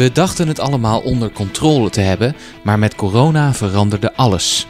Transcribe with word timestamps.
We 0.00 0.12
dachten 0.12 0.48
het 0.48 0.60
allemaal 0.60 1.00
onder 1.00 1.30
controle 1.30 1.90
te 1.90 2.00
hebben, 2.00 2.36
maar 2.62 2.78
met 2.78 2.94
corona 2.94 3.54
veranderde 3.54 4.14
alles. 4.14 4.66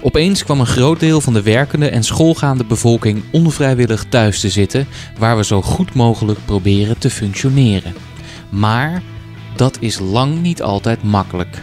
Opeens 0.00 0.44
kwam 0.44 0.60
een 0.60 0.66
groot 0.66 1.00
deel 1.00 1.20
van 1.20 1.32
de 1.32 1.42
werkende 1.42 1.88
en 1.88 2.02
schoolgaande 2.02 2.64
bevolking 2.64 3.22
onvrijwillig 3.32 4.04
thuis 4.08 4.40
te 4.40 4.48
zitten, 4.48 4.86
waar 5.18 5.36
we 5.36 5.44
zo 5.44 5.62
goed 5.62 5.94
mogelijk 5.94 6.38
proberen 6.44 6.98
te 6.98 7.10
functioneren. 7.10 7.94
Maar 8.48 9.02
dat 9.56 9.76
is 9.80 9.98
lang 9.98 10.42
niet 10.42 10.62
altijd 10.62 11.02
makkelijk. 11.02 11.62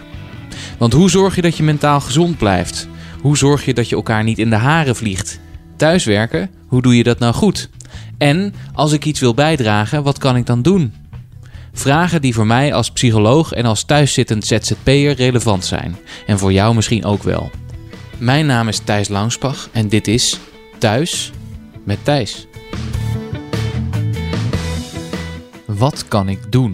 Want 0.77 0.93
hoe 0.93 1.09
zorg 1.09 1.35
je 1.35 1.41
dat 1.41 1.57
je 1.57 1.63
mentaal 1.63 1.99
gezond 1.99 2.37
blijft? 2.37 2.87
Hoe 3.19 3.37
zorg 3.37 3.65
je 3.65 3.73
dat 3.73 3.89
je 3.89 3.95
elkaar 3.95 4.23
niet 4.23 4.39
in 4.39 4.49
de 4.49 4.55
haren 4.55 4.95
vliegt? 4.95 5.39
Thuiswerken, 5.75 6.49
hoe 6.67 6.81
doe 6.81 6.97
je 6.97 7.03
dat 7.03 7.19
nou 7.19 7.33
goed? 7.33 7.69
En 8.17 8.53
als 8.73 8.91
ik 8.91 9.05
iets 9.05 9.19
wil 9.19 9.33
bijdragen, 9.33 10.03
wat 10.03 10.17
kan 10.17 10.35
ik 10.35 10.45
dan 10.45 10.61
doen? 10.61 11.00
Vragen 11.73 12.21
die 12.21 12.33
voor 12.33 12.47
mij 12.47 12.73
als 12.73 12.91
psycholoog 12.91 13.51
en 13.51 13.65
als 13.65 13.83
thuiszittend 13.83 14.45
ZZP'er 14.45 15.13
relevant 15.13 15.65
zijn. 15.65 15.97
En 16.25 16.39
voor 16.39 16.53
jou 16.53 16.75
misschien 16.75 17.05
ook 17.05 17.23
wel. 17.23 17.51
Mijn 18.17 18.45
naam 18.45 18.67
is 18.67 18.79
Thijs 18.79 19.07
Langspach 19.07 19.69
en 19.71 19.87
dit 19.87 20.07
is 20.07 20.39
Thuis 20.77 21.31
met 21.83 21.97
Thijs. 22.03 22.47
Wat 25.65 26.07
kan 26.07 26.29
ik 26.29 26.51
doen? 26.51 26.73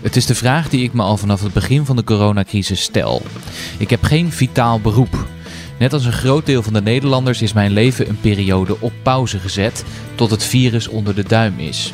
Het 0.00 0.16
is 0.16 0.26
de 0.26 0.34
vraag 0.34 0.68
die 0.68 0.84
ik 0.84 0.92
me 0.92 1.02
al 1.02 1.16
vanaf 1.16 1.42
het 1.42 1.52
begin 1.52 1.84
van 1.84 1.96
de 1.96 2.04
coronacrisis 2.04 2.82
stel. 2.82 3.22
Ik 3.78 3.90
heb 3.90 4.02
geen 4.02 4.32
vitaal 4.32 4.80
beroep. 4.80 5.26
Net 5.78 5.92
als 5.92 6.04
een 6.04 6.12
groot 6.12 6.46
deel 6.46 6.62
van 6.62 6.72
de 6.72 6.82
Nederlanders 6.82 7.42
is 7.42 7.52
mijn 7.52 7.72
leven 7.72 8.08
een 8.08 8.20
periode 8.20 8.80
op 8.80 8.92
pauze 9.02 9.38
gezet 9.38 9.84
tot 10.14 10.30
het 10.30 10.44
virus 10.44 10.88
onder 10.88 11.14
de 11.14 11.22
duim 11.22 11.58
is. 11.58 11.92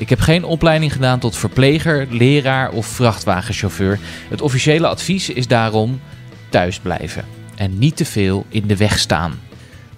Ik 0.00 0.08
heb 0.08 0.20
geen 0.20 0.44
opleiding 0.44 0.92
gedaan 0.92 1.18
tot 1.18 1.36
verpleger, 1.36 2.06
leraar 2.10 2.70
of 2.70 2.86
vrachtwagenchauffeur. 2.86 3.98
Het 4.28 4.40
officiële 4.40 4.86
advies 4.86 5.28
is 5.28 5.46
daarom 5.46 6.00
thuis 6.48 6.78
blijven 6.78 7.24
en 7.56 7.78
niet 7.78 7.96
te 7.96 8.04
veel 8.04 8.44
in 8.48 8.66
de 8.66 8.76
weg 8.76 8.98
staan. 8.98 9.40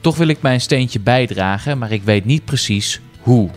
Toch 0.01 0.17
wil 0.17 0.29
ik 0.29 0.43
mijn 0.43 0.61
steentje 0.61 1.01
bijdragen, 1.01 1.79
maar 1.79 1.93
ik 1.93 2.03
weet 2.03 2.25
niet 2.25 2.45
precies 2.45 3.01
hoe. 3.21 3.51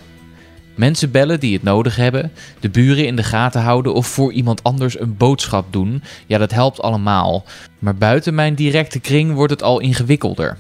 Mensen 0.75 1.11
bellen 1.11 1.39
die 1.39 1.53
het 1.53 1.63
nodig 1.63 1.95
hebben, 1.95 2.31
de 2.59 2.69
buren 2.69 3.05
in 3.05 3.15
de 3.15 3.23
gaten 3.23 3.61
houden 3.61 3.93
of 3.93 4.07
voor 4.07 4.31
iemand 4.31 4.63
anders 4.63 4.99
een 4.99 5.17
boodschap 5.17 5.73
doen, 5.73 6.03
ja, 6.27 6.37
dat 6.37 6.51
helpt 6.51 6.81
allemaal. 6.81 7.45
Maar 7.79 7.95
buiten 7.95 8.35
mijn 8.35 8.55
directe 8.55 8.99
kring 8.99 9.33
wordt 9.33 9.51
het 9.51 9.63
al 9.63 9.79
ingewikkelder. 9.79 10.57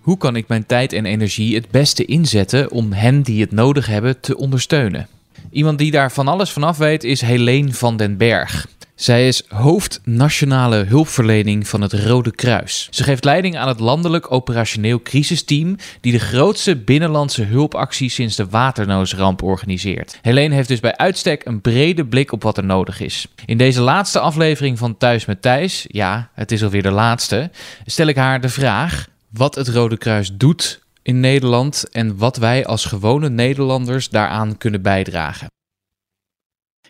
Hoe 0.00 0.16
kan 0.16 0.36
ik 0.36 0.48
mijn 0.48 0.66
tijd 0.66 0.92
en 0.92 1.06
energie 1.06 1.54
het 1.54 1.70
beste 1.70 2.04
inzetten 2.04 2.70
om 2.70 2.92
hen 2.92 3.22
die 3.22 3.40
het 3.40 3.52
nodig 3.52 3.86
hebben 3.86 4.20
te 4.20 4.36
ondersteunen? 4.36 5.08
Iemand 5.50 5.78
die 5.78 5.90
daar 5.90 6.12
van 6.12 6.28
alles 6.28 6.50
vanaf 6.50 6.78
weet 6.78 7.04
is 7.04 7.20
Helene 7.20 7.72
van 7.72 7.96
den 7.96 8.16
Berg. 8.16 8.66
Zij 8.98 9.28
is 9.28 9.42
hoofd 9.48 10.00
nationale 10.04 10.76
hulpverlening 10.76 11.68
van 11.68 11.80
het 11.80 11.92
Rode 11.92 12.30
Kruis. 12.30 12.88
Ze 12.90 13.02
geeft 13.02 13.24
leiding 13.24 13.56
aan 13.58 13.68
het 13.68 13.80
landelijk 13.80 14.32
operationeel 14.32 15.02
crisisteam 15.02 15.76
die 16.00 16.12
de 16.12 16.18
grootste 16.18 16.76
binnenlandse 16.76 17.42
hulpactie 17.42 18.08
sinds 18.08 18.36
de 18.36 18.46
waternoosramp 18.46 19.42
organiseert. 19.42 20.18
Helene 20.22 20.54
heeft 20.54 20.68
dus 20.68 20.80
bij 20.80 20.96
uitstek 20.96 21.44
een 21.44 21.60
brede 21.60 22.06
blik 22.06 22.32
op 22.32 22.42
wat 22.42 22.56
er 22.56 22.64
nodig 22.64 23.00
is. 23.00 23.26
In 23.46 23.58
deze 23.58 23.80
laatste 23.80 24.18
aflevering 24.20 24.78
van 24.78 24.96
Thuis 24.96 25.24
met 25.24 25.42
Thijs, 25.42 25.84
ja, 25.88 26.30
het 26.34 26.52
is 26.52 26.62
alweer 26.62 26.82
de 26.82 26.90
laatste, 26.90 27.50
stel 27.86 28.06
ik 28.06 28.16
haar 28.16 28.40
de 28.40 28.48
vraag 28.48 29.06
wat 29.28 29.54
het 29.54 29.68
Rode 29.68 29.98
Kruis 29.98 30.30
doet 30.32 30.80
in 31.08 31.20
Nederland 31.20 31.84
en 31.90 32.16
wat 32.16 32.36
wij 32.36 32.66
als 32.66 32.84
gewone 32.84 33.28
Nederlanders 33.28 34.08
daaraan 34.08 34.56
kunnen 34.56 34.82
bijdragen. 34.82 35.48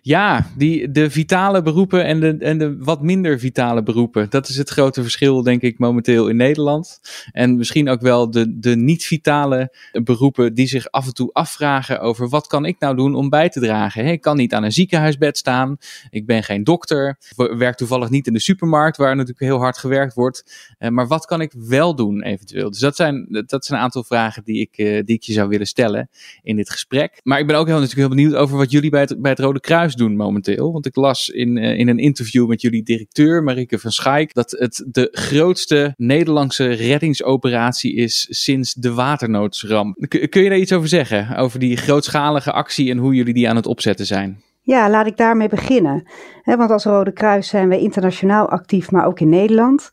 Ja, 0.02 0.46
die, 0.56 0.90
de 0.90 1.10
vitale 1.10 1.62
beroepen 1.62 2.04
en 2.04 2.20
de, 2.20 2.36
en 2.38 2.58
de 2.58 2.76
wat 2.78 3.02
minder 3.02 3.38
vitale 3.38 3.82
beroepen. 3.82 4.30
Dat 4.30 4.48
is 4.48 4.56
het 4.56 4.68
grote 4.68 5.02
verschil, 5.02 5.42
denk 5.42 5.62
ik, 5.62 5.78
momenteel 5.78 6.28
in 6.28 6.36
Nederland. 6.36 7.00
En 7.32 7.56
misschien 7.56 7.88
ook 7.88 8.00
wel 8.00 8.30
de, 8.30 8.58
de 8.58 8.76
niet-vitale 8.76 9.74
beroepen 10.02 10.54
die 10.54 10.66
zich 10.66 10.90
af 10.90 11.06
en 11.06 11.14
toe 11.14 11.32
afvragen 11.32 12.00
over 12.00 12.28
wat 12.28 12.46
kan 12.46 12.64
ik 12.64 12.76
nou 12.78 12.96
doen 12.96 13.14
om 13.14 13.28
bij 13.28 13.48
te 13.48 13.60
dragen. 13.60 14.06
ik 14.06 14.20
kan 14.20 14.36
niet 14.36 14.54
aan 14.54 14.64
een 14.64 14.72
ziekenhuisbed 14.72 15.38
staan. 15.38 15.76
Ik 16.10 16.26
ben 16.26 16.42
geen 16.42 16.64
dokter. 16.64 17.18
Werk 17.36 17.76
toevallig 17.76 18.10
niet 18.10 18.26
in 18.26 18.32
de 18.32 18.40
supermarkt, 18.40 18.96
waar 18.96 19.16
natuurlijk 19.16 19.40
heel 19.40 19.58
hard 19.58 19.78
gewerkt 19.78 20.14
wordt. 20.14 20.68
Eh, 20.78 20.90
maar 20.90 21.06
wat 21.06 21.26
kan 21.26 21.40
ik 21.40 21.52
wel 21.52 21.94
doen 21.94 22.22
eventueel? 22.22 22.70
Dus 22.70 22.80
dat 22.80 22.96
zijn, 22.96 23.26
dat 23.46 23.64
zijn 23.64 23.78
een 23.78 23.84
aantal 23.84 24.04
vragen 24.04 24.44
die 24.44 24.60
ik, 24.60 24.78
eh, 24.78 25.04
die 25.04 25.16
ik 25.16 25.22
je 25.22 25.32
zou 25.32 25.48
willen 25.48 25.66
stellen 25.66 26.08
in 26.42 26.56
dit 26.56 26.70
gesprek. 26.70 27.20
Maar 27.22 27.38
ik 27.38 27.46
ben 27.46 27.56
ook 27.56 27.66
heel, 27.66 27.80
natuurlijk 27.80 28.08
heel 28.08 28.16
benieuwd 28.16 28.34
over 28.34 28.56
wat 28.56 28.70
jullie 28.70 28.90
bij 28.90 29.00
het, 29.00 29.22
bij 29.22 29.30
het 29.30 29.40
Rode 29.40 29.60
Kruis 29.60 29.87
doen 29.94 30.16
momenteel. 30.16 30.72
Want 30.72 30.86
ik 30.86 30.96
las 30.96 31.28
in, 31.28 31.56
uh, 31.56 31.78
in 31.78 31.88
een 31.88 31.98
interview 31.98 32.48
met 32.48 32.60
jullie 32.60 32.82
directeur, 32.82 33.42
Marike 33.42 33.78
van 33.78 33.90
Schaik, 33.90 34.34
dat 34.34 34.50
het 34.50 34.84
de 34.90 35.08
grootste 35.12 35.94
Nederlandse 35.96 36.68
reddingsoperatie 36.68 37.94
is 37.94 38.26
sinds 38.30 38.74
de 38.74 38.92
waternoodsramp. 38.92 39.96
kun 40.08 40.42
je 40.42 40.48
daar 40.48 40.58
iets 40.58 40.72
over 40.72 40.88
zeggen? 40.88 41.36
Over 41.36 41.58
die 41.58 41.76
grootschalige 41.76 42.52
actie 42.52 42.90
en 42.90 42.98
hoe 42.98 43.14
jullie 43.14 43.34
die 43.34 43.48
aan 43.48 43.56
het 43.56 43.66
opzetten 43.66 44.06
zijn? 44.06 44.42
Ja, 44.62 44.90
laat 44.90 45.06
ik 45.06 45.16
daarmee 45.16 45.48
beginnen. 45.48 46.08
want 46.44 46.70
als 46.70 46.84
Rode 46.84 47.12
Kruis 47.12 47.48
zijn 47.48 47.68
we 47.68 47.78
internationaal 47.78 48.48
actief, 48.48 48.90
maar 48.90 49.06
ook 49.06 49.20
in 49.20 49.28
Nederland. 49.28 49.90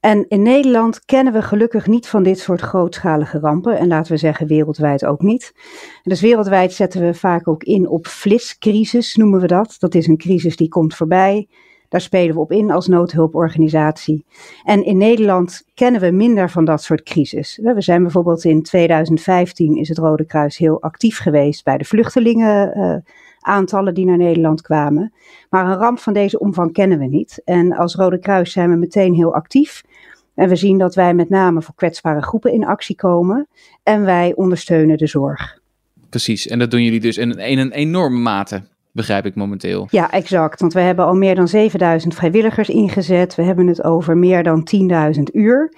En 0.00 0.28
in 0.28 0.42
Nederland 0.42 1.04
kennen 1.04 1.32
we 1.32 1.42
gelukkig 1.42 1.86
niet 1.86 2.08
van 2.08 2.22
dit 2.22 2.38
soort 2.38 2.60
grootschalige 2.60 3.38
rampen. 3.38 3.78
En 3.78 3.86
laten 3.86 4.12
we 4.12 4.18
zeggen 4.18 4.46
wereldwijd 4.46 5.04
ook 5.04 5.22
niet. 5.22 5.52
dus 6.02 6.20
wereldwijd 6.20 6.72
zetten 6.72 7.00
we 7.00 7.14
vaak 7.14 7.48
ook 7.48 7.62
in 7.62 7.88
op 7.88 8.06
fliscrisis, 8.06 9.16
noemen 9.16 9.40
we 9.40 9.46
dat. 9.46 9.76
Dat 9.78 9.94
is 9.94 10.06
een 10.06 10.16
crisis 10.16 10.56
die 10.56 10.68
komt 10.68 10.94
voorbij. 10.94 11.48
Daar 11.88 12.00
spelen 12.00 12.34
we 12.34 12.40
op 12.40 12.52
in 12.52 12.70
als 12.70 12.86
noodhulporganisatie. 12.86 14.24
En 14.64 14.84
in 14.84 14.96
Nederland 14.96 15.62
kennen 15.74 16.00
we 16.00 16.10
minder 16.10 16.50
van 16.50 16.64
dat 16.64 16.82
soort 16.82 17.02
crisis. 17.02 17.60
We 17.62 17.80
zijn 17.80 18.02
bijvoorbeeld 18.02 18.44
in 18.44 18.62
2015 18.62 19.76
is 19.76 19.88
het 19.88 19.98
Rode 19.98 20.24
Kruis 20.24 20.56
heel 20.56 20.82
actief 20.82 21.18
geweest 21.18 21.64
bij 21.64 21.78
de 21.78 21.84
vluchtelingen. 21.84 22.78
Uh, 22.78 22.96
aantallen 23.48 23.94
die 23.94 24.04
naar 24.04 24.16
Nederland 24.16 24.62
kwamen. 24.62 25.12
Maar 25.50 25.66
een 25.66 25.78
ramp 25.78 25.98
van 25.98 26.12
deze 26.12 26.38
omvang 26.38 26.72
kennen 26.72 26.98
we 26.98 27.06
niet. 27.06 27.42
En 27.44 27.72
als 27.72 27.94
Rode 27.94 28.18
Kruis 28.18 28.52
zijn 28.52 28.70
we 28.70 28.76
meteen 28.76 29.14
heel 29.14 29.34
actief. 29.34 29.82
En 30.34 30.48
we 30.48 30.56
zien 30.56 30.78
dat 30.78 30.94
wij 30.94 31.14
met 31.14 31.28
name 31.28 31.62
voor 31.62 31.74
kwetsbare 31.74 32.22
groepen 32.22 32.52
in 32.52 32.66
actie 32.66 32.96
komen. 32.96 33.48
En 33.82 34.04
wij 34.04 34.32
ondersteunen 34.34 34.98
de 34.98 35.06
zorg. 35.06 35.58
Precies, 36.08 36.46
en 36.46 36.58
dat 36.58 36.70
doen 36.70 36.82
jullie 36.82 37.00
dus 37.00 37.16
in, 37.16 37.30
in 37.30 37.58
een 37.58 37.72
enorme 37.72 38.18
mate 38.18 38.62
begrijp 38.92 39.26
ik 39.26 39.34
momenteel. 39.34 39.86
Ja, 39.90 40.10
exact. 40.10 40.60
Want 40.60 40.72
we 40.72 40.80
hebben 40.80 41.04
al 41.04 41.14
meer 41.14 41.34
dan 41.34 41.48
7000 41.48 42.14
vrijwilligers 42.14 42.68
ingezet. 42.68 43.34
We 43.34 43.42
hebben 43.42 43.66
het 43.66 43.84
over 43.84 44.16
meer 44.16 44.42
dan 44.42 44.68
10.000 45.16 45.22
uur. 45.32 45.72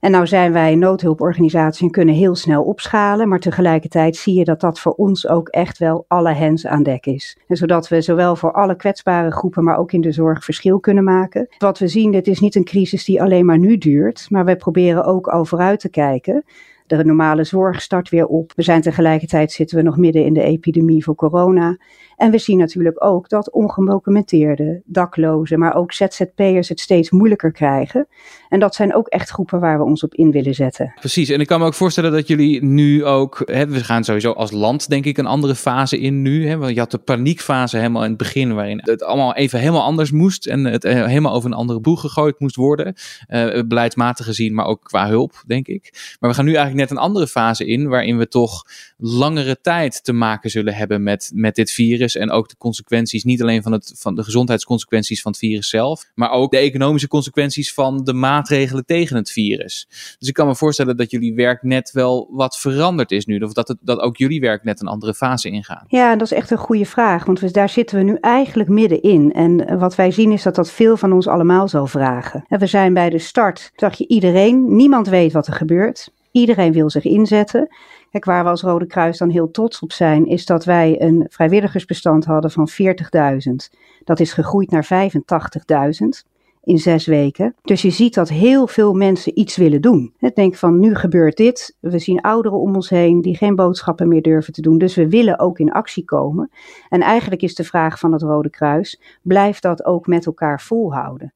En 0.00 0.10
nou 0.10 0.26
zijn 0.26 0.52
wij 0.52 0.72
een 0.72 0.78
noodhulporganisatie 0.78 1.86
en 1.86 1.92
kunnen 1.92 2.14
heel 2.14 2.34
snel 2.34 2.62
opschalen, 2.62 3.28
maar 3.28 3.38
tegelijkertijd 3.38 4.16
zie 4.16 4.38
je 4.38 4.44
dat 4.44 4.60
dat 4.60 4.80
voor 4.80 4.92
ons 4.92 5.28
ook 5.28 5.48
echt 5.48 5.78
wel 5.78 6.04
alle 6.08 6.32
hens 6.32 6.66
aan 6.66 6.82
dek 6.82 7.06
is. 7.06 7.38
En 7.46 7.56
zodat 7.56 7.88
we 7.88 8.00
zowel 8.00 8.36
voor 8.36 8.52
alle 8.52 8.76
kwetsbare 8.76 9.32
groepen, 9.32 9.64
maar 9.64 9.78
ook 9.78 9.92
in 9.92 10.00
de 10.00 10.12
zorg 10.12 10.44
verschil 10.44 10.80
kunnen 10.80 11.04
maken. 11.04 11.48
Wat 11.58 11.78
we 11.78 11.88
zien, 11.88 12.12
dit 12.12 12.26
is 12.26 12.40
niet 12.40 12.54
een 12.54 12.64
crisis 12.64 13.04
die 13.04 13.22
alleen 13.22 13.46
maar 13.46 13.58
nu 13.58 13.78
duurt, 13.78 14.26
maar 14.30 14.44
wij 14.44 14.56
proberen 14.56 15.04
ook 15.04 15.26
al 15.26 15.44
vooruit 15.44 15.80
te 15.80 15.88
kijken. 15.88 16.44
De 16.86 17.04
normale 17.04 17.44
zorg 17.44 17.82
start 17.82 18.08
weer 18.08 18.26
op. 18.26 18.52
We 18.56 18.62
zijn 18.62 18.80
tegelijkertijd 18.80 19.52
zitten 19.52 19.76
we 19.76 19.82
nog 19.82 19.96
midden 19.96 20.24
in 20.24 20.32
de 20.32 20.42
epidemie 20.42 21.04
voor 21.04 21.14
corona. 21.14 21.76
En 22.16 22.30
we 22.30 22.38
zien 22.38 22.58
natuurlijk 22.58 23.04
ook 23.04 23.28
dat 23.28 23.50
ongedocumenteerde, 23.50 24.82
daklozen, 24.84 25.58
maar 25.58 25.74
ook 25.74 25.92
ZZP'ers 25.92 26.68
het 26.68 26.80
steeds 26.80 27.10
moeilijker 27.10 27.52
krijgen. 27.52 28.06
En 28.48 28.60
dat 28.60 28.74
zijn 28.74 28.94
ook 28.94 29.08
echt 29.08 29.30
groepen 29.30 29.60
waar 29.60 29.78
we 29.78 29.84
ons 29.84 30.02
op 30.02 30.14
in 30.14 30.30
willen 30.30 30.54
zetten. 30.54 30.92
Precies, 31.00 31.28
en 31.28 31.40
ik 31.40 31.46
kan 31.46 31.60
me 31.60 31.66
ook 31.66 31.74
voorstellen 31.74 32.12
dat 32.12 32.28
jullie 32.28 32.64
nu 32.64 33.04
ook, 33.04 33.42
hè, 33.44 33.66
we 33.66 33.84
gaan 33.84 34.04
sowieso 34.04 34.32
als 34.32 34.50
land 34.50 34.88
denk 34.88 35.04
ik 35.04 35.18
een 35.18 35.26
andere 35.26 35.54
fase 35.54 35.98
in 35.98 36.22
nu. 36.22 36.48
Hè, 36.48 36.56
want 36.56 36.74
je 36.74 36.78
had 36.78 36.90
de 36.90 36.98
paniekfase 36.98 37.76
helemaal 37.76 38.02
in 38.02 38.08
het 38.08 38.18
begin 38.18 38.54
waarin 38.54 38.80
het 38.84 39.02
allemaal 39.02 39.34
even 39.34 39.58
helemaal 39.58 39.82
anders 39.82 40.10
moest 40.10 40.46
en 40.46 40.64
het 40.64 40.84
eh, 40.84 41.04
helemaal 41.06 41.34
over 41.34 41.50
een 41.50 41.56
andere 41.56 41.80
boeg 41.80 42.00
gegooid 42.00 42.40
moest 42.40 42.56
worden. 42.56 42.94
Uh, 43.28 43.62
beleidsmatig 43.66 44.26
gezien, 44.26 44.54
maar 44.54 44.66
ook 44.66 44.82
qua 44.82 45.08
hulp, 45.08 45.42
denk 45.46 45.66
ik. 45.66 46.16
Maar 46.20 46.30
we 46.30 46.36
gaan 46.36 46.44
nu 46.44 46.54
eigenlijk 46.54 46.88
net 46.88 46.98
een 46.98 47.04
andere 47.04 47.26
fase 47.26 47.66
in 47.66 47.88
waarin 47.88 48.18
we 48.18 48.28
toch 48.28 48.62
langere 48.98 49.60
tijd 49.60 50.04
te 50.04 50.12
maken 50.12 50.50
zullen 50.50 50.74
hebben 50.74 51.02
met, 51.02 51.30
met 51.34 51.54
dit 51.54 51.70
virus 51.70 52.16
en 52.16 52.30
ook 52.30 52.48
de 52.48 52.56
consequenties, 52.56 53.24
niet 53.24 53.42
alleen 53.42 53.62
van, 53.62 53.72
het, 53.72 53.94
van 53.96 54.14
de 54.14 54.22
gezondheidsconsequenties 54.22 55.22
van 55.22 55.30
het 55.30 55.40
virus 55.40 55.68
zelf, 55.68 56.10
maar 56.14 56.30
ook 56.30 56.50
de 56.50 56.56
economische 56.58 57.08
consequenties 57.08 57.74
van 57.74 58.04
de 58.04 58.12
maatregelen 58.12 58.84
tegen 58.84 59.16
het 59.16 59.30
virus. 59.30 59.86
Dus 60.18 60.28
ik 60.28 60.34
kan 60.34 60.46
me 60.46 60.54
voorstellen 60.54 60.96
dat 60.96 61.10
jullie 61.10 61.34
werk 61.34 61.62
net 61.62 61.90
wel 61.92 62.28
wat 62.30 62.58
veranderd 62.58 63.10
is 63.10 63.26
nu, 63.26 63.38
of 63.38 63.52
dat, 63.52 63.68
het, 63.68 63.78
dat 63.80 63.98
ook 63.98 64.16
jullie 64.16 64.40
werk 64.40 64.64
net 64.64 64.80
een 64.80 64.86
andere 64.86 65.14
fase 65.14 65.50
ingaat. 65.50 65.84
Ja, 65.88 66.16
dat 66.16 66.30
is 66.30 66.36
echt 66.36 66.50
een 66.50 66.58
goede 66.58 66.86
vraag, 66.86 67.24
want 67.24 67.40
we, 67.40 67.50
daar 67.50 67.68
zitten 67.68 67.98
we 67.98 68.04
nu 68.04 68.16
eigenlijk 68.20 68.68
middenin. 68.68 69.32
En 69.32 69.78
wat 69.78 69.94
wij 69.94 70.10
zien 70.10 70.32
is 70.32 70.42
dat 70.42 70.54
dat 70.54 70.70
veel 70.70 70.96
van 70.96 71.12
ons 71.12 71.26
allemaal 71.26 71.68
zal 71.68 71.86
vragen. 71.86 72.44
En 72.48 72.58
we 72.58 72.66
zijn 72.66 72.94
bij 72.94 73.10
de 73.10 73.18
start, 73.18 73.70
zag 73.74 73.98
je 73.98 74.08
iedereen, 74.08 74.76
niemand 74.76 75.08
weet 75.08 75.32
wat 75.32 75.46
er 75.46 75.52
gebeurt. 75.52 76.10
Iedereen 76.30 76.72
wil 76.72 76.90
zich 76.90 77.04
inzetten 77.04 77.68
Kijk, 78.16 78.28
waar 78.28 78.44
we 78.44 78.50
als 78.50 78.62
Rode 78.62 78.86
Kruis 78.86 79.18
dan 79.18 79.30
heel 79.30 79.50
trots 79.50 79.80
op 79.80 79.92
zijn, 79.92 80.26
is 80.26 80.46
dat 80.46 80.64
wij 80.64 81.00
een 81.00 81.26
vrijwilligersbestand 81.28 82.24
hadden 82.24 82.50
van 82.50 82.68
40.000. 82.70 83.76
Dat 84.04 84.20
is 84.20 84.32
gegroeid 84.32 84.70
naar 84.70 85.10
85.000 85.10 86.32
in 86.62 86.78
zes 86.78 87.06
weken. 87.06 87.54
Dus 87.62 87.82
je 87.82 87.90
ziet 87.90 88.14
dat 88.14 88.28
heel 88.28 88.66
veel 88.66 88.94
mensen 88.94 89.38
iets 89.38 89.56
willen 89.56 89.80
doen. 89.80 90.14
Denk 90.34 90.54
van 90.54 90.78
nu 90.80 90.94
gebeurt 90.94 91.36
dit. 91.36 91.76
We 91.80 91.98
zien 91.98 92.20
ouderen 92.20 92.58
om 92.58 92.74
ons 92.74 92.88
heen 92.88 93.20
die 93.20 93.36
geen 93.36 93.54
boodschappen 93.54 94.08
meer 94.08 94.22
durven 94.22 94.52
te 94.52 94.62
doen. 94.62 94.78
Dus 94.78 94.94
we 94.94 95.08
willen 95.08 95.38
ook 95.38 95.58
in 95.58 95.72
actie 95.72 96.04
komen. 96.04 96.50
En 96.88 97.00
eigenlijk 97.00 97.42
is 97.42 97.54
de 97.54 97.64
vraag 97.64 97.98
van 97.98 98.12
het 98.12 98.22
Rode 98.22 98.50
Kruis: 98.50 99.00
blijft 99.22 99.62
dat 99.62 99.84
ook 99.84 100.06
met 100.06 100.26
elkaar 100.26 100.60
volhouden? 100.60 101.32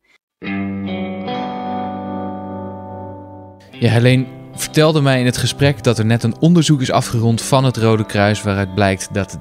Ja, 3.71 3.91
Helene, 3.91 4.40
vertelde 4.53 5.01
mij 5.01 5.21
in 5.21 5.27
het 5.27 5.37
gesprek 5.37 5.83
dat 5.83 5.99
er 5.99 6.05
net 6.05 6.23
een 6.23 6.41
onderzoek 6.41 6.81
is 6.81 6.91
afgerond 6.91 7.43
van 7.43 7.65
het 7.65 7.77
Rode 7.77 8.07
Kruis 8.07 8.43
waaruit 8.43 8.75
blijkt 8.75 9.15
dat 9.15 9.39
30% 9.39 9.41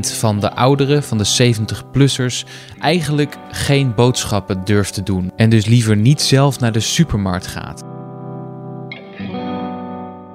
van 0.00 0.40
de 0.40 0.54
ouderen, 0.54 1.02
van 1.02 1.18
de 1.18 1.54
70-plussers, 1.54 2.44
eigenlijk 2.80 3.36
geen 3.50 3.94
boodschappen 3.94 4.64
durft 4.64 4.94
te 4.94 5.02
doen 5.02 5.32
en 5.36 5.50
dus 5.50 5.66
liever 5.66 5.96
niet 5.96 6.20
zelf 6.20 6.60
naar 6.60 6.72
de 6.72 6.80
supermarkt 6.80 7.46
gaat. 7.46 7.82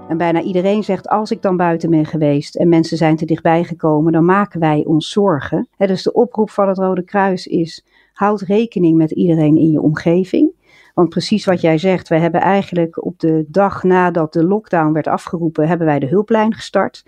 En 0.08 0.18
bijna 0.18 0.42
iedereen 0.42 0.84
zegt: 0.84 1.08
Als 1.08 1.32
ik 1.32 1.42
dan 1.42 1.58
buiten 1.58 1.90
ben 1.90 2.06
geweest 2.06 2.56
en 2.56 2.70
mensen 2.70 2.98
zijn 2.98 3.16
te 3.16 3.26
dichtbij 3.26 3.64
gekomen, 3.64 4.12
dan 4.12 4.26
maken 4.26 4.60
wij 4.60 4.84
ons 4.86 5.10
zorgen. 5.10 5.68
dus 5.78 6.04
de 6.04 6.14
oproep 6.14 6.50
van 6.50 6.68
het 6.68 6.78
Rode 6.78 7.04
Kruis 7.04 7.48
is: 7.48 7.84
houd 8.14 8.42
rekening 8.42 8.98
met 8.98 9.12
iedereen 9.12 9.58
in 9.58 9.72
je 9.72 9.82
omgeving. 9.82 10.52
Want 10.94 11.10
precies 11.10 11.46
wat 11.46 11.62
jij 11.62 11.78
zegt, 11.78 12.08
we 12.08 12.18
hebben 12.18 12.42
eigenlijk 12.42 13.06
op 13.06 13.20
de 13.20 13.46
dag 13.48 13.84
nadat 13.84 14.34
de 14.34 14.44
lockdown 14.44 14.94
werd 14.94 15.08
afgeroepen, 15.08 15.68
hebben 15.68 15.88
wij 15.88 16.00
de 16.00 16.08
hulplijn 16.08 16.54
gestart. 16.54 17.04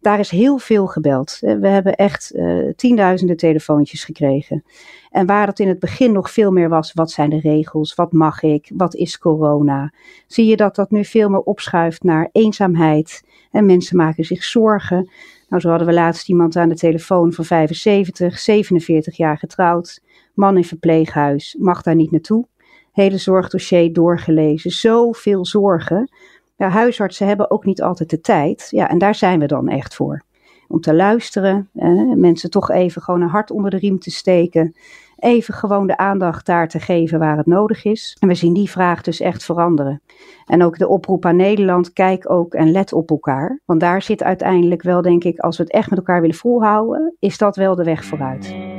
Daar 0.00 0.18
is 0.18 0.30
heel 0.30 0.58
veel 0.58 0.86
gebeld. 0.86 1.38
We 1.40 1.68
hebben 1.68 1.94
echt 1.94 2.32
uh, 2.34 2.72
tienduizenden 2.76 3.36
telefoontjes 3.36 4.04
gekregen. 4.04 4.64
En 5.10 5.26
waar 5.26 5.46
het 5.46 5.58
in 5.58 5.68
het 5.68 5.78
begin 5.78 6.12
nog 6.12 6.30
veel 6.30 6.50
meer 6.50 6.68
was, 6.68 6.92
wat 6.92 7.10
zijn 7.10 7.30
de 7.30 7.40
regels, 7.40 7.94
wat 7.94 8.12
mag 8.12 8.42
ik, 8.42 8.70
wat 8.74 8.94
is 8.94 9.18
corona, 9.18 9.92
zie 10.26 10.46
je 10.46 10.56
dat 10.56 10.74
dat 10.74 10.90
nu 10.90 11.04
veel 11.04 11.28
meer 11.28 11.40
opschuift 11.40 12.02
naar 12.02 12.28
eenzaamheid. 12.32 13.22
En 13.50 13.66
mensen 13.66 13.96
maken 13.96 14.24
zich 14.24 14.44
zorgen. 14.44 15.10
Nou, 15.48 15.62
zo 15.62 15.68
hadden 15.68 15.86
we 15.86 15.94
laatst 15.94 16.28
iemand 16.28 16.56
aan 16.56 16.68
de 16.68 16.74
telefoon 16.74 17.32
van 17.32 17.44
75, 17.44 18.38
47 18.38 19.16
jaar 19.16 19.38
getrouwd, 19.38 20.02
man 20.34 20.56
in 20.56 20.64
verpleeghuis, 20.64 21.56
mag 21.58 21.82
daar 21.82 21.94
niet 21.94 22.10
naartoe 22.10 22.46
hele 22.94 23.18
zorgdossier 23.18 23.92
doorgelezen. 23.92 24.70
Zoveel 24.70 25.46
zorgen. 25.46 26.10
Ja, 26.56 26.68
huisartsen 26.68 27.26
hebben 27.26 27.50
ook 27.50 27.64
niet 27.64 27.82
altijd 27.82 28.10
de 28.10 28.20
tijd. 28.20 28.68
Ja, 28.70 28.88
en 28.88 28.98
daar 28.98 29.14
zijn 29.14 29.40
we 29.40 29.46
dan 29.46 29.68
echt 29.68 29.94
voor. 29.94 30.22
Om 30.68 30.80
te 30.80 30.94
luisteren, 30.94 31.68
mensen 32.14 32.50
toch 32.50 32.70
even 32.70 33.02
gewoon 33.02 33.20
een 33.20 33.28
hart 33.28 33.50
onder 33.50 33.70
de 33.70 33.76
riem 33.76 33.98
te 33.98 34.10
steken. 34.10 34.74
Even 35.16 35.54
gewoon 35.54 35.86
de 35.86 35.96
aandacht 35.96 36.46
daar 36.46 36.68
te 36.68 36.80
geven 36.80 37.18
waar 37.18 37.36
het 37.36 37.46
nodig 37.46 37.84
is. 37.84 38.16
En 38.20 38.28
we 38.28 38.34
zien 38.34 38.52
die 38.52 38.70
vraag 38.70 39.02
dus 39.02 39.20
echt 39.20 39.44
veranderen. 39.44 40.00
En 40.46 40.62
ook 40.62 40.78
de 40.78 40.88
oproep 40.88 41.26
aan 41.26 41.36
Nederland, 41.36 41.92
kijk 41.92 42.30
ook 42.30 42.54
en 42.54 42.70
let 42.70 42.92
op 42.92 43.10
elkaar. 43.10 43.60
Want 43.64 43.80
daar 43.80 44.02
zit 44.02 44.22
uiteindelijk 44.22 44.82
wel, 44.82 45.02
denk 45.02 45.24
ik, 45.24 45.38
als 45.38 45.56
we 45.56 45.62
het 45.62 45.72
echt 45.72 45.90
met 45.90 45.98
elkaar 45.98 46.20
willen 46.20 46.36
volhouden, 46.36 47.16
is 47.18 47.38
dat 47.38 47.56
wel 47.56 47.74
de 47.74 47.84
weg 47.84 48.04
vooruit. 48.04 48.73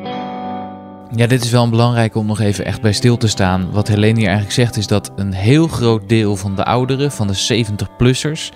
Ja, 1.11 1.27
dit 1.27 1.43
is 1.43 1.51
wel 1.51 1.69
belangrijk 1.69 2.15
om 2.15 2.25
nog 2.25 2.39
even 2.39 2.65
echt 2.65 2.81
bij 2.81 2.93
stil 2.93 3.17
te 3.17 3.27
staan. 3.27 3.71
Wat 3.71 3.87
Helene 3.87 4.17
hier 4.17 4.27
eigenlijk 4.27 4.55
zegt 4.55 4.77
is 4.77 4.87
dat 4.87 5.11
een 5.15 5.33
heel 5.33 5.67
groot 5.67 6.09
deel 6.09 6.35
van 6.35 6.55
de 6.55 6.65
ouderen, 6.65 7.11
van 7.11 7.27
de 7.27 7.65
70-plussers, 7.65 8.51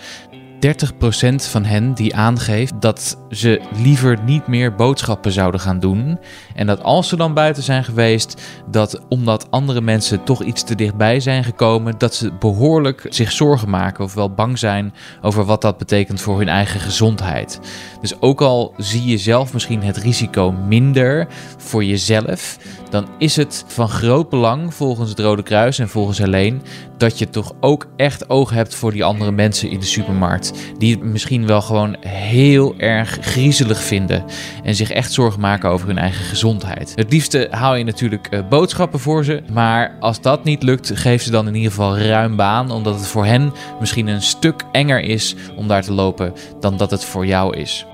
30% 0.59 1.35
van 1.35 1.65
hen 1.65 1.93
die 1.93 2.15
aangeeft 2.15 2.73
dat 2.81 3.17
ze 3.29 3.61
liever 3.81 4.23
niet 4.23 4.47
meer 4.47 4.75
boodschappen 4.75 5.31
zouden 5.31 5.59
gaan 5.59 5.79
doen. 5.79 6.19
En 6.55 6.67
dat 6.67 6.83
als 6.83 7.07
ze 7.07 7.15
dan 7.15 7.33
buiten 7.33 7.63
zijn 7.63 7.83
geweest, 7.83 8.41
dat 8.71 9.01
omdat 9.09 9.51
andere 9.51 9.81
mensen 9.81 10.23
toch 10.23 10.43
iets 10.43 10.63
te 10.63 10.75
dichtbij 10.75 11.19
zijn 11.19 11.43
gekomen, 11.43 11.97
dat 11.97 12.15
ze 12.15 12.31
behoorlijk 12.39 13.05
zich 13.09 13.31
zorgen 13.31 13.69
maken 13.69 14.03
of 14.03 14.13
wel 14.13 14.33
bang 14.33 14.57
zijn 14.59 14.93
over 15.21 15.45
wat 15.45 15.61
dat 15.61 15.77
betekent 15.77 16.21
voor 16.21 16.37
hun 16.37 16.49
eigen 16.49 16.79
gezondheid. 16.79 17.59
Dus 18.01 18.21
ook 18.21 18.41
al 18.41 18.73
zie 18.77 19.05
je 19.05 19.17
zelf 19.17 19.53
misschien 19.53 19.83
het 19.83 19.97
risico 19.97 20.51
minder 20.51 21.27
voor 21.57 21.83
jezelf, 21.83 22.57
dan 22.89 23.07
is 23.17 23.35
het 23.35 23.63
van 23.67 23.89
groot 23.89 24.29
belang 24.29 24.73
volgens 24.73 25.09
het 25.09 25.19
Rode 25.19 25.43
Kruis 25.43 25.79
en 25.79 25.89
volgens 25.89 26.17
Helene 26.17 26.57
dat 26.97 27.17
je 27.19 27.29
toch 27.29 27.53
ook 27.59 27.87
echt 27.95 28.29
oog 28.29 28.49
hebt 28.49 28.75
voor 28.75 28.91
die 28.91 29.03
andere 29.03 29.31
mensen 29.31 29.69
in 29.69 29.79
de 29.79 29.85
supermarkt. 29.85 30.48
Die 30.77 30.91
het 30.91 31.03
misschien 31.03 31.47
wel 31.47 31.61
gewoon 31.61 31.95
heel 32.07 32.73
erg 32.77 33.17
griezelig 33.21 33.81
vinden 33.81 34.23
en 34.63 34.75
zich 34.75 34.91
echt 34.91 35.13
zorgen 35.13 35.39
maken 35.39 35.69
over 35.69 35.87
hun 35.87 35.97
eigen 35.97 36.25
gezondheid. 36.25 36.91
Het 36.95 37.11
liefste 37.11 37.47
haal 37.51 37.75
je 37.75 37.83
natuurlijk 37.83 38.27
uh, 38.31 38.39
boodschappen 38.49 38.99
voor 38.99 39.23
ze, 39.23 39.43
maar 39.51 39.97
als 39.99 40.21
dat 40.21 40.43
niet 40.43 40.63
lukt, 40.63 40.91
geef 40.93 41.21
ze 41.21 41.31
dan 41.31 41.47
in 41.47 41.55
ieder 41.55 41.71
geval 41.71 41.97
ruim 41.97 42.35
baan, 42.35 42.71
omdat 42.71 42.95
het 42.95 43.07
voor 43.07 43.25
hen 43.25 43.53
misschien 43.79 44.07
een 44.07 44.21
stuk 44.21 44.63
enger 44.71 45.01
is 45.01 45.35
om 45.55 45.67
daar 45.67 45.83
te 45.83 45.93
lopen 45.93 46.33
dan 46.59 46.77
dat 46.77 46.91
het 46.91 47.05
voor 47.05 47.25
jou 47.25 47.57
is. 47.57 47.85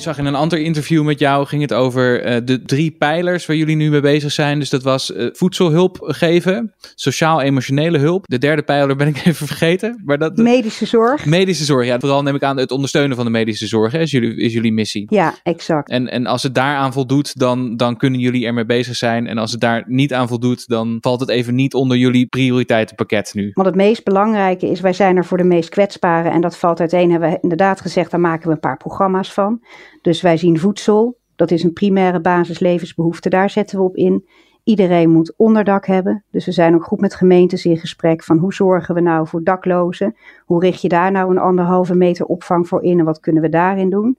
Ik 0.00 0.06
zag 0.06 0.18
in 0.18 0.24
een 0.24 0.34
ander 0.34 0.58
interview 0.58 1.04
met 1.04 1.18
jou 1.18 1.46
ging 1.46 1.62
het 1.62 1.72
over 1.72 2.26
uh, 2.26 2.36
de 2.44 2.62
drie 2.62 2.90
pijlers 2.90 3.46
waar 3.46 3.56
jullie 3.56 3.76
nu 3.76 3.90
mee 3.90 4.00
bezig 4.00 4.32
zijn. 4.32 4.58
Dus 4.58 4.70
dat 4.70 4.82
was 4.82 5.10
uh, 5.10 5.28
voedselhulp 5.32 5.98
geven, 6.00 6.74
sociaal-emotionele 6.94 7.98
hulp. 7.98 8.24
De 8.28 8.38
derde 8.38 8.62
pijler 8.62 8.96
ben 8.96 9.06
ik 9.06 9.16
even 9.26 9.46
vergeten. 9.46 10.02
Maar 10.04 10.18
dat, 10.18 10.36
medische 10.36 10.86
zorg. 10.86 11.26
Medische 11.26 11.64
zorg, 11.64 11.86
ja. 11.86 11.98
Vooral 11.98 12.22
neem 12.22 12.34
ik 12.34 12.42
aan 12.42 12.56
het 12.56 12.70
ondersteunen 12.70 13.16
van 13.16 13.24
de 13.24 13.30
medische 13.30 13.66
zorg 13.66 13.92
hè, 13.92 13.98
is, 13.98 14.10
jullie, 14.10 14.36
is 14.36 14.52
jullie 14.52 14.72
missie. 14.72 15.06
Ja, 15.08 15.34
exact. 15.42 15.90
En, 15.90 16.08
en 16.10 16.26
als 16.26 16.42
het 16.42 16.54
daaraan 16.54 16.92
voldoet, 16.92 17.38
dan, 17.38 17.76
dan 17.76 17.96
kunnen 17.96 18.20
jullie 18.20 18.46
ermee 18.46 18.66
bezig 18.66 18.96
zijn. 18.96 19.26
En 19.26 19.38
als 19.38 19.50
het 19.50 19.60
daar 19.60 19.84
niet 19.86 20.14
aan 20.14 20.28
voldoet, 20.28 20.68
dan 20.68 20.98
valt 21.00 21.20
het 21.20 21.28
even 21.28 21.54
niet 21.54 21.74
onder 21.74 21.96
jullie 21.96 22.26
prioriteitenpakket 22.26 23.34
nu. 23.34 23.50
Want 23.54 23.66
het 23.66 23.76
meest 23.76 24.04
belangrijke 24.04 24.66
is, 24.70 24.80
wij 24.80 24.92
zijn 24.92 25.16
er 25.16 25.24
voor 25.24 25.38
de 25.38 25.44
meest 25.44 25.68
kwetsbaren. 25.68 26.32
En 26.32 26.40
dat 26.40 26.56
valt 26.56 26.80
uiteen, 26.80 27.10
hebben 27.10 27.30
we 27.30 27.38
inderdaad 27.40 27.80
gezegd, 27.80 28.10
daar 28.10 28.20
maken 28.20 28.48
we 28.48 28.54
een 28.54 28.60
paar 28.60 28.76
programma's 28.76 29.32
van. 29.32 29.60
Dus 30.02 30.20
wij 30.20 30.36
zien 30.36 30.58
voedsel, 30.58 31.18
dat 31.36 31.50
is 31.50 31.62
een 31.62 31.72
primaire 31.72 32.20
basislevensbehoefte, 32.20 33.28
daar 33.28 33.50
zetten 33.50 33.78
we 33.78 33.84
op 33.84 33.96
in. 33.96 34.24
Iedereen 34.64 35.10
moet 35.10 35.34
onderdak 35.36 35.86
hebben. 35.86 36.24
Dus 36.30 36.46
we 36.46 36.52
zijn 36.52 36.74
ook 36.74 36.84
goed 36.84 37.00
met 37.00 37.14
gemeentes 37.14 37.64
in 37.64 37.76
gesprek 37.76 38.24
van 38.24 38.38
hoe 38.38 38.54
zorgen 38.54 38.94
we 38.94 39.00
nou 39.00 39.26
voor 39.26 39.44
daklozen? 39.44 40.16
Hoe 40.44 40.60
richt 40.60 40.82
je 40.82 40.88
daar 40.88 41.10
nou 41.10 41.30
een 41.30 41.38
anderhalve 41.38 41.94
meter 41.94 42.26
opvang 42.26 42.68
voor 42.68 42.82
in 42.82 42.98
en 42.98 43.04
wat 43.04 43.20
kunnen 43.20 43.42
we 43.42 43.48
daarin 43.48 43.90
doen? 43.90 44.18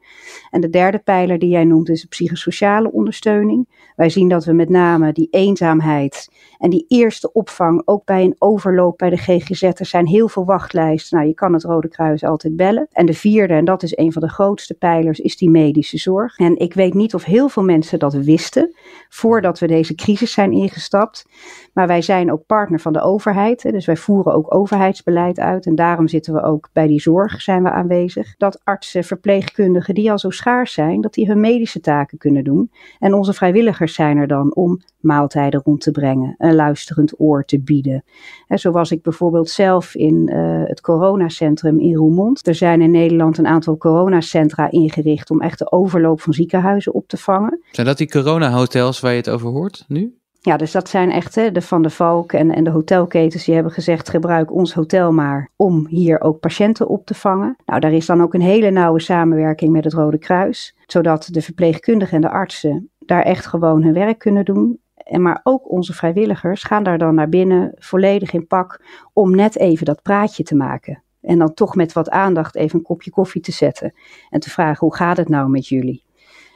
En 0.49 0.61
de 0.61 0.69
derde 0.69 0.99
pijler 0.99 1.39
die 1.39 1.49
jij 1.49 1.65
noemt 1.65 1.89
is 1.89 2.01
de 2.01 2.07
psychosociale 2.07 2.91
ondersteuning. 2.91 3.91
Wij 3.95 4.09
zien 4.09 4.29
dat 4.29 4.45
we 4.45 4.53
met 4.53 4.69
name 4.69 5.11
die 5.11 5.27
eenzaamheid 5.31 6.29
en 6.61 6.69
die 6.69 6.85
eerste 6.87 7.31
opvang, 7.31 7.81
ook 7.85 8.05
bij 8.05 8.23
een 8.23 8.35
overloop 8.37 8.97
bij 8.97 9.09
de 9.09 9.17
GGZ, 9.17 9.63
er 9.63 9.85
zijn 9.85 10.07
heel 10.07 10.27
veel 10.27 10.45
wachtlijsten. 10.45 11.17
Nou, 11.17 11.29
je 11.29 11.35
kan 11.35 11.53
het 11.53 11.63
Rode 11.63 11.87
Kruis 11.87 12.23
altijd 12.23 12.55
bellen. 12.55 12.87
En 12.91 13.05
de 13.05 13.13
vierde, 13.13 13.53
en 13.53 13.65
dat 13.65 13.83
is 13.83 13.97
een 13.97 14.11
van 14.11 14.21
de 14.21 14.29
grootste 14.29 14.73
pijlers, 14.73 15.19
is 15.19 15.37
die 15.37 15.49
medische 15.49 15.97
zorg. 15.97 16.37
En 16.37 16.57
ik 16.57 16.73
weet 16.73 16.93
niet 16.93 17.13
of 17.13 17.23
heel 17.23 17.49
veel 17.49 17.63
mensen 17.63 17.99
dat 17.99 18.13
wisten 18.13 18.75
voordat 19.09 19.59
we 19.59 19.67
deze 19.67 19.95
crisis 19.95 20.31
zijn 20.31 20.51
ingestapt. 20.51 21.25
Maar 21.73 21.87
wij 21.87 22.01
zijn 22.01 22.31
ook 22.31 22.45
partner 22.45 22.79
van 22.79 22.93
de 22.93 23.01
overheid. 23.01 23.61
Dus 23.61 23.85
wij 23.85 23.97
voeren 23.97 24.33
ook 24.33 24.53
overheidsbeleid 24.53 25.39
uit. 25.39 25.65
En 25.65 25.75
daarom 25.75 26.07
zitten 26.07 26.33
we 26.33 26.41
ook 26.43 26.69
bij 26.73 26.87
die 26.87 27.01
zorg 27.01 27.41
zijn 27.41 27.63
we 27.63 27.71
aanwezig. 27.71 28.35
Dat 28.37 28.61
artsen, 28.63 29.03
verpleegkundigen 29.03 29.93
die 29.93 30.11
al 30.11 30.19
zo 30.19 30.29
schaars 30.29 30.73
zijn, 30.73 31.01
dat 31.01 31.13
die 31.13 31.27
hun 31.27 31.39
medische 31.39 31.79
taken 31.79 32.17
kunnen 32.17 32.43
doen. 32.43 32.71
En 32.99 33.13
onze 33.13 33.33
vrijwilligers 33.33 33.93
zijn 33.93 34.17
er 34.17 34.27
dan 34.27 34.55
om 34.55 34.81
maaltijden 34.99 35.61
rond 35.63 35.81
te 35.81 35.91
brengen, 35.91 36.35
een 36.37 36.55
luisterend 36.55 37.19
oor 37.19 37.45
te 37.45 37.59
bieden. 37.59 38.03
En 38.47 38.59
zo 38.59 38.71
was 38.71 38.91
ik 38.91 39.01
bijvoorbeeld 39.01 39.49
zelf 39.49 39.95
in 39.95 40.29
uh, 40.33 40.61
het 40.65 40.81
coronacentrum 40.81 41.79
in 41.79 41.95
Roermond. 41.95 42.47
Er 42.47 42.55
zijn 42.55 42.81
in 42.81 42.91
Nederland 42.91 43.37
een 43.37 43.47
aantal 43.47 43.77
coronacentra 43.77 44.71
ingericht 44.71 45.31
om 45.31 45.41
echt 45.41 45.59
de 45.59 45.71
overloop 45.71 46.21
van 46.21 46.33
ziekenhuizen 46.33 46.93
op 46.93 47.07
te 47.07 47.17
vangen. 47.17 47.63
Zijn 47.71 47.87
dat 47.87 47.97
die 47.97 48.09
coronahotels 48.09 48.99
waar 48.99 49.11
je 49.11 49.17
het 49.17 49.29
over 49.29 49.49
hoort 49.49 49.85
nu? 49.87 50.20
Ja, 50.43 50.57
dus 50.57 50.71
dat 50.71 50.89
zijn 50.89 51.11
echt 51.11 51.35
hè, 51.35 51.51
de 51.51 51.61
Van 51.61 51.81
de 51.81 51.89
Valk 51.89 52.33
en, 52.33 52.51
en 52.51 52.63
de 52.63 52.69
hotelketens 52.69 53.45
die 53.45 53.53
hebben 53.53 53.73
gezegd: 53.73 54.09
gebruik 54.09 54.51
ons 54.51 54.73
hotel 54.73 55.11
maar 55.11 55.49
om 55.55 55.87
hier 55.87 56.21
ook 56.21 56.39
patiënten 56.39 56.87
op 56.87 57.05
te 57.05 57.13
vangen. 57.13 57.55
Nou, 57.65 57.79
daar 57.79 57.93
is 57.93 58.05
dan 58.05 58.21
ook 58.21 58.33
een 58.33 58.41
hele 58.41 58.71
nauwe 58.71 58.99
samenwerking 58.99 59.71
met 59.71 59.83
het 59.83 59.93
Rode 59.93 60.17
Kruis, 60.17 60.75
zodat 60.85 61.27
de 61.31 61.41
verpleegkundigen 61.41 62.15
en 62.15 62.21
de 62.21 62.29
artsen 62.29 62.89
daar 62.99 63.23
echt 63.23 63.45
gewoon 63.45 63.83
hun 63.83 63.93
werk 63.93 64.19
kunnen 64.19 64.45
doen. 64.45 64.79
En 64.95 65.21
maar 65.21 65.39
ook 65.43 65.71
onze 65.71 65.93
vrijwilligers 65.93 66.63
gaan 66.63 66.83
daar 66.83 66.97
dan 66.97 67.15
naar 67.15 67.29
binnen, 67.29 67.71
volledig 67.75 68.33
in 68.33 68.47
pak, 68.47 68.81
om 69.13 69.35
net 69.35 69.57
even 69.57 69.85
dat 69.85 70.01
praatje 70.01 70.43
te 70.43 70.55
maken. 70.55 71.03
En 71.21 71.37
dan 71.37 71.53
toch 71.53 71.75
met 71.75 71.93
wat 71.93 72.09
aandacht 72.09 72.55
even 72.55 72.79
een 72.79 72.85
kopje 72.85 73.11
koffie 73.11 73.41
te 73.41 73.51
zetten 73.51 73.93
en 74.29 74.39
te 74.39 74.49
vragen: 74.49 74.87
hoe 74.87 74.95
gaat 74.95 75.17
het 75.17 75.29
nou 75.29 75.49
met 75.49 75.67
jullie? 75.67 76.03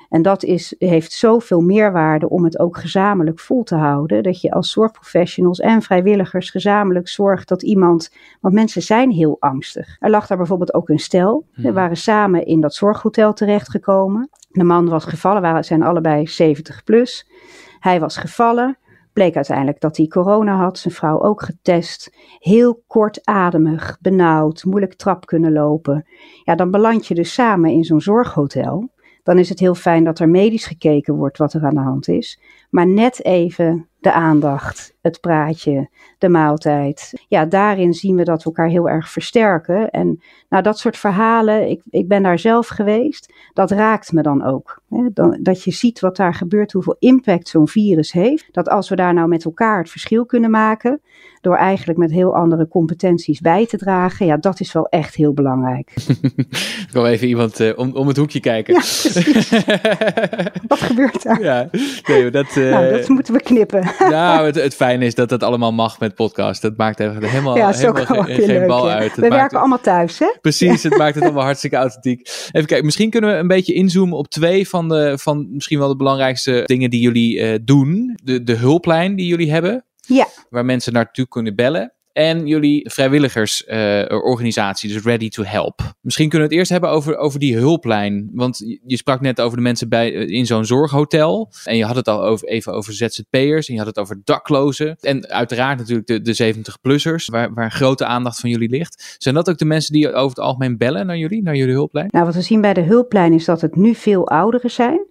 En 0.09 0.21
dat 0.21 0.43
is, 0.43 0.75
heeft 0.77 1.11
zoveel 1.11 1.61
meerwaarde 1.61 2.29
om 2.29 2.43
het 2.43 2.59
ook 2.59 2.77
gezamenlijk 2.77 3.39
vol 3.39 3.63
te 3.63 3.75
houden. 3.75 4.23
Dat 4.23 4.41
je 4.41 4.51
als 4.51 4.71
zorgprofessionals 4.71 5.59
en 5.59 5.81
vrijwilligers 5.81 6.49
gezamenlijk 6.49 7.07
zorgt 7.07 7.47
dat 7.47 7.63
iemand. 7.63 8.13
Want 8.41 8.53
mensen 8.53 8.81
zijn 8.81 9.11
heel 9.11 9.37
angstig. 9.39 9.95
Er 9.99 10.09
lag 10.09 10.27
daar 10.27 10.37
bijvoorbeeld 10.37 10.73
ook 10.73 10.89
een 10.89 10.99
stel. 10.99 11.45
We 11.51 11.73
waren 11.73 11.97
samen 11.97 12.45
in 12.45 12.61
dat 12.61 12.73
zorghotel 12.73 13.33
terechtgekomen. 13.33 14.29
De 14.49 14.63
man 14.63 14.89
was 14.89 15.05
gevallen, 15.05 15.41
waren, 15.41 15.63
zijn 15.63 15.83
allebei 15.83 16.27
70 16.27 16.83
plus. 16.83 17.27
Hij 17.79 17.99
was 17.99 18.17
gevallen. 18.17 18.77
Bleek 19.13 19.35
uiteindelijk 19.35 19.79
dat 19.79 19.97
hij 19.97 20.07
corona 20.07 20.55
had, 20.55 20.77
zijn 20.77 20.93
vrouw 20.93 21.21
ook 21.21 21.41
getest. 21.41 22.15
Heel 22.39 22.83
kortademig, 22.87 23.97
benauwd, 24.01 24.63
moeilijk 24.63 24.93
trap 24.93 25.25
kunnen 25.25 25.51
lopen. 25.51 26.05
Ja, 26.43 26.55
dan 26.55 26.71
beland 26.71 27.07
je 27.07 27.15
dus 27.15 27.33
samen 27.33 27.71
in 27.71 27.83
zo'n 27.83 28.01
zorghotel. 28.01 28.89
Dan 29.25 29.37
is 29.37 29.49
het 29.49 29.59
heel 29.59 29.75
fijn 29.75 30.03
dat 30.03 30.19
er 30.19 30.29
medisch 30.29 30.65
gekeken 30.65 31.13
wordt 31.13 31.37
wat 31.37 31.53
er 31.53 31.65
aan 31.65 31.73
de 31.73 31.79
hand 31.79 32.07
is. 32.07 32.39
Maar 32.69 32.87
net 32.87 33.23
even 33.23 33.87
de 34.05 34.13
aandacht, 34.13 34.95
het 35.01 35.19
praatje, 35.19 35.89
de 36.17 36.29
maaltijd. 36.29 37.13
Ja, 37.27 37.45
daarin 37.45 37.93
zien 37.93 38.15
we 38.15 38.23
dat 38.23 38.37
we 38.37 38.43
elkaar 38.43 38.67
heel 38.67 38.89
erg 38.89 39.09
versterken. 39.09 39.89
En 39.89 40.21
nou, 40.49 40.63
dat 40.63 40.79
soort 40.79 40.97
verhalen, 40.97 41.69
ik, 41.69 41.81
ik 41.89 42.07
ben 42.07 42.23
daar 42.23 42.39
zelf 42.39 42.67
geweest, 42.67 43.33
dat 43.53 43.71
raakt 43.71 44.11
me 44.11 44.21
dan 44.21 44.43
ook. 44.43 44.81
Hè? 44.89 45.09
Dan, 45.13 45.39
dat 45.41 45.63
je 45.63 45.71
ziet 45.71 45.99
wat 45.99 46.15
daar 46.15 46.33
gebeurt, 46.33 46.71
hoeveel 46.71 46.95
impact 46.99 47.47
zo'n 47.47 47.67
virus 47.67 48.11
heeft. 48.11 48.47
Dat 48.51 48.69
als 48.69 48.89
we 48.89 48.95
daar 48.95 49.13
nou 49.13 49.27
met 49.27 49.45
elkaar 49.45 49.77
het 49.77 49.89
verschil 49.89 50.25
kunnen 50.25 50.51
maken, 50.51 51.01
door 51.45 51.55
eigenlijk 51.55 51.99
met 51.99 52.11
heel 52.11 52.35
andere 52.35 52.67
competenties 52.67 53.39
bij 53.39 53.65
te 53.65 53.77
dragen, 53.77 54.25
ja, 54.25 54.37
dat 54.37 54.59
is 54.59 54.73
wel 54.73 54.87
echt 54.87 55.15
heel 55.15 55.33
belangrijk. 55.33 55.91
ik 56.87 56.89
wil 56.91 57.05
even 57.05 57.27
iemand 57.27 57.59
uh, 57.59 57.77
om, 57.77 57.91
om 57.95 58.07
het 58.07 58.17
hoekje 58.17 58.39
kijken. 58.39 58.73
Ja, 58.73 58.79
wat 60.67 60.79
gebeurt 60.79 61.23
daar? 61.23 61.41
Ja, 61.41 61.69
nee, 62.07 62.29
dat, 62.29 62.55
uh, 62.55 62.71
nou, 62.71 62.91
dat 62.91 63.09
moeten 63.09 63.33
we 63.33 63.41
knippen. 63.41 63.83
Nou, 63.99 64.45
het, 64.45 64.55
het 64.55 64.75
fijne 64.75 65.05
is 65.05 65.15
dat 65.15 65.29
het 65.29 65.43
allemaal 65.43 65.73
mag 65.73 65.99
met 65.99 66.15
podcast. 66.15 66.61
Dat 66.61 66.77
maakt 66.77 66.97
helemaal, 66.97 67.57
ja, 67.57 67.71
helemaal 67.71 68.05
geen, 68.05 68.35
geen 68.35 68.47
leuk, 68.47 68.67
bal 68.67 68.87
ja. 68.87 68.95
uit. 68.95 69.15
We 69.15 69.27
werken 69.27 69.59
allemaal 69.59 69.81
thuis, 69.81 70.19
hè? 70.19 70.33
Precies, 70.41 70.83
het 70.83 70.97
maakt 70.97 71.15
het 71.15 71.23
allemaal 71.23 71.43
hartstikke 71.43 71.75
authentiek. 71.75 72.19
Even 72.51 72.67
kijken, 72.67 72.85
misschien 72.85 73.09
kunnen 73.09 73.31
we 73.31 73.35
een 73.35 73.47
beetje 73.47 73.73
inzoomen 73.73 74.17
op 74.17 74.27
twee 74.27 74.69
van 74.69 74.89
de, 74.89 75.17
van 75.17 75.47
misschien 75.51 75.79
wel 75.79 75.87
de 75.87 75.95
belangrijkste 75.95 76.63
dingen 76.65 76.89
die 76.89 77.01
jullie 77.01 77.39
uh, 77.39 77.57
doen. 77.63 78.19
De, 78.23 78.43
de 78.43 78.55
hulplijn 78.55 79.15
die 79.15 79.27
jullie 79.27 79.51
hebben. 79.51 79.85
Ja. 80.01 80.27
Waar 80.49 80.65
mensen 80.65 80.93
naartoe 80.93 81.27
kunnen 81.27 81.55
bellen. 81.55 81.93
En 82.15 82.47
jullie 82.47 82.89
vrijwilligersorganisatie, 82.89 84.89
uh, 84.89 84.95
dus 84.95 85.03
Ready 85.03 85.29
to 85.29 85.43
Help. 85.43 85.81
Misschien 86.01 86.29
kunnen 86.29 86.47
we 86.47 86.53
het 86.53 86.61
eerst 86.61 86.71
hebben 86.71 86.89
over, 86.89 87.17
over 87.17 87.39
die 87.39 87.57
hulplijn. 87.57 88.29
Want 88.33 88.79
je 88.85 88.97
sprak 88.97 89.21
net 89.21 89.41
over 89.41 89.57
de 89.57 89.63
mensen 89.63 89.89
bij, 89.89 90.11
in 90.11 90.45
zo'n 90.45 90.65
zorghotel. 90.65 91.51
En 91.63 91.77
je 91.77 91.85
had 91.85 91.95
het 91.95 92.07
al 92.07 92.23
over, 92.23 92.47
even 92.47 92.73
over 92.73 92.93
ZZP'ers. 92.93 93.67
En 93.67 93.73
je 93.73 93.79
had 93.79 93.87
het 93.87 93.99
over 93.99 94.21
daklozen. 94.23 94.95
En 94.99 95.29
uiteraard 95.29 95.77
natuurlijk 95.77 96.07
de, 96.07 96.21
de 96.21 96.53
70-plussers, 96.53 97.25
waar, 97.25 97.53
waar 97.53 97.71
grote 97.71 98.05
aandacht 98.05 98.39
van 98.39 98.49
jullie 98.49 98.69
ligt. 98.69 99.15
Zijn 99.17 99.35
dat 99.35 99.49
ook 99.49 99.57
de 99.57 99.65
mensen 99.65 99.93
die 99.93 100.13
over 100.13 100.29
het 100.29 100.45
algemeen 100.45 100.77
bellen 100.77 101.05
naar 101.05 101.17
jullie, 101.17 101.43
naar 101.43 101.55
jullie 101.55 101.73
hulplijn? 101.73 102.07
Nou, 102.11 102.25
wat 102.25 102.35
we 102.35 102.41
zien 102.41 102.61
bij 102.61 102.73
de 102.73 102.81
hulplijn 102.81 103.33
is 103.33 103.45
dat 103.45 103.61
het 103.61 103.75
nu 103.75 103.95
veel 103.95 104.27
ouderen 104.27 104.71
zijn. 104.71 105.05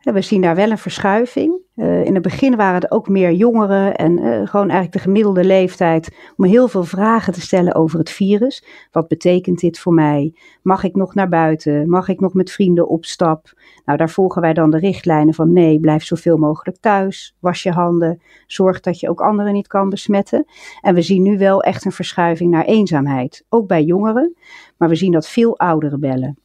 We 0.00 0.20
zien 0.20 0.40
daar 0.40 0.56
wel 0.56 0.70
een 0.70 0.78
verschuiving. 0.78 1.68
Uh, 1.80 2.04
in 2.04 2.14
het 2.14 2.22
begin 2.22 2.56
waren 2.56 2.74
het 2.74 2.90
ook 2.90 3.08
meer 3.08 3.32
jongeren 3.32 3.96
en 3.96 4.12
uh, 4.12 4.22
gewoon 4.22 4.68
eigenlijk 4.68 4.92
de 4.92 4.98
gemiddelde 4.98 5.44
leeftijd 5.44 6.16
om 6.36 6.44
heel 6.44 6.68
veel 6.68 6.84
vragen 6.84 7.32
te 7.32 7.40
stellen 7.40 7.74
over 7.74 7.98
het 7.98 8.10
virus. 8.10 8.64
Wat 8.90 9.08
betekent 9.08 9.58
dit 9.60 9.78
voor 9.78 9.94
mij? 9.94 10.34
Mag 10.62 10.84
ik 10.84 10.94
nog 10.94 11.14
naar 11.14 11.28
buiten? 11.28 11.88
Mag 11.88 12.08
ik 12.08 12.20
nog 12.20 12.34
met 12.34 12.50
vrienden 12.50 12.88
op 12.88 13.04
stap? 13.04 13.52
Nou, 13.84 13.98
daar 13.98 14.10
volgen 14.10 14.42
wij 14.42 14.52
dan 14.52 14.70
de 14.70 14.78
richtlijnen 14.78 15.34
van 15.34 15.52
nee, 15.52 15.80
blijf 15.80 16.04
zoveel 16.04 16.36
mogelijk 16.36 16.78
thuis, 16.80 17.36
was 17.38 17.62
je 17.62 17.70
handen, 17.70 18.22
zorg 18.46 18.80
dat 18.80 19.00
je 19.00 19.08
ook 19.08 19.20
anderen 19.20 19.52
niet 19.52 19.66
kan 19.66 19.88
besmetten. 19.88 20.44
En 20.80 20.94
we 20.94 21.02
zien 21.02 21.22
nu 21.22 21.38
wel 21.38 21.62
echt 21.62 21.84
een 21.84 21.92
verschuiving 21.92 22.50
naar 22.50 22.64
eenzaamheid, 22.64 23.44
ook 23.48 23.66
bij 23.66 23.82
jongeren, 23.82 24.36
maar 24.76 24.88
we 24.88 24.94
zien 24.94 25.12
dat 25.12 25.28
veel 25.28 25.58
ouderen 25.58 26.00
bellen. 26.00 26.38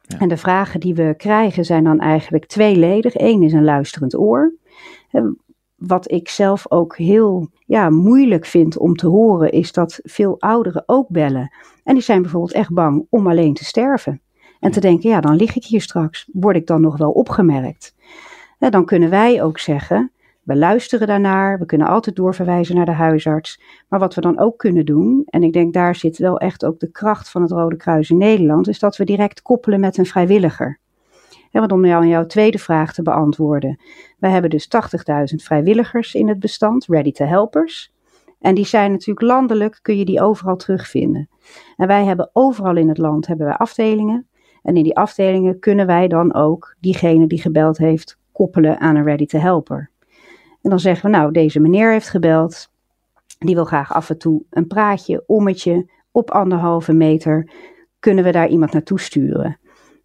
Ja. 0.00 0.18
En 0.18 0.28
de 0.28 0.36
vragen 0.36 0.80
die 0.80 0.94
we 0.94 1.14
krijgen 1.16 1.64
zijn 1.64 1.84
dan 1.84 2.00
eigenlijk 2.00 2.46
tweeledig. 2.46 3.14
Eén 3.14 3.42
is 3.42 3.52
een 3.52 3.64
luisterend 3.64 4.16
oor. 4.16 4.54
Wat 5.76 6.10
ik 6.10 6.28
zelf 6.28 6.70
ook 6.70 6.96
heel 6.96 7.48
ja, 7.66 7.90
moeilijk 7.90 8.46
vind 8.46 8.78
om 8.78 8.94
te 8.94 9.06
horen, 9.06 9.52
is 9.52 9.72
dat 9.72 10.00
veel 10.02 10.40
ouderen 10.40 10.82
ook 10.86 11.08
bellen. 11.08 11.52
En 11.84 11.94
die 11.94 12.02
zijn 12.02 12.22
bijvoorbeeld 12.22 12.52
echt 12.52 12.72
bang 12.72 13.06
om 13.10 13.28
alleen 13.28 13.54
te 13.54 13.64
sterven. 13.64 14.20
En 14.60 14.70
te 14.70 14.80
denken, 14.80 15.10
ja, 15.10 15.20
dan 15.20 15.36
lig 15.36 15.56
ik 15.56 15.64
hier 15.64 15.80
straks. 15.80 16.28
Word 16.32 16.56
ik 16.56 16.66
dan 16.66 16.80
nog 16.80 16.96
wel 16.96 17.10
opgemerkt? 17.10 17.94
Dan 18.58 18.84
kunnen 18.84 19.10
wij 19.10 19.42
ook 19.42 19.58
zeggen, 19.58 20.12
we 20.42 20.56
luisteren 20.56 21.06
daarnaar, 21.06 21.58
we 21.58 21.66
kunnen 21.66 21.86
altijd 21.86 22.16
doorverwijzen 22.16 22.74
naar 22.74 22.84
de 22.84 22.92
huisarts. 22.92 23.60
Maar 23.88 24.00
wat 24.00 24.14
we 24.14 24.20
dan 24.20 24.38
ook 24.38 24.58
kunnen 24.58 24.84
doen, 24.84 25.22
en 25.26 25.42
ik 25.42 25.52
denk 25.52 25.74
daar 25.74 25.94
zit 25.94 26.18
wel 26.18 26.38
echt 26.38 26.64
ook 26.64 26.80
de 26.80 26.90
kracht 26.90 27.30
van 27.30 27.42
het 27.42 27.50
Rode 27.50 27.76
Kruis 27.76 28.10
in 28.10 28.16
Nederland, 28.16 28.68
is 28.68 28.78
dat 28.78 28.96
we 28.96 29.04
direct 29.04 29.42
koppelen 29.42 29.80
met 29.80 29.98
een 29.98 30.06
vrijwilliger. 30.06 30.78
Want 31.50 31.72
om 31.72 31.86
jou 31.86 32.06
jouw 32.06 32.26
tweede 32.26 32.58
vraag 32.58 32.92
te 32.92 33.02
beantwoorden. 33.02 33.80
We 34.18 34.28
hebben 34.28 34.50
dus 34.50 34.68
80.000 35.30 35.34
vrijwilligers 35.34 36.14
in 36.14 36.28
het 36.28 36.38
bestand, 36.38 36.86
ready 36.86 37.12
to 37.12 37.24
helpers. 37.24 37.92
En 38.40 38.54
die 38.54 38.66
zijn 38.66 38.90
natuurlijk 38.90 39.26
landelijk, 39.26 39.78
kun 39.82 39.98
je 39.98 40.04
die 40.04 40.22
overal 40.22 40.56
terugvinden. 40.56 41.28
En 41.76 41.86
wij 41.86 42.04
hebben 42.04 42.30
overal 42.32 42.76
in 42.76 42.88
het 42.88 42.98
land 42.98 43.26
hebben 43.26 43.46
wij 43.46 43.56
afdelingen. 43.56 44.26
En 44.62 44.76
in 44.76 44.82
die 44.82 44.96
afdelingen 44.96 45.58
kunnen 45.58 45.86
wij 45.86 46.08
dan 46.08 46.34
ook 46.34 46.76
diegene 46.80 47.26
die 47.26 47.40
gebeld 47.40 47.78
heeft 47.78 48.18
koppelen 48.32 48.80
aan 48.80 48.96
een 48.96 49.04
ready 49.04 49.26
to 49.26 49.38
helper. 49.38 49.90
En 50.62 50.70
dan 50.70 50.80
zeggen 50.80 51.10
we, 51.10 51.16
nou, 51.16 51.32
deze 51.32 51.60
meneer 51.60 51.92
heeft 51.92 52.08
gebeld. 52.08 52.70
Die 53.38 53.54
wil 53.54 53.64
graag 53.64 53.92
af 53.92 54.10
en 54.10 54.18
toe 54.18 54.42
een 54.50 54.66
praatje, 54.66 55.24
ommetje, 55.26 55.90
op 56.10 56.30
anderhalve 56.30 56.92
meter. 56.92 57.50
Kunnen 57.98 58.24
we 58.24 58.32
daar 58.32 58.48
iemand 58.48 58.72
naartoe 58.72 59.00
sturen? 59.00 59.58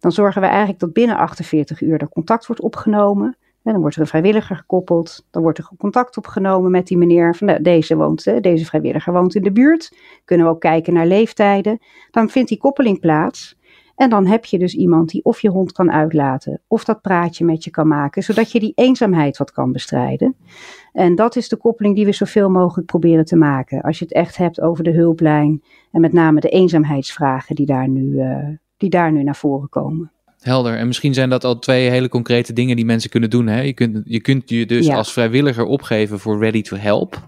Dan 0.04 0.12
zorgen 0.12 0.40
we 0.40 0.46
eigenlijk 0.46 0.78
dat 0.78 0.92
binnen 0.92 1.16
48 1.16 1.80
uur 1.80 2.00
er 2.00 2.08
contact 2.08 2.46
wordt 2.46 2.62
opgenomen. 2.62 3.36
En 3.62 3.72
dan 3.72 3.80
wordt 3.80 3.96
er 3.96 4.02
een 4.02 4.08
vrijwilliger 4.08 4.56
gekoppeld. 4.56 5.26
Dan 5.30 5.42
wordt 5.42 5.58
er 5.58 5.68
contact 5.78 6.16
opgenomen 6.16 6.70
met 6.70 6.86
die 6.86 6.96
meneer. 6.96 7.36
Van, 7.36 7.46
nou, 7.46 7.62
deze, 7.62 7.96
woont, 7.96 8.42
deze 8.42 8.64
vrijwilliger 8.64 9.12
woont 9.12 9.34
in 9.34 9.42
de 9.42 9.52
buurt. 9.52 9.96
Kunnen 10.24 10.46
we 10.46 10.52
ook 10.52 10.60
kijken 10.60 10.92
naar 10.92 11.06
leeftijden. 11.06 11.78
Dan 12.10 12.28
vindt 12.28 12.48
die 12.48 12.58
koppeling 12.58 13.00
plaats. 13.00 13.58
En 13.96 14.10
dan 14.10 14.26
heb 14.26 14.44
je 14.44 14.58
dus 14.58 14.74
iemand 14.74 15.10
die 15.10 15.24
of 15.24 15.40
je 15.40 15.48
hond 15.48 15.72
kan 15.72 15.92
uitlaten, 15.92 16.60
of 16.66 16.84
dat 16.84 17.00
praatje 17.00 17.44
met 17.44 17.64
je 17.64 17.70
kan 17.70 17.88
maken, 17.88 18.22
zodat 18.22 18.52
je 18.52 18.60
die 18.60 18.72
eenzaamheid 18.74 19.36
wat 19.36 19.52
kan 19.52 19.72
bestrijden. 19.72 20.36
En 20.92 21.14
dat 21.14 21.36
is 21.36 21.48
de 21.48 21.56
koppeling 21.56 21.94
die 21.94 22.04
we 22.04 22.12
zoveel 22.12 22.50
mogelijk 22.50 22.86
proberen 22.86 23.24
te 23.24 23.36
maken. 23.36 23.82
Als 23.82 23.98
je 23.98 24.04
het 24.04 24.14
echt 24.14 24.36
hebt 24.36 24.60
over 24.60 24.84
de 24.84 24.92
hulplijn 24.92 25.62
en 25.90 26.00
met 26.00 26.12
name 26.12 26.40
de 26.40 26.48
eenzaamheidsvragen 26.48 27.54
die 27.54 27.66
daar 27.66 27.88
nu, 27.88 28.04
uh, 28.04 28.48
die 28.76 28.90
daar 28.90 29.12
nu 29.12 29.22
naar 29.22 29.36
voren 29.36 29.68
komen. 29.68 30.12
Helder. 30.40 30.76
En 30.76 30.86
misschien 30.86 31.14
zijn 31.14 31.30
dat 31.30 31.44
al 31.44 31.58
twee 31.58 31.90
hele 31.90 32.08
concrete 32.08 32.52
dingen 32.52 32.76
die 32.76 32.84
mensen 32.84 33.10
kunnen 33.10 33.30
doen. 33.30 33.46
Hè? 33.46 33.60
Je, 33.60 33.72
kunt, 33.72 34.00
je 34.04 34.20
kunt 34.20 34.50
je 34.50 34.66
dus 34.66 34.86
ja. 34.86 34.96
als 34.96 35.12
vrijwilliger 35.12 35.64
opgeven 35.64 36.18
voor 36.18 36.38
Ready 36.38 36.62
to 36.62 36.76
Help. 36.76 37.26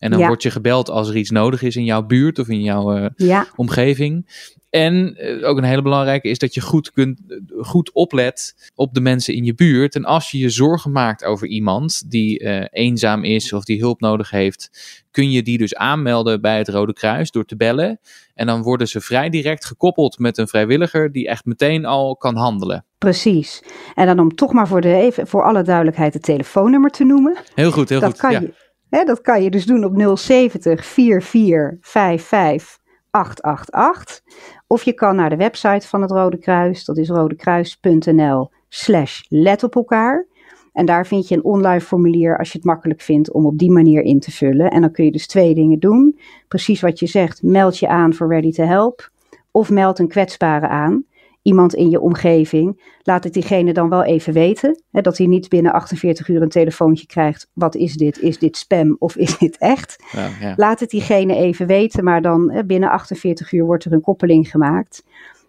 En 0.00 0.10
dan 0.10 0.20
ja. 0.20 0.26
word 0.26 0.42
je 0.42 0.50
gebeld 0.50 0.90
als 0.90 1.08
er 1.08 1.16
iets 1.16 1.30
nodig 1.30 1.62
is 1.62 1.76
in 1.76 1.84
jouw 1.84 2.02
buurt 2.02 2.38
of 2.38 2.48
in 2.48 2.62
jouw 2.62 2.96
uh, 2.96 3.06
ja. 3.16 3.46
omgeving. 3.56 4.26
En 4.70 5.16
uh, 5.18 5.48
ook 5.48 5.58
een 5.58 5.64
hele 5.64 5.82
belangrijke 5.82 6.28
is 6.28 6.38
dat 6.38 6.54
je 6.54 6.60
goed, 6.60 6.92
kunt, 6.92 7.20
goed 7.60 7.92
oplet 7.92 8.70
op 8.74 8.94
de 8.94 9.00
mensen 9.00 9.34
in 9.34 9.44
je 9.44 9.54
buurt. 9.54 9.94
En 9.94 10.04
als 10.04 10.30
je 10.30 10.38
je 10.38 10.48
zorgen 10.48 10.92
maakt 10.92 11.24
over 11.24 11.46
iemand 11.46 12.10
die 12.10 12.42
uh, 12.42 12.64
eenzaam 12.70 13.24
is 13.24 13.52
of 13.52 13.64
die 13.64 13.80
hulp 13.80 14.00
nodig 14.00 14.30
heeft, 14.30 14.70
kun 15.10 15.30
je 15.30 15.42
die 15.42 15.58
dus 15.58 15.74
aanmelden 15.74 16.40
bij 16.40 16.58
het 16.58 16.68
Rode 16.68 16.92
Kruis 16.92 17.30
door 17.30 17.44
te 17.44 17.56
bellen. 17.56 18.00
En 18.34 18.46
dan 18.46 18.62
worden 18.62 18.86
ze 18.86 19.00
vrij 19.00 19.30
direct 19.30 19.64
gekoppeld 19.64 20.18
met 20.18 20.38
een 20.38 20.48
vrijwilliger 20.48 21.12
die 21.12 21.28
echt 21.28 21.44
meteen 21.44 21.84
al 21.84 22.16
kan 22.16 22.36
handelen. 22.36 22.84
Precies. 22.98 23.62
En 23.94 24.06
dan 24.06 24.18
om 24.18 24.34
toch 24.34 24.52
maar 24.52 24.68
voor, 24.68 24.80
de, 24.80 24.94
even, 24.94 25.26
voor 25.26 25.44
alle 25.44 25.62
duidelijkheid 25.62 26.14
het 26.14 26.22
telefoonnummer 26.22 26.90
te 26.90 27.04
noemen. 27.04 27.36
Heel 27.54 27.70
goed, 27.70 27.88
heel 27.88 28.00
dat 28.00 28.10
goed. 28.10 28.20
Kan 28.20 28.32
ja. 28.32 28.40
je, 28.40 28.52
dat 28.90 29.20
kan 29.20 29.42
je 29.42 29.50
dus 29.50 29.66
doen 29.66 29.84
op 29.84 30.18
070 30.18 30.84
44 30.84 31.76
55 31.80 32.78
888. 33.10 34.20
Of 34.66 34.82
je 34.82 34.92
kan 34.92 35.16
naar 35.16 35.30
de 35.30 35.36
website 35.36 35.88
van 35.88 36.02
het 36.02 36.10
Rode 36.10 36.38
Kruis, 36.38 36.84
dat 36.84 36.96
is 36.96 37.08
rodekruis.nl 37.08 38.50
slash 38.68 39.20
let 39.28 39.62
op 39.62 39.74
elkaar. 39.74 40.26
En 40.72 40.86
daar 40.86 41.06
vind 41.06 41.28
je 41.28 41.34
een 41.34 41.44
online 41.44 41.80
formulier 41.80 42.38
als 42.38 42.52
je 42.52 42.58
het 42.58 42.66
makkelijk 42.66 43.00
vindt 43.00 43.32
om 43.32 43.46
op 43.46 43.58
die 43.58 43.70
manier 43.70 44.02
in 44.02 44.20
te 44.20 44.30
vullen. 44.30 44.70
En 44.70 44.80
dan 44.80 44.92
kun 44.92 45.04
je 45.04 45.12
dus 45.12 45.26
twee 45.26 45.54
dingen 45.54 45.78
doen. 45.78 46.18
Precies 46.48 46.80
wat 46.80 46.98
je 46.98 47.06
zegt, 47.06 47.42
meld 47.42 47.78
je 47.78 47.88
aan 47.88 48.14
voor 48.14 48.28
Ready 48.28 48.52
to 48.52 48.64
Help. 48.64 49.10
Of 49.50 49.70
meld 49.70 49.98
een 49.98 50.08
kwetsbare 50.08 50.68
aan. 50.68 51.04
Iemand 51.42 51.74
in 51.74 51.90
je 51.90 52.00
omgeving. 52.00 52.82
Laat 53.02 53.24
het 53.24 53.32
diegene 53.32 53.72
dan 53.72 53.88
wel 53.88 54.04
even 54.04 54.32
weten. 54.32 54.82
Hè, 54.90 55.00
dat 55.00 55.18
hij 55.18 55.26
niet 55.26 55.48
binnen 55.48 55.72
48 55.72 56.28
uur 56.28 56.42
een 56.42 56.48
telefoontje 56.48 57.06
krijgt. 57.06 57.50
Wat 57.52 57.74
is 57.74 57.94
dit? 57.94 58.18
Is 58.18 58.38
dit 58.38 58.56
spam 58.56 58.96
of 58.98 59.16
is 59.16 59.38
dit 59.38 59.58
echt? 59.58 60.04
Ja, 60.12 60.28
ja. 60.40 60.52
Laat 60.56 60.80
het 60.80 60.90
diegene 60.90 61.34
even 61.34 61.66
weten. 61.66 62.04
Maar 62.04 62.22
dan 62.22 62.50
hè, 62.50 62.64
binnen 62.64 62.90
48 62.90 63.52
uur 63.52 63.64
wordt 63.64 63.84
er 63.84 63.92
een 63.92 64.00
koppeling 64.00 64.50
gemaakt. 64.50 65.04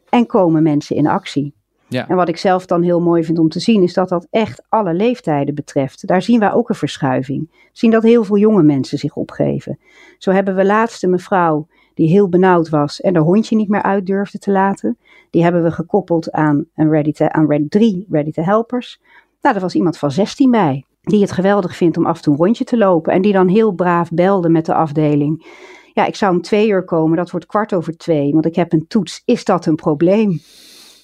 En 0.10 0.25
komen 0.25 0.63
mensen 0.63 0.95
in 0.95 1.07
actie. 1.07 1.53
Ja. 1.91 2.07
En 2.07 2.15
wat 2.15 2.29
ik 2.29 2.38
zelf 2.38 2.65
dan 2.65 2.81
heel 2.81 3.01
mooi 3.01 3.24
vind 3.24 3.39
om 3.39 3.50
te 3.50 3.60
zien, 3.60 3.83
is 3.83 3.93
dat 3.93 4.10
dat 4.10 4.27
echt 4.29 4.63
alle 4.69 4.93
leeftijden 4.93 5.55
betreft. 5.55 6.07
Daar 6.07 6.21
zien 6.21 6.39
wij 6.39 6.53
ook 6.53 6.69
een 6.69 6.75
verschuiving. 6.75 7.50
We 7.51 7.69
zien 7.71 7.91
dat 7.91 8.03
heel 8.03 8.24
veel 8.24 8.38
jonge 8.38 8.63
mensen 8.63 8.98
zich 8.98 9.15
opgeven. 9.15 9.79
Zo 10.17 10.31
hebben 10.31 10.55
we 10.55 10.65
laatst 10.65 11.03
een 11.03 11.10
mevrouw 11.10 11.67
die 11.93 12.10
heel 12.10 12.29
benauwd 12.29 12.69
was 12.69 13.01
en 13.01 13.15
haar 13.15 13.24
hondje 13.24 13.55
niet 13.55 13.69
meer 13.69 13.81
uit 13.81 14.05
durfde 14.05 14.38
te 14.38 14.51
laten. 14.51 14.98
Die 15.29 15.43
hebben 15.43 15.63
we 15.63 15.71
gekoppeld 15.71 16.31
aan, 16.31 16.65
een 16.75 16.89
ready 16.89 17.12
to, 17.12 17.27
aan 17.27 17.48
ready, 17.48 17.67
drie 17.67 18.05
Ready 18.10 18.31
to 18.31 18.41
Helpers. 18.41 19.01
Nou, 19.41 19.55
er 19.55 19.62
was 19.62 19.75
iemand 19.75 19.98
van 19.98 20.12
16 20.12 20.51
bij, 20.51 20.86
die 21.01 21.21
het 21.21 21.31
geweldig 21.31 21.75
vindt 21.75 21.98
om 21.98 22.05
af 22.05 22.15
en 22.15 22.21
toe 22.21 22.33
een 22.33 22.39
rondje 22.39 22.63
te 22.63 22.77
lopen. 22.77 23.13
En 23.13 23.21
die 23.21 23.33
dan 23.33 23.48
heel 23.48 23.71
braaf 23.71 24.10
belde 24.10 24.50
met 24.50 24.65
de 24.65 24.74
afdeling. 24.74 25.45
Ja, 25.93 26.05
ik 26.05 26.15
zou 26.15 26.36
om 26.36 26.41
twee 26.41 26.67
uur 26.67 26.83
komen, 26.83 27.17
dat 27.17 27.31
wordt 27.31 27.45
kwart 27.45 27.74
over 27.74 27.98
twee, 27.98 28.31
want 28.31 28.45
ik 28.45 28.55
heb 28.55 28.74
een 28.74 28.88
toets. 28.88 29.21
Is 29.25 29.45
dat 29.45 29.65
een 29.65 29.75
probleem? 29.75 30.39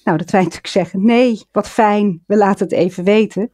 Nou, 0.04 0.18
dat 0.18 0.30
wij 0.30 0.40
natuurlijk 0.40 0.66
zeggen, 0.66 1.04
nee, 1.04 1.42
wat 1.52 1.68
fijn, 1.68 2.22
we 2.26 2.36
laten 2.36 2.64
het 2.64 2.74
even 2.74 3.04
weten. 3.04 3.50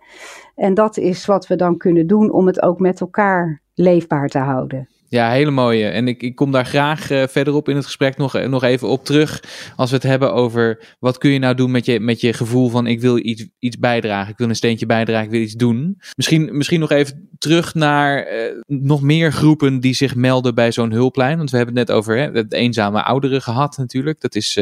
En 0.55 0.75
dat 0.75 0.97
is 0.97 1.27
wat 1.27 1.47
we 1.47 1.57
dan 1.57 1.77
kunnen 1.77 2.07
doen 2.07 2.31
om 2.31 2.47
het 2.47 2.63
ook 2.63 2.79
met 2.81 3.01
elkaar 3.01 3.63
leefbaar 3.75 4.29
te 4.29 4.39
houden. 4.39 4.89
Ja, 5.15 5.31
hele 5.31 5.51
mooie. 5.51 5.89
En 5.89 6.09
ik, 6.09 6.23
ik 6.23 6.35
kom 6.35 6.51
daar 6.53 6.67
graag 6.67 7.11
uh, 7.11 7.23
verderop 7.27 7.69
in 7.69 7.77
het 7.77 7.85
gesprek 7.85 8.17
nog, 8.17 8.47
nog 8.47 8.63
even 8.63 8.89
op 8.89 9.05
terug. 9.05 9.43
Als 9.77 9.91
we 9.91 9.97
het 9.97 10.05
hebben 10.05 10.33
over 10.33 10.95
wat 10.99 11.19
kun 11.19 11.31
je 11.31 11.39
nou 11.39 11.55
doen 11.55 11.71
met 11.71 11.87
je, 11.87 12.01
met 12.01 12.21
je 12.21 12.33
gevoel 12.33 12.69
van 12.69 12.87
ik 12.87 13.01
wil 13.01 13.19
iets, 13.19 13.47
iets 13.59 13.79
bijdragen. 13.79 14.33
Ik 14.33 14.39
wil 14.39 14.49
een 14.49 14.55
steentje 14.55 14.87
bijdragen, 14.87 15.25
ik 15.25 15.31
wil 15.31 15.41
iets 15.41 15.55
doen. 15.55 16.01
Misschien, 16.17 16.57
misschien 16.57 16.81
nog 16.81 16.91
even 16.91 17.29
terug 17.39 17.75
naar 17.75 18.33
uh, 18.33 18.63
nog 18.67 19.03
meer 19.03 19.33
groepen 19.33 19.81
die 19.81 19.95
zich 19.95 20.15
melden 20.15 20.55
bij 20.55 20.73
zo'n 20.73 20.93
hulplijn. 20.93 21.37
Want 21.37 21.51
we 21.51 21.57
hebben 21.57 21.77
het 21.77 21.89
net 21.89 21.97
over 21.97 22.17
hè, 22.17 22.31
het 22.31 22.53
eenzame 22.53 23.03
ouderen 23.03 23.43
gehad 23.43 23.77
natuurlijk. 23.77 24.21
Dat 24.21 24.35
is 24.35 24.57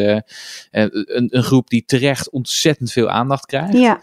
een, 0.71 1.29
een 1.31 1.43
groep 1.43 1.69
die 1.69 1.85
terecht 1.85 2.31
ontzettend 2.31 2.93
veel 2.93 3.11
aandacht 3.11 3.47
krijgt. 3.47 3.73
Ja. 3.73 4.01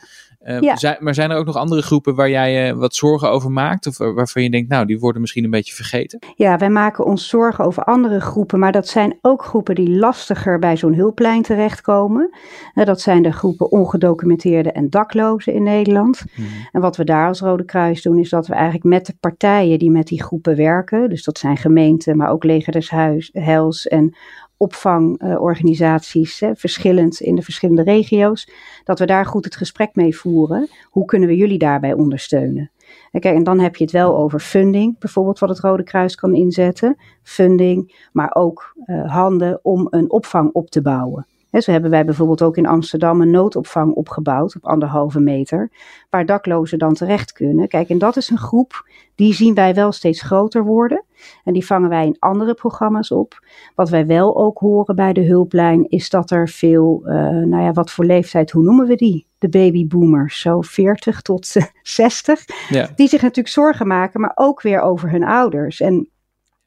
Uh, 0.48 0.76
zijn, 0.76 0.98
maar 1.00 1.14
zijn 1.14 1.32
er 1.32 1.38
ook 1.38 1.46
nog 1.46 1.56
andere 1.56 1.82
groepen 1.82 2.16
waar 2.16 2.30
jij 2.30 2.54
je 2.54 2.76
wat 2.76 2.96
zorgen 2.96 3.30
over 3.30 3.52
maakt? 3.52 3.88
Of 3.88 3.98
waarvan 3.98 4.44
je 4.44 4.50
denkt, 4.50 4.70
nou, 4.70 4.86
die 4.86 5.00
worden 5.00 5.22
misschien 5.22 5.44
een 5.44 5.50
beetje 5.50 5.74
vergeten? 5.74 6.20
Ja, 6.36 6.58
wij 6.58 6.70
maken 6.70 7.06
ons 7.06 7.28
zorgen 7.28 7.66
over 7.66 7.84
andere 7.84 8.20
groepen. 8.20 8.60
Maar 8.60 8.72
dat 8.72 8.88
zijn 8.88 9.18
ook 9.22 9.44
groepen 9.44 9.76
die 9.76 9.90
lastiger 9.90 10.60
bij 10.60 10.78
zo'n 10.78 10.94
hulplijn 10.94 11.42
terechtkomen. 11.42 12.30
Uh, 12.76 12.86
dat 12.86 13.02
zijn 13.02 13.24
de 13.24 13.32
groepen 13.32 13.72
ongedocumenteerde 13.72 14.72
en 14.72 14.90
daklozen 14.90 15.54
in 15.54 15.64
Nederland. 15.64 16.24
Hmm. 16.34 16.46
En 16.72 16.82
wat 16.82 16.98
we 16.98 17.04
daar 17.04 17.28
als 17.28 17.40
Rode 17.40 17.66
Kruis 17.66 18.02
doen, 18.02 18.20
is 18.20 18.30
dat 18.30 18.48
we 18.48 18.54
eigenlijk 18.54 18.84
met 18.84 19.06
de 19.06 19.16
partijen 19.20 19.80
die 19.80 19.92
met 19.92 20.08
die 20.08 20.24
groepen 20.24 20.56
werken. 20.56 21.10
Dus 21.10 21.24
dat 21.24 21.38
zijn 21.38 21.58
gemeenten, 21.58 22.18
maar 22.18 22.30
ook 22.30 22.44
Leger 22.44 22.74
des 22.74 22.90
Huis, 22.90 23.30
Hels 23.34 23.88
en 23.88 24.16
opvangorganisaties, 24.60 26.44
verschillend 26.54 27.20
in 27.20 27.36
de 27.36 27.42
verschillende 27.42 27.84
regio's, 27.84 28.50
dat 28.84 29.00
we 29.00 29.06
daar 29.06 29.26
goed 29.26 29.46
het 29.46 29.56
gesprek 29.56 29.96
mee 29.96 30.18
voeren. 30.18 30.70
Hoe 30.84 31.06
kunnen 31.06 31.30
we 31.30 31.36
jullie 31.36 31.58
daarbij 31.58 31.94
ondersteunen? 31.94 32.72
En 33.12 33.22
en 33.22 33.44
dan 33.44 33.60
heb 33.60 33.76
je 33.76 33.84
het 33.84 33.94
wel 33.94 34.18
over 34.18 34.40
funding, 34.40 35.00
bijvoorbeeld 35.00 35.40
wat 35.40 35.50
het 35.50 35.60
Rode 35.60 35.84
Kruis 35.84 36.16
kan 36.16 36.36
inzetten. 36.36 36.98
Funding, 37.24 38.08
maar 38.12 38.36
ook 38.36 38.76
uh, 38.86 39.12
handen 39.14 39.60
om 39.62 39.88
een 39.90 40.12
opvang 40.12 40.52
op 40.54 40.70
te 40.70 40.82
bouwen 40.82 41.26
zo 41.52 41.72
hebben 41.72 41.90
wij 41.90 42.06
bijvoorbeeld 42.06 42.42
ook 42.42 42.58
in 42.58 42.66
Amsterdam 42.66 43.22
een 43.22 43.32
noodopvang 43.32 43.94
opgebouwd 43.94 44.56
op 44.56 44.66
anderhalve 44.66 45.20
meter, 45.20 45.72
waar 46.10 46.26
daklozen 46.26 46.80
dan 46.80 46.94
terecht 46.94 47.32
kunnen. 47.32 47.68
Kijk, 47.68 47.90
en 47.90 47.98
dat 47.98 48.18
is 48.18 48.30
een 48.30 48.38
groep, 48.38 48.88
die 49.16 49.34
zien 49.34 49.54
wij 49.54 49.74
wel 49.74 49.92
steeds 49.92 50.22
groter 50.22 50.64
worden. 50.64 51.04
En 51.44 51.54
die 51.54 51.66
vangen 51.66 51.90
wij 51.90 52.06
in 52.06 52.16
andere 52.20 52.54
programma's 52.54 53.12
op. 53.12 53.46
Wat 53.76 53.90
wij 53.90 54.06
wel 54.06 54.38
ook 54.38 54.58
horen 54.58 54.96
bij 54.96 55.14
de 55.14 55.26
hulplijn, 55.26 55.90
is 55.90 56.10
dat 56.10 56.32
er 56.32 56.50
veel, 56.50 57.02
uh, 57.06 57.14
nou 57.30 57.64
ja, 57.64 57.72
wat 57.72 57.92
voor 57.92 58.06
leeftijd, 58.06 58.52
hoe 58.52 58.64
noemen 58.64 58.88
we 58.88 58.96
die? 58.96 59.28
De 59.38 59.50
babyboomers, 59.50 60.42
zo 60.42 60.62
40 60.62 61.22
tot 61.22 61.56
60. 61.84 62.46
Ja. 62.70 62.90
Die 62.96 63.08
zich 63.08 63.22
natuurlijk 63.22 63.54
zorgen 63.54 63.88
maken, 63.88 64.22
maar 64.22 64.32
ook 64.36 64.62
weer 64.62 64.82
over 64.82 65.12
hun 65.12 65.24
ouders. 65.24 65.82
En 65.82 66.10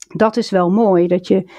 dat 0.08 0.36
is 0.36 0.50
wel 0.50 0.70
mooi, 0.70 1.06
dat 1.06 1.28
je 1.28 1.50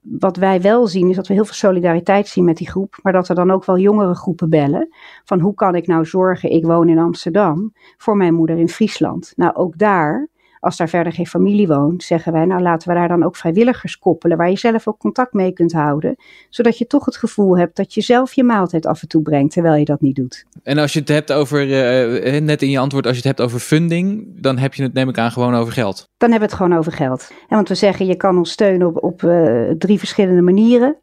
wat 0.00 0.36
wij 0.36 0.60
wel 0.60 0.86
zien 0.86 1.08
is 1.08 1.16
dat 1.16 1.26
we 1.26 1.34
heel 1.34 1.44
veel 1.44 1.54
solidariteit 1.54 2.28
zien 2.28 2.44
met 2.44 2.56
die 2.56 2.68
groep, 2.68 2.98
maar 3.02 3.12
dat 3.12 3.28
er 3.28 3.34
dan 3.34 3.50
ook 3.50 3.64
wel 3.64 3.78
jongere 3.78 4.14
groepen 4.14 4.50
bellen 4.50 4.88
van 5.24 5.40
hoe 5.40 5.54
kan 5.54 5.74
ik 5.74 5.86
nou 5.86 6.04
zorgen, 6.04 6.50
ik 6.50 6.64
woon 6.64 6.88
in 6.88 6.98
Amsterdam, 6.98 7.72
voor 7.96 8.16
mijn 8.16 8.34
moeder 8.34 8.58
in 8.58 8.68
Friesland. 8.68 9.32
Nou, 9.36 9.54
ook 9.54 9.78
daar 9.78 10.28
als 10.62 10.76
daar 10.76 10.88
verder 10.88 11.12
geen 11.12 11.26
familie 11.26 11.66
woont, 11.66 12.02
zeggen 12.02 12.32
wij, 12.32 12.44
nou 12.44 12.62
laten 12.62 12.88
we 12.88 12.94
daar 12.94 13.08
dan 13.08 13.22
ook 13.22 13.36
vrijwilligers 13.36 13.98
koppelen, 13.98 14.36
waar 14.36 14.50
je 14.50 14.58
zelf 14.58 14.88
ook 14.88 14.98
contact 14.98 15.32
mee 15.32 15.52
kunt 15.52 15.72
houden, 15.72 16.16
zodat 16.48 16.78
je 16.78 16.86
toch 16.86 17.04
het 17.04 17.16
gevoel 17.16 17.58
hebt 17.58 17.76
dat 17.76 17.94
je 17.94 18.00
zelf 18.00 18.32
je 18.32 18.44
maaltijd 18.44 18.86
af 18.86 19.02
en 19.02 19.08
toe 19.08 19.22
brengt, 19.22 19.52
terwijl 19.52 19.74
je 19.74 19.84
dat 19.84 20.00
niet 20.00 20.16
doet. 20.16 20.44
En 20.62 20.78
als 20.78 20.92
je 20.92 20.98
het 20.98 21.08
hebt 21.08 21.32
over, 21.32 21.66
uh, 21.66 22.40
net 22.40 22.62
in 22.62 22.70
je 22.70 22.78
antwoord, 22.78 23.06
als 23.06 23.16
je 23.16 23.28
het 23.28 23.36
hebt 23.36 23.48
over 23.48 23.60
funding, 23.60 24.24
dan 24.40 24.58
heb 24.58 24.74
je 24.74 24.82
het 24.82 24.92
neem 24.92 25.08
ik 25.08 25.18
aan 25.18 25.32
gewoon 25.32 25.54
over 25.54 25.72
geld. 25.72 26.08
Dan 26.16 26.30
hebben 26.30 26.48
we 26.48 26.54
het 26.54 26.64
gewoon 26.64 26.78
over 26.78 26.92
geld. 26.92 27.30
En 27.48 27.56
want 27.56 27.68
we 27.68 27.74
zeggen, 27.74 28.06
je 28.06 28.16
kan 28.16 28.38
ons 28.38 28.50
steunen 28.50 28.86
op, 28.86 29.02
op 29.02 29.22
uh, 29.22 29.70
drie 29.78 29.98
verschillende 29.98 30.42
manieren. 30.42 30.96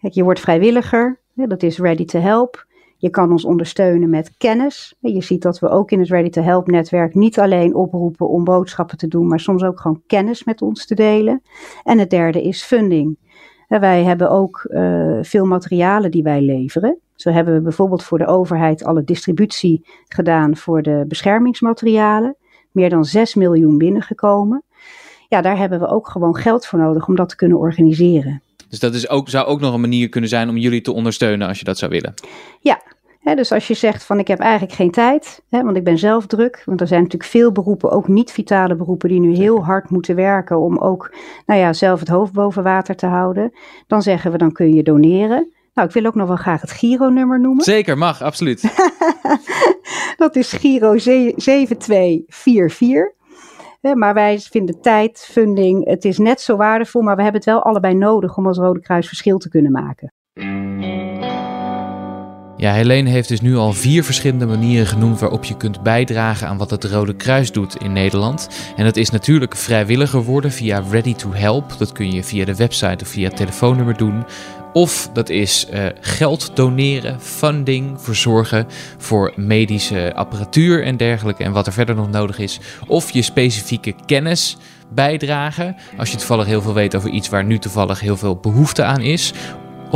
Kijk, 0.00 0.14
je 0.14 0.22
wordt 0.22 0.40
vrijwilliger, 0.40 1.20
dat 1.34 1.62
is 1.62 1.78
ready 1.78 2.04
to 2.04 2.18
help. 2.18 2.66
Je 2.98 3.10
kan 3.10 3.30
ons 3.30 3.44
ondersteunen 3.44 4.10
met 4.10 4.36
kennis. 4.36 4.96
Je 5.00 5.22
ziet 5.22 5.42
dat 5.42 5.58
we 5.58 5.68
ook 5.68 5.90
in 5.90 5.98
het 5.98 6.08
Ready 6.08 6.30
to 6.30 6.42
Help 6.42 6.66
netwerk 6.66 7.14
niet 7.14 7.38
alleen 7.38 7.74
oproepen 7.74 8.28
om 8.28 8.44
boodschappen 8.44 8.98
te 8.98 9.08
doen, 9.08 9.26
maar 9.26 9.40
soms 9.40 9.62
ook 9.62 9.80
gewoon 9.80 10.02
kennis 10.06 10.44
met 10.44 10.62
ons 10.62 10.86
te 10.86 10.94
delen. 10.94 11.42
En 11.82 11.98
het 11.98 12.10
derde 12.10 12.42
is 12.42 12.62
funding. 12.62 13.18
Wij 13.68 14.04
hebben 14.04 14.30
ook 14.30 14.66
uh, 14.68 15.18
veel 15.22 15.44
materialen 15.44 16.10
die 16.10 16.22
wij 16.22 16.40
leveren. 16.40 16.98
Zo 17.14 17.30
hebben 17.30 17.54
we 17.54 17.60
bijvoorbeeld 17.60 18.02
voor 18.02 18.18
de 18.18 18.26
overheid 18.26 18.84
alle 18.84 19.04
distributie 19.04 19.86
gedaan 20.08 20.56
voor 20.56 20.82
de 20.82 21.04
beschermingsmaterialen. 21.08 22.36
Meer 22.70 22.90
dan 22.90 23.04
6 23.04 23.34
miljoen 23.34 23.78
binnengekomen. 23.78 24.62
Ja, 25.28 25.40
daar 25.40 25.58
hebben 25.58 25.80
we 25.80 25.86
ook 25.86 26.08
gewoon 26.08 26.36
geld 26.36 26.66
voor 26.66 26.78
nodig 26.78 27.08
om 27.08 27.16
dat 27.16 27.28
te 27.28 27.36
kunnen 27.36 27.58
organiseren. 27.58 28.42
Dus 28.68 28.78
dat 28.78 28.94
is 28.94 29.08
ook, 29.08 29.28
zou 29.28 29.46
ook 29.46 29.60
nog 29.60 29.74
een 29.74 29.80
manier 29.80 30.08
kunnen 30.08 30.30
zijn 30.30 30.48
om 30.48 30.56
jullie 30.56 30.80
te 30.80 30.92
ondersteunen 30.92 31.48
als 31.48 31.58
je 31.58 31.64
dat 31.64 31.78
zou 31.78 31.90
willen. 31.90 32.14
Ja, 32.60 32.80
dus 33.34 33.52
als 33.52 33.68
je 33.68 33.74
zegt 33.74 34.04
van 34.04 34.18
ik 34.18 34.28
heb 34.28 34.38
eigenlijk 34.38 34.72
geen 34.72 34.90
tijd, 34.90 35.42
want 35.48 35.76
ik 35.76 35.84
ben 35.84 35.98
zelf 35.98 36.26
druk. 36.26 36.62
Want 36.64 36.80
er 36.80 36.86
zijn 36.86 37.02
natuurlijk 37.02 37.30
veel 37.30 37.52
beroepen, 37.52 37.90
ook 37.90 38.08
niet-vitale 38.08 38.74
beroepen, 38.74 39.08
die 39.08 39.20
nu 39.20 39.34
heel 39.34 39.64
hard 39.64 39.90
moeten 39.90 40.14
werken 40.14 40.58
om 40.58 40.78
ook 40.78 41.14
nou 41.46 41.60
ja, 41.60 41.72
zelf 41.72 42.00
het 42.00 42.08
hoofd 42.08 42.32
boven 42.32 42.62
water 42.62 42.96
te 42.96 43.06
houden. 43.06 43.52
Dan 43.86 44.02
zeggen 44.02 44.32
we 44.32 44.38
dan 44.38 44.52
kun 44.52 44.74
je 44.74 44.82
doneren. 44.82 45.50
Nou, 45.74 45.88
ik 45.88 45.94
wil 45.94 46.04
ook 46.04 46.14
nog 46.14 46.26
wel 46.26 46.36
graag 46.36 46.60
het 46.60 46.70
Giro-nummer 46.70 47.40
noemen. 47.40 47.64
Zeker, 47.64 47.98
mag, 47.98 48.22
absoluut. 48.22 48.62
dat 50.16 50.36
is 50.36 50.52
Giro 50.52 50.98
7244 50.98 53.14
maar 53.94 54.14
wij 54.14 54.38
vinden 54.38 54.80
tijd, 54.80 55.28
funding, 55.30 55.88
het 55.88 56.04
is 56.04 56.18
net 56.18 56.40
zo 56.40 56.56
waardevol, 56.56 57.02
maar 57.02 57.16
we 57.16 57.22
hebben 57.22 57.40
het 57.40 57.50
wel 57.50 57.62
allebei 57.62 57.94
nodig 57.94 58.36
om 58.36 58.46
als 58.46 58.58
Rode 58.58 58.80
Kruis 58.80 59.06
verschil 59.06 59.38
te 59.38 59.48
kunnen 59.48 59.72
maken. 59.72 60.12
Ja, 62.56 62.72
Helene 62.72 63.10
heeft 63.10 63.28
dus 63.28 63.40
nu 63.40 63.56
al 63.56 63.72
vier 63.72 64.04
verschillende 64.04 64.46
manieren 64.46 64.86
genoemd 64.86 65.20
waarop 65.20 65.44
je 65.44 65.56
kunt 65.56 65.82
bijdragen 65.82 66.48
aan 66.48 66.58
wat 66.58 66.70
het 66.70 66.84
Rode 66.84 67.16
Kruis 67.16 67.52
doet 67.52 67.76
in 67.76 67.92
Nederland. 67.92 68.48
En 68.76 68.84
dat 68.84 68.96
is 68.96 69.10
natuurlijk 69.10 69.56
vrijwilliger 69.56 70.22
worden 70.22 70.50
via 70.50 70.82
Ready 70.90 71.14
to 71.14 71.32
Help. 71.32 71.78
Dat 71.78 71.92
kun 71.92 72.12
je 72.12 72.24
via 72.24 72.44
de 72.44 72.54
website 72.54 73.04
of 73.04 73.10
via 73.10 73.30
telefoonnummer 73.30 73.96
doen. 73.96 74.24
Of 74.76 75.08
dat 75.12 75.28
is 75.28 75.66
uh, 75.72 75.86
geld 76.00 76.50
doneren, 76.54 77.20
funding, 77.20 78.00
verzorgen 78.00 78.66
voor 78.98 79.32
medische 79.36 80.12
apparatuur 80.14 80.84
en 80.84 80.96
dergelijke 80.96 81.44
en 81.44 81.52
wat 81.52 81.66
er 81.66 81.72
verder 81.72 81.94
nog 81.94 82.10
nodig 82.10 82.38
is. 82.38 82.60
Of 82.86 83.10
je 83.10 83.22
specifieke 83.22 83.94
kennis 84.06 84.56
bijdragen, 84.88 85.76
als 85.96 86.10
je 86.10 86.16
toevallig 86.16 86.46
heel 86.46 86.62
veel 86.62 86.74
weet 86.74 86.96
over 86.96 87.10
iets 87.10 87.28
waar 87.28 87.44
nu 87.44 87.58
toevallig 87.58 88.00
heel 88.00 88.16
veel 88.16 88.36
behoefte 88.36 88.84
aan 88.84 89.00
is. 89.00 89.32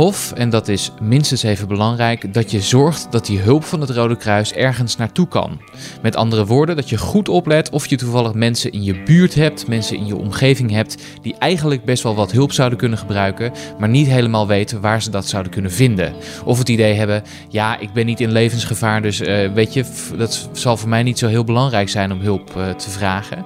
Of, 0.01 0.31
en 0.31 0.49
dat 0.49 0.67
is 0.67 0.91
minstens 1.01 1.43
even 1.43 1.67
belangrijk, 1.67 2.33
dat 2.33 2.51
je 2.51 2.61
zorgt 2.61 3.11
dat 3.11 3.25
die 3.25 3.39
hulp 3.39 3.63
van 3.63 3.81
het 3.81 3.89
Rode 3.89 4.15
Kruis 4.15 4.53
ergens 4.53 4.95
naartoe 4.95 5.27
kan. 5.27 5.61
Met 6.01 6.15
andere 6.15 6.45
woorden, 6.45 6.75
dat 6.75 6.89
je 6.89 6.97
goed 6.97 7.29
oplet 7.29 7.69
of 7.69 7.87
je 7.87 7.95
toevallig 7.95 8.33
mensen 8.33 8.71
in 8.71 8.83
je 8.83 9.03
buurt 9.03 9.35
hebt, 9.35 9.67
mensen 9.67 9.97
in 9.97 10.05
je 10.05 10.15
omgeving 10.15 10.71
hebt, 10.71 10.97
die 11.21 11.35
eigenlijk 11.37 11.85
best 11.85 12.03
wel 12.03 12.15
wat 12.15 12.31
hulp 12.31 12.51
zouden 12.51 12.77
kunnen 12.77 12.97
gebruiken, 12.97 13.51
maar 13.79 13.89
niet 13.89 14.07
helemaal 14.07 14.47
weten 14.47 14.81
waar 14.81 15.01
ze 15.01 15.09
dat 15.09 15.27
zouden 15.27 15.51
kunnen 15.51 15.71
vinden. 15.71 16.13
Of 16.45 16.57
het 16.57 16.69
idee 16.69 16.93
hebben, 16.93 17.23
ja, 17.49 17.79
ik 17.79 17.93
ben 17.93 18.05
niet 18.05 18.19
in 18.19 18.31
levensgevaar, 18.31 19.01
dus 19.01 19.21
uh, 19.21 19.53
weet 19.53 19.73
je, 19.73 19.85
dat 20.17 20.49
zal 20.51 20.77
voor 20.77 20.89
mij 20.89 21.03
niet 21.03 21.19
zo 21.19 21.27
heel 21.27 21.43
belangrijk 21.43 21.89
zijn 21.89 22.11
om 22.11 22.19
hulp 22.19 22.53
uh, 22.57 22.69
te 22.69 22.89
vragen. 22.89 23.45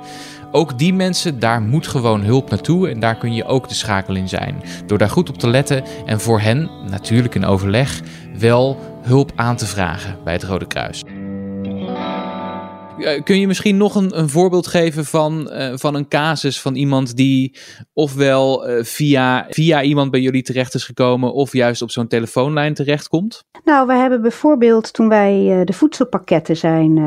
Ook 0.55 0.77
die 0.77 0.93
mensen, 0.93 1.39
daar 1.39 1.61
moet 1.61 1.87
gewoon 1.87 2.23
hulp 2.23 2.49
naartoe 2.49 2.89
en 2.89 2.99
daar 2.99 3.15
kun 3.15 3.33
je 3.33 3.45
ook 3.45 3.67
de 3.67 3.75
schakel 3.75 4.15
in 4.15 4.29
zijn. 4.29 4.63
Door 4.85 4.97
daar 4.97 5.09
goed 5.09 5.29
op 5.29 5.37
te 5.37 5.47
letten 5.47 5.83
en 6.05 6.19
voor 6.19 6.39
hen, 6.39 6.69
natuurlijk 6.89 7.35
in 7.35 7.45
overleg, 7.45 8.01
wel 8.39 8.77
hulp 9.01 9.31
aan 9.35 9.55
te 9.55 9.65
vragen 9.65 10.17
bij 10.23 10.33
het 10.33 10.43
Rode 10.43 10.67
Kruis. 10.67 11.03
Eh, 12.99 13.23
kun 13.23 13.39
je 13.39 13.47
misschien 13.47 13.77
nog 13.77 13.95
een, 13.95 14.19
een 14.19 14.29
voorbeeld 14.29 14.67
geven 14.67 15.05
van, 15.05 15.49
uh, 15.51 15.73
van 15.73 15.95
een 15.95 16.07
casus 16.07 16.61
van 16.61 16.75
iemand 16.75 17.15
die 17.15 17.57
ofwel 17.93 18.69
uh, 18.69 18.83
via, 18.83 19.45
via 19.49 19.81
iemand 19.81 20.11
bij 20.11 20.19
jullie 20.19 20.43
terecht 20.43 20.73
is 20.73 20.83
gekomen 20.83 21.33
of 21.33 21.53
juist 21.53 21.81
op 21.81 21.91
zo'n 21.91 22.07
telefoonlijn 22.07 22.73
terechtkomt? 22.73 23.43
Nou, 23.63 23.87
we 23.87 23.93
hebben 23.93 24.21
bijvoorbeeld 24.21 24.93
toen 24.93 25.09
wij 25.09 25.61
de 25.65 25.73
voedselpakketten 25.73 26.57
zijn 26.57 26.97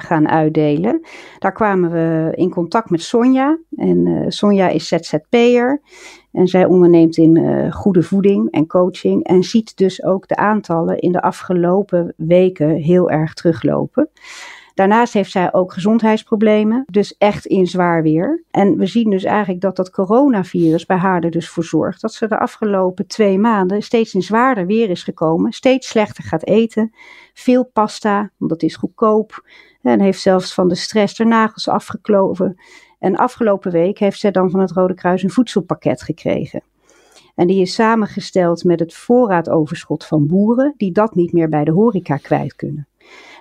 gaan 0.00 0.28
uitdelen, 0.28 1.00
daar 1.38 1.52
kwamen 1.52 1.90
we 1.90 2.32
in 2.34 2.50
contact 2.50 2.90
met 2.90 3.02
Sonja. 3.02 3.58
En 3.76 4.24
Sonja 4.28 4.68
is 4.68 4.88
ZZP'er. 4.88 5.80
En 6.32 6.46
zij 6.46 6.64
onderneemt 6.64 7.16
in 7.16 7.72
goede 7.72 8.02
voeding 8.02 8.50
en 8.50 8.66
coaching 8.66 9.24
en 9.24 9.42
ziet 9.42 9.76
dus 9.76 10.04
ook 10.04 10.28
de 10.28 10.36
aantallen 10.36 10.98
in 10.98 11.12
de 11.12 11.22
afgelopen 11.22 12.14
weken 12.16 12.76
heel 12.76 13.10
erg 13.10 13.34
teruglopen. 13.34 14.10
Daarnaast 14.74 15.12
heeft 15.12 15.30
zij 15.30 15.52
ook 15.52 15.72
gezondheidsproblemen, 15.72 16.84
dus 16.90 17.16
echt 17.16 17.46
in 17.46 17.66
zwaar 17.66 18.02
weer. 18.02 18.44
En 18.50 18.76
we 18.76 18.86
zien 18.86 19.10
dus 19.10 19.24
eigenlijk 19.24 19.60
dat 19.60 19.76
dat 19.76 19.90
coronavirus 19.90 20.86
bij 20.86 20.96
haar 20.96 21.22
er 21.22 21.30
dus 21.30 21.48
voor 21.48 21.64
zorgt 21.64 22.00
dat 22.00 22.12
ze 22.12 22.28
de 22.28 22.38
afgelopen 22.38 23.06
twee 23.06 23.38
maanden 23.38 23.82
steeds 23.82 24.14
in 24.14 24.22
zwaarder 24.22 24.66
weer 24.66 24.90
is 24.90 25.02
gekomen, 25.02 25.52
steeds 25.52 25.88
slechter 25.88 26.24
gaat 26.24 26.46
eten, 26.46 26.94
veel 27.34 27.64
pasta, 27.64 28.30
want 28.36 28.50
dat 28.50 28.62
is 28.62 28.76
goedkoop. 28.76 29.44
En 29.82 30.00
heeft 30.00 30.20
zelfs 30.20 30.54
van 30.54 30.68
de 30.68 30.74
stress 30.74 31.16
de 31.16 31.24
nagels 31.24 31.68
afgekloven. 31.68 32.56
En 32.98 33.16
afgelopen 33.16 33.72
week 33.72 33.98
heeft 33.98 34.20
zij 34.20 34.30
dan 34.30 34.50
van 34.50 34.60
het 34.60 34.72
Rode 34.72 34.94
Kruis 34.94 35.22
een 35.22 35.30
voedselpakket 35.30 36.02
gekregen. 36.02 36.62
En 37.34 37.46
die 37.46 37.60
is 37.60 37.74
samengesteld 37.74 38.64
met 38.64 38.80
het 38.80 38.94
voorraadoverschot 38.94 40.06
van 40.06 40.26
boeren, 40.26 40.74
die 40.76 40.92
dat 40.92 41.14
niet 41.14 41.32
meer 41.32 41.48
bij 41.48 41.64
de 41.64 41.70
horeca 41.70 42.16
kwijt 42.16 42.56
kunnen. 42.56 42.88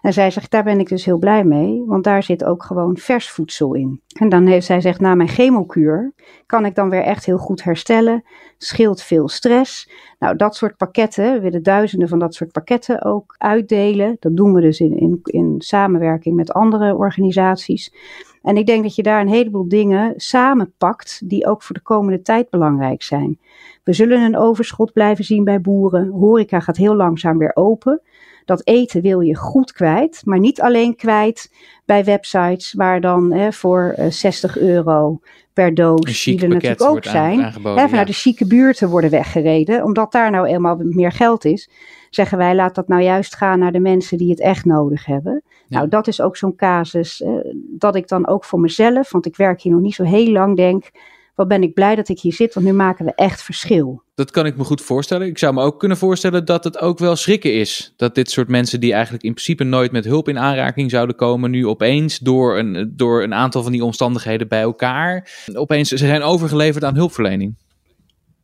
En 0.01 0.13
zij 0.13 0.31
zegt, 0.31 0.51
daar 0.51 0.63
ben 0.63 0.79
ik 0.79 0.89
dus 0.89 1.05
heel 1.05 1.17
blij 1.17 1.43
mee, 1.43 1.83
want 1.85 2.03
daar 2.03 2.23
zit 2.23 2.43
ook 2.43 2.63
gewoon 2.63 2.97
vers 2.97 3.29
voedsel 3.29 3.73
in. 3.73 4.01
En 4.19 4.29
dan 4.29 4.45
heeft 4.45 4.65
zij 4.65 4.81
zegt, 4.81 4.99
na 4.99 5.15
mijn 5.15 5.29
chemokuur 5.29 6.13
kan 6.45 6.65
ik 6.65 6.75
dan 6.75 6.89
weer 6.89 7.03
echt 7.03 7.25
heel 7.25 7.37
goed 7.37 7.63
herstellen, 7.63 8.23
scheelt 8.57 9.01
veel 9.01 9.27
stress. 9.27 9.89
Nou, 10.19 10.35
dat 10.35 10.55
soort 10.55 10.77
pakketten, 10.77 11.33
we 11.33 11.39
willen 11.39 11.63
duizenden 11.63 12.07
van 12.07 12.19
dat 12.19 12.33
soort 12.33 12.51
pakketten 12.51 13.03
ook 13.03 13.35
uitdelen. 13.37 14.17
Dat 14.19 14.35
doen 14.35 14.53
we 14.53 14.61
dus 14.61 14.79
in, 14.79 14.97
in, 14.97 15.19
in 15.23 15.55
samenwerking 15.57 16.35
met 16.35 16.53
andere 16.53 16.95
organisaties. 16.95 17.93
En 18.41 18.57
ik 18.57 18.65
denk 18.65 18.83
dat 18.83 18.95
je 18.95 19.03
daar 19.03 19.21
een 19.21 19.27
heleboel 19.27 19.67
dingen 19.67 20.13
samenpakt 20.15 21.21
die 21.29 21.47
ook 21.47 21.63
voor 21.63 21.75
de 21.75 21.81
komende 21.81 22.21
tijd 22.21 22.49
belangrijk 22.49 23.03
zijn. 23.03 23.39
We 23.83 23.93
zullen 23.93 24.21
een 24.21 24.37
overschot 24.37 24.93
blijven 24.93 25.23
zien 25.23 25.43
bij 25.43 25.61
boeren. 25.61 26.09
Horeca 26.09 26.59
gaat 26.59 26.77
heel 26.77 26.95
langzaam 26.95 27.37
weer 27.37 27.51
open 27.53 28.01
dat 28.45 28.61
eten 28.67 29.01
wil 29.01 29.19
je 29.19 29.35
goed 29.35 29.71
kwijt, 29.71 30.21
maar 30.25 30.39
niet 30.39 30.61
alleen 30.61 30.95
kwijt 30.95 31.51
bij 31.85 32.03
websites 32.03 32.73
waar 32.73 33.01
dan 33.01 33.33
hè, 33.33 33.51
voor 33.51 33.95
60 34.09 34.57
eh, 34.57 34.63
euro 34.63 35.19
per 35.53 35.73
doos, 35.73 36.23
die 36.23 36.41
er 36.41 36.47
natuurlijk 36.47 36.81
ook 36.81 37.03
zijn, 37.03 37.39
hè, 37.39 37.51
vanuit 37.51 37.89
ja. 37.89 38.03
de 38.03 38.13
chique 38.13 38.47
buurten 38.47 38.89
worden 38.89 39.09
weggereden, 39.09 39.83
omdat 39.83 40.11
daar 40.11 40.31
nou 40.31 40.47
eenmaal 40.47 40.77
meer 40.79 41.11
geld 41.11 41.45
is. 41.45 41.69
Zeggen 42.09 42.37
wij, 42.37 42.55
laat 42.55 42.75
dat 42.75 42.87
nou 42.87 43.01
juist 43.01 43.35
gaan 43.35 43.59
naar 43.59 43.71
de 43.71 43.79
mensen 43.79 44.17
die 44.17 44.29
het 44.29 44.39
echt 44.39 44.65
nodig 44.65 45.05
hebben. 45.05 45.43
Nou, 45.67 45.87
dat 45.87 46.07
is 46.07 46.21
ook 46.21 46.37
zo'n 46.37 46.55
casus 46.55 47.21
eh, 47.21 47.31
dat 47.55 47.95
ik 47.95 48.07
dan 48.07 48.27
ook 48.27 48.45
voor 48.45 48.59
mezelf, 48.59 49.11
want 49.11 49.25
ik 49.25 49.35
werk 49.35 49.61
hier 49.61 49.71
nog 49.73 49.81
niet 49.81 49.95
zo 49.95 50.03
heel 50.03 50.31
lang, 50.31 50.55
denk, 50.55 50.91
wat 51.35 51.47
ben 51.47 51.63
ik 51.63 51.73
blij 51.73 51.95
dat 51.95 52.09
ik 52.09 52.19
hier 52.19 52.33
zit, 52.33 52.53
want 52.53 52.65
nu 52.65 52.73
maken 52.73 53.05
we 53.05 53.13
echt 53.15 53.41
verschil. 53.41 54.03
Dat 54.15 54.31
kan 54.31 54.45
ik 54.45 54.57
me 54.57 54.63
goed 54.63 54.81
voorstellen. 54.81 55.27
Ik 55.27 55.37
zou 55.37 55.53
me 55.53 55.61
ook 55.61 55.79
kunnen 55.79 55.97
voorstellen 55.97 56.45
dat 56.45 56.63
het 56.63 56.79
ook 56.79 56.99
wel 56.99 57.15
schrikken 57.15 57.53
is. 57.53 57.93
Dat 57.97 58.15
dit 58.15 58.31
soort 58.31 58.47
mensen 58.47 58.79
die 58.79 58.93
eigenlijk 58.93 59.23
in 59.23 59.33
principe 59.33 59.63
nooit 59.63 59.91
met 59.91 60.05
hulp 60.05 60.29
in 60.29 60.39
aanraking 60.39 60.91
zouden 60.91 61.15
komen, 61.15 61.51
nu 61.51 61.67
opeens 61.67 62.19
door 62.19 62.57
een, 62.57 62.93
door 62.95 63.23
een 63.23 63.33
aantal 63.33 63.63
van 63.63 63.71
die 63.71 63.83
omstandigheden 63.83 64.47
bij 64.47 64.61
elkaar, 64.61 65.29
opeens 65.53 65.89
ze 65.89 65.97
zijn 65.97 66.21
overgeleverd 66.21 66.83
aan 66.83 66.95
hulpverlening. 66.95 67.55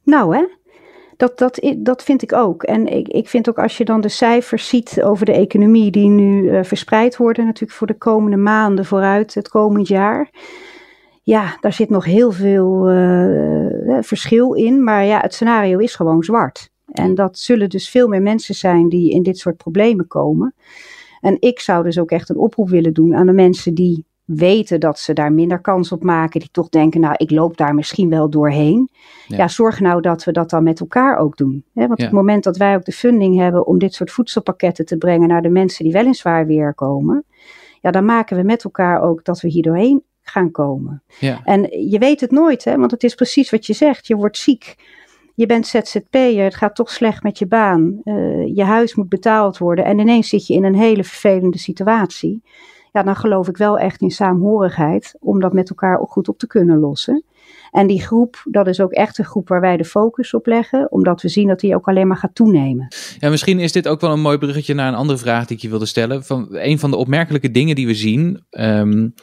Nou 0.04 0.36
hè, 0.36 0.47
dat, 1.17 1.38
dat, 1.38 1.75
dat 1.78 2.04
vind 2.04 2.21
ik 2.21 2.34
ook. 2.34 2.63
En 2.63 2.88
ik, 2.88 3.08
ik 3.08 3.30
vind 3.30 3.49
ook 3.49 3.60
als 3.60 3.78
je 3.78 3.86
dan 3.86 4.02
de 4.02 4.10
cijfers 4.10 4.67
ziet 4.67 5.02
over 5.04 5.25
de 5.25 5.34
economie 5.34 5.91
die 5.91 6.08
nu 6.08 6.43
uh, 6.43 6.63
verspreid 6.63 7.17
worden, 7.17 7.45
natuurlijk 7.45 7.78
voor 7.78 7.88
de 7.88 7.97
komende 7.97 8.38
maanden 8.38 8.86
vooruit, 8.86 9.34
het 9.34 9.49
komend 9.49 9.88
jaar 9.88 10.30
ja, 11.29 11.57
daar 11.59 11.73
zit 11.73 11.89
nog 11.89 12.05
heel 12.05 12.31
veel 12.31 12.91
uh, 12.91 13.97
verschil 14.01 14.53
in. 14.53 14.83
Maar 14.83 15.05
ja, 15.05 15.19
het 15.19 15.33
scenario 15.33 15.77
is 15.77 15.95
gewoon 15.95 16.23
zwart. 16.23 16.69
En 16.91 17.15
dat 17.15 17.37
zullen 17.37 17.69
dus 17.69 17.89
veel 17.89 18.07
meer 18.07 18.21
mensen 18.21 18.55
zijn 18.55 18.89
die 18.89 19.11
in 19.11 19.23
dit 19.23 19.37
soort 19.37 19.57
problemen 19.57 20.07
komen. 20.07 20.53
En 21.21 21.37
ik 21.39 21.59
zou 21.59 21.83
dus 21.83 21.99
ook 21.99 22.11
echt 22.11 22.29
een 22.29 22.37
oproep 22.37 22.69
willen 22.69 22.93
doen 22.93 23.15
aan 23.15 23.25
de 23.25 23.33
mensen 23.33 23.73
die 23.73 24.05
weten 24.23 24.79
dat 24.79 24.99
ze 24.99 25.13
daar 25.13 25.33
minder 25.33 25.59
kans 25.59 25.91
op 25.91 26.03
maken, 26.03 26.39
die 26.39 26.49
toch 26.51 26.69
denken, 26.69 27.01
nou, 27.01 27.13
ik 27.17 27.31
loop 27.31 27.57
daar 27.57 27.75
misschien 27.75 28.09
wel 28.09 28.29
doorheen. 28.29 28.89
Ja, 29.27 29.47
zorg 29.47 29.79
nou 29.79 30.01
dat 30.01 30.23
we 30.23 30.31
dat 30.31 30.49
dan 30.49 30.63
met 30.63 30.79
elkaar 30.79 31.17
ook 31.17 31.37
doen. 31.37 31.63
Hè? 31.73 31.87
Want 31.87 31.99
op 31.99 32.05
het 32.05 32.11
moment 32.11 32.43
dat 32.43 32.57
wij 32.57 32.75
ook 32.75 32.85
de 32.85 32.91
funding 32.91 33.37
hebben 33.37 33.67
om 33.67 33.79
dit 33.79 33.93
soort 33.93 34.11
voedselpakketten 34.11 34.85
te 34.85 34.97
brengen 34.97 35.27
naar 35.27 35.41
de 35.41 35.49
mensen 35.49 35.83
die 35.83 35.93
wel 35.93 36.05
in 36.05 36.13
zwaar 36.13 36.45
weer 36.45 36.73
komen, 36.73 37.23
ja, 37.81 37.91
dan 37.91 38.05
maken 38.05 38.37
we 38.37 38.43
met 38.43 38.63
elkaar 38.63 39.01
ook 39.01 39.23
dat 39.23 39.41
we 39.41 39.47
hier 39.47 39.63
doorheen 39.63 40.03
gaan 40.29 40.51
komen. 40.51 41.03
Ja. 41.19 41.41
En 41.43 41.89
je 41.89 41.99
weet 41.99 42.21
het 42.21 42.31
nooit, 42.31 42.63
hè, 42.63 42.77
want 42.77 42.91
het 42.91 43.03
is 43.03 43.15
precies 43.15 43.49
wat 43.49 43.65
je 43.65 43.73
zegt. 43.73 44.07
Je 44.07 44.15
wordt 44.15 44.37
ziek. 44.37 44.75
Je 45.35 45.45
bent 45.45 45.67
ZZP'er, 45.67 46.43
het 46.43 46.55
gaat 46.55 46.75
toch 46.75 46.89
slecht 46.89 47.23
met 47.23 47.39
je 47.39 47.47
baan. 47.47 48.01
Uh, 48.03 48.55
je 48.55 48.63
huis 48.63 48.95
moet 48.95 49.09
betaald 49.09 49.57
worden 49.57 49.85
en 49.85 49.99
ineens 49.99 50.29
zit 50.29 50.47
je 50.47 50.53
in 50.53 50.63
een 50.63 50.75
hele 50.75 51.03
vervelende 51.03 51.57
situatie. 51.57 52.41
Ja, 52.91 53.03
dan 53.03 53.15
geloof 53.15 53.47
ik 53.47 53.57
wel 53.57 53.79
echt 53.79 54.01
in 54.01 54.11
saamhorigheid 54.11 55.15
om 55.19 55.39
dat 55.39 55.53
met 55.53 55.69
elkaar 55.69 55.99
ook 55.99 56.11
goed 56.11 56.29
op 56.29 56.37
te 56.37 56.47
kunnen 56.47 56.79
lossen. 56.79 57.23
En 57.71 57.88
die 57.88 58.01
groep, 58.01 58.41
dat 58.43 58.67
is 58.67 58.79
ook 58.82 58.91
echt 58.91 59.17
een 59.17 59.25
groep 59.25 59.47
waar 59.47 59.62
wij 59.62 59.77
de 59.77 59.86
focus 59.86 60.34
op 60.34 60.45
leggen, 60.45 60.91
omdat 60.91 61.21
we 61.21 61.29
zien 61.29 61.47
dat 61.47 61.60
die 61.60 61.75
ook 61.75 61.88
alleen 61.88 62.08
maar 62.08 62.17
gaat 62.17 62.36
toenemen. 62.36 62.88
Ja, 63.19 63.29
misschien 63.29 63.60
is 63.60 63.71
dit 63.71 63.88
ook 63.88 64.01
wel 64.01 64.12
een 64.12 64.21
mooi 64.21 64.38
bruggetje 64.38 64.73
naar 64.73 64.88
een 64.88 64.95
andere 64.95 65.19
vraag 65.19 65.45
die 65.45 65.55
ik 65.55 65.62
je 65.62 65.69
wilde 65.69 65.86
stellen. 65.86 66.23
Van 66.23 66.47
een 66.51 66.79
van 66.79 66.91
de 66.91 66.97
opmerkelijke 66.97 67.51
dingen 67.51 67.75
die 67.75 67.88
we 67.88 67.93
zien, 67.93 68.45
um, 68.49 69.13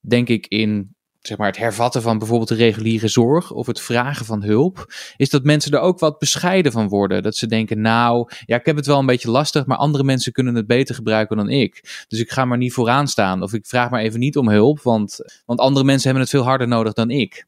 denk 0.00 0.28
ik 0.28 0.46
in 0.46 0.96
zeg 1.26 1.38
maar, 1.38 1.46
het 1.46 1.56
hervatten 1.56 2.02
van 2.02 2.18
bijvoorbeeld 2.18 2.48
de 2.48 2.54
reguliere 2.54 3.08
zorg 3.08 3.52
of 3.52 3.66
het 3.66 3.80
vragen 3.80 4.26
van 4.26 4.42
hulp, 4.42 4.92
is 5.16 5.30
dat 5.30 5.44
mensen 5.44 5.72
er 5.72 5.80
ook 5.80 5.98
wat 5.98 6.18
bescheiden 6.18 6.72
van 6.72 6.88
worden. 6.88 7.22
Dat 7.22 7.36
ze 7.36 7.46
denken, 7.46 7.80
nou, 7.80 8.30
ja, 8.44 8.56
ik 8.56 8.66
heb 8.66 8.76
het 8.76 8.86
wel 8.86 8.98
een 8.98 9.06
beetje 9.06 9.30
lastig, 9.30 9.66
maar 9.66 9.76
andere 9.76 10.04
mensen 10.04 10.32
kunnen 10.32 10.54
het 10.54 10.66
beter 10.66 10.94
gebruiken 10.94 11.36
dan 11.36 11.48
ik. 11.48 12.04
Dus 12.08 12.20
ik 12.20 12.30
ga 12.30 12.44
maar 12.44 12.58
niet 12.58 12.72
vooraan 12.72 13.08
staan 13.08 13.42
of 13.42 13.52
ik 13.52 13.66
vraag 13.66 13.90
maar 13.90 14.00
even 14.00 14.20
niet 14.20 14.36
om 14.36 14.48
hulp, 14.48 14.80
want, 14.82 15.18
want 15.44 15.60
andere 15.60 15.84
mensen 15.84 16.04
hebben 16.04 16.22
het 16.22 16.32
veel 16.32 16.44
harder 16.44 16.68
nodig 16.68 16.92
dan 16.92 17.10
ik. 17.10 17.46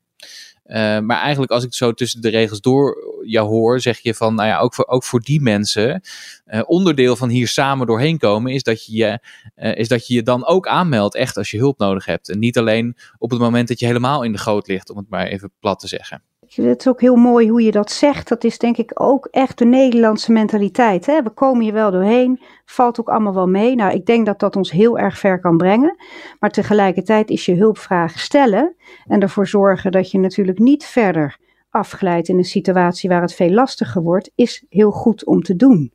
Uh, 0.69 0.99
maar 0.99 1.21
eigenlijk 1.21 1.53
als 1.53 1.65
ik 1.65 1.75
zo 1.75 1.93
tussen 1.93 2.21
de 2.21 2.29
regels 2.29 2.61
door 2.61 2.97
jou 3.23 3.49
hoor, 3.49 3.81
zeg 3.81 3.99
je 3.99 4.15
van, 4.15 4.35
nou 4.35 4.49
ja, 4.49 4.59
ook 4.59 4.75
voor, 4.75 4.87
ook 4.87 5.05
voor 5.05 5.21
die 5.21 5.41
mensen, 5.41 6.03
uh, 6.47 6.61
onderdeel 6.67 7.17
van 7.17 7.29
hier 7.29 7.49
samen 7.49 7.87
doorheen 7.87 8.19
komen, 8.19 8.53
is 8.53 8.63
dat, 8.63 8.87
je 8.87 8.97
je, 8.97 9.21
uh, 9.57 9.77
is 9.77 9.89
dat 9.89 10.07
je 10.07 10.15
je 10.15 10.23
dan 10.23 10.47
ook 10.47 10.67
aanmeldt, 10.67 11.15
echt 11.15 11.37
als 11.37 11.51
je 11.51 11.59
hulp 11.59 11.79
nodig 11.79 12.05
hebt. 12.05 12.29
En 12.29 12.39
niet 12.39 12.59
alleen 12.59 12.97
op 13.19 13.31
het 13.31 13.41
moment 13.41 13.69
dat 13.69 13.81
je 13.81 13.87
helemaal 13.87 14.23
in 14.23 14.33
de 14.33 14.39
goot 14.39 14.67
ligt, 14.67 14.91
om 14.91 14.97
het 14.97 15.09
maar 15.09 15.27
even 15.27 15.53
plat 15.61 15.79
te 15.79 15.89
zeggen. 15.89 16.23
Het 16.55 16.81
is 16.81 16.89
ook 16.89 17.01
heel 17.01 17.17
mooi 17.17 17.49
hoe 17.49 17.63
je 17.63 17.71
dat 17.71 17.91
zegt. 17.91 18.29
Dat 18.29 18.45
is 18.45 18.59
denk 18.59 18.77
ik 18.77 18.91
ook 18.95 19.29
echt 19.31 19.59
de 19.59 19.65
Nederlandse 19.65 20.33
mentaliteit. 20.33 21.07
Hè? 21.07 21.23
We 21.23 21.31
komen 21.31 21.63
hier 21.63 21.73
wel 21.73 21.91
doorheen, 21.91 22.41
valt 22.65 23.01
ook 23.01 23.09
allemaal 23.09 23.35
wel 23.35 23.47
mee. 23.47 23.75
Nou, 23.75 23.93
ik 23.93 24.07
denk 24.07 24.27
dat 24.27 24.39
dat 24.39 24.57
ons 24.57 24.71
heel 24.71 24.99
erg 24.99 25.19
ver 25.19 25.41
kan 25.41 25.57
brengen. 25.57 25.97
Maar 26.41 26.51
tegelijkertijd 26.51 27.31
is 27.31 27.45
je 27.45 27.55
hulpvraag 27.55 28.19
stellen 28.19 28.77
en 29.07 29.21
ervoor 29.21 29.47
zorgen 29.47 29.93
dat 29.93 30.11
je 30.11 30.19
natuurlijk 30.19 30.59
niet 30.59 30.85
verder 30.85 31.39
afglijdt 31.71 32.29
in 32.29 32.39
een 32.39 32.45
situatie 32.45 33.09
waar 33.09 33.23
het 33.23 33.35
veel 33.35 33.51
lastiger 33.51 34.03
wordt, 34.03 34.31
is 34.35 34.65
heel 34.69 34.91
goed 34.91 35.25
om 35.25 35.43
te 35.43 35.57
doen. 35.57 35.93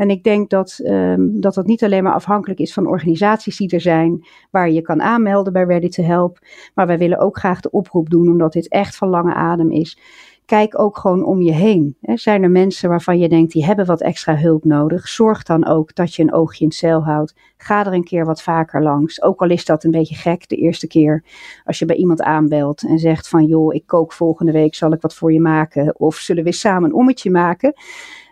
En 0.00 0.10
ik 0.10 0.22
denk 0.24 0.50
dat, 0.50 0.80
um, 0.84 1.40
dat 1.40 1.54
dat 1.54 1.66
niet 1.66 1.84
alleen 1.84 2.02
maar 2.02 2.12
afhankelijk 2.12 2.60
is 2.60 2.72
van 2.72 2.86
organisaties 2.86 3.56
die 3.56 3.70
er 3.70 3.80
zijn, 3.80 4.26
waar 4.50 4.70
je 4.70 4.82
kan 4.82 5.02
aanmelden 5.02 5.52
bij 5.52 5.64
Ready 5.64 5.88
to 5.88 6.02
Help. 6.02 6.38
Maar 6.74 6.86
wij 6.86 6.98
willen 6.98 7.18
ook 7.18 7.38
graag 7.38 7.60
de 7.60 7.70
oproep 7.70 8.10
doen, 8.10 8.28
omdat 8.28 8.52
dit 8.52 8.68
echt 8.68 8.96
van 8.96 9.08
lange 9.08 9.34
adem 9.34 9.70
is. 9.70 9.98
Kijk 10.44 10.78
ook 10.78 10.98
gewoon 10.98 11.24
om 11.24 11.40
je 11.42 11.52
heen. 11.52 11.96
Zijn 12.00 12.42
er 12.42 12.50
mensen 12.50 12.88
waarvan 12.88 13.18
je 13.18 13.28
denkt, 13.28 13.52
die 13.52 13.64
hebben 13.64 13.86
wat 13.86 14.00
extra 14.00 14.36
hulp 14.36 14.64
nodig? 14.64 15.08
Zorg 15.08 15.42
dan 15.42 15.66
ook 15.66 15.94
dat 15.94 16.14
je 16.14 16.22
een 16.22 16.32
oogje 16.32 16.60
in 16.60 16.68
het 16.68 16.76
zeil 16.76 17.04
houdt. 17.04 17.34
Ga 17.56 17.86
er 17.86 17.92
een 17.92 18.04
keer 18.04 18.24
wat 18.24 18.42
vaker 18.42 18.82
langs. 18.82 19.22
Ook 19.22 19.40
al 19.40 19.50
is 19.50 19.64
dat 19.64 19.84
een 19.84 19.90
beetje 19.90 20.14
gek 20.14 20.48
de 20.48 20.56
eerste 20.56 20.86
keer. 20.86 21.24
Als 21.64 21.78
je 21.78 21.84
bij 21.84 21.96
iemand 21.96 22.22
aanbelt 22.22 22.86
en 22.86 22.98
zegt 22.98 23.28
van, 23.28 23.44
joh, 23.44 23.74
ik 23.74 23.86
kook 23.86 24.12
volgende 24.12 24.52
week, 24.52 24.74
zal 24.74 24.92
ik 24.92 25.00
wat 25.00 25.14
voor 25.14 25.32
je 25.32 25.40
maken? 25.40 25.98
Of 25.98 26.16
zullen 26.16 26.44
we 26.44 26.52
samen 26.52 26.88
een 26.88 26.96
ommetje 26.96 27.30
maken? 27.30 27.72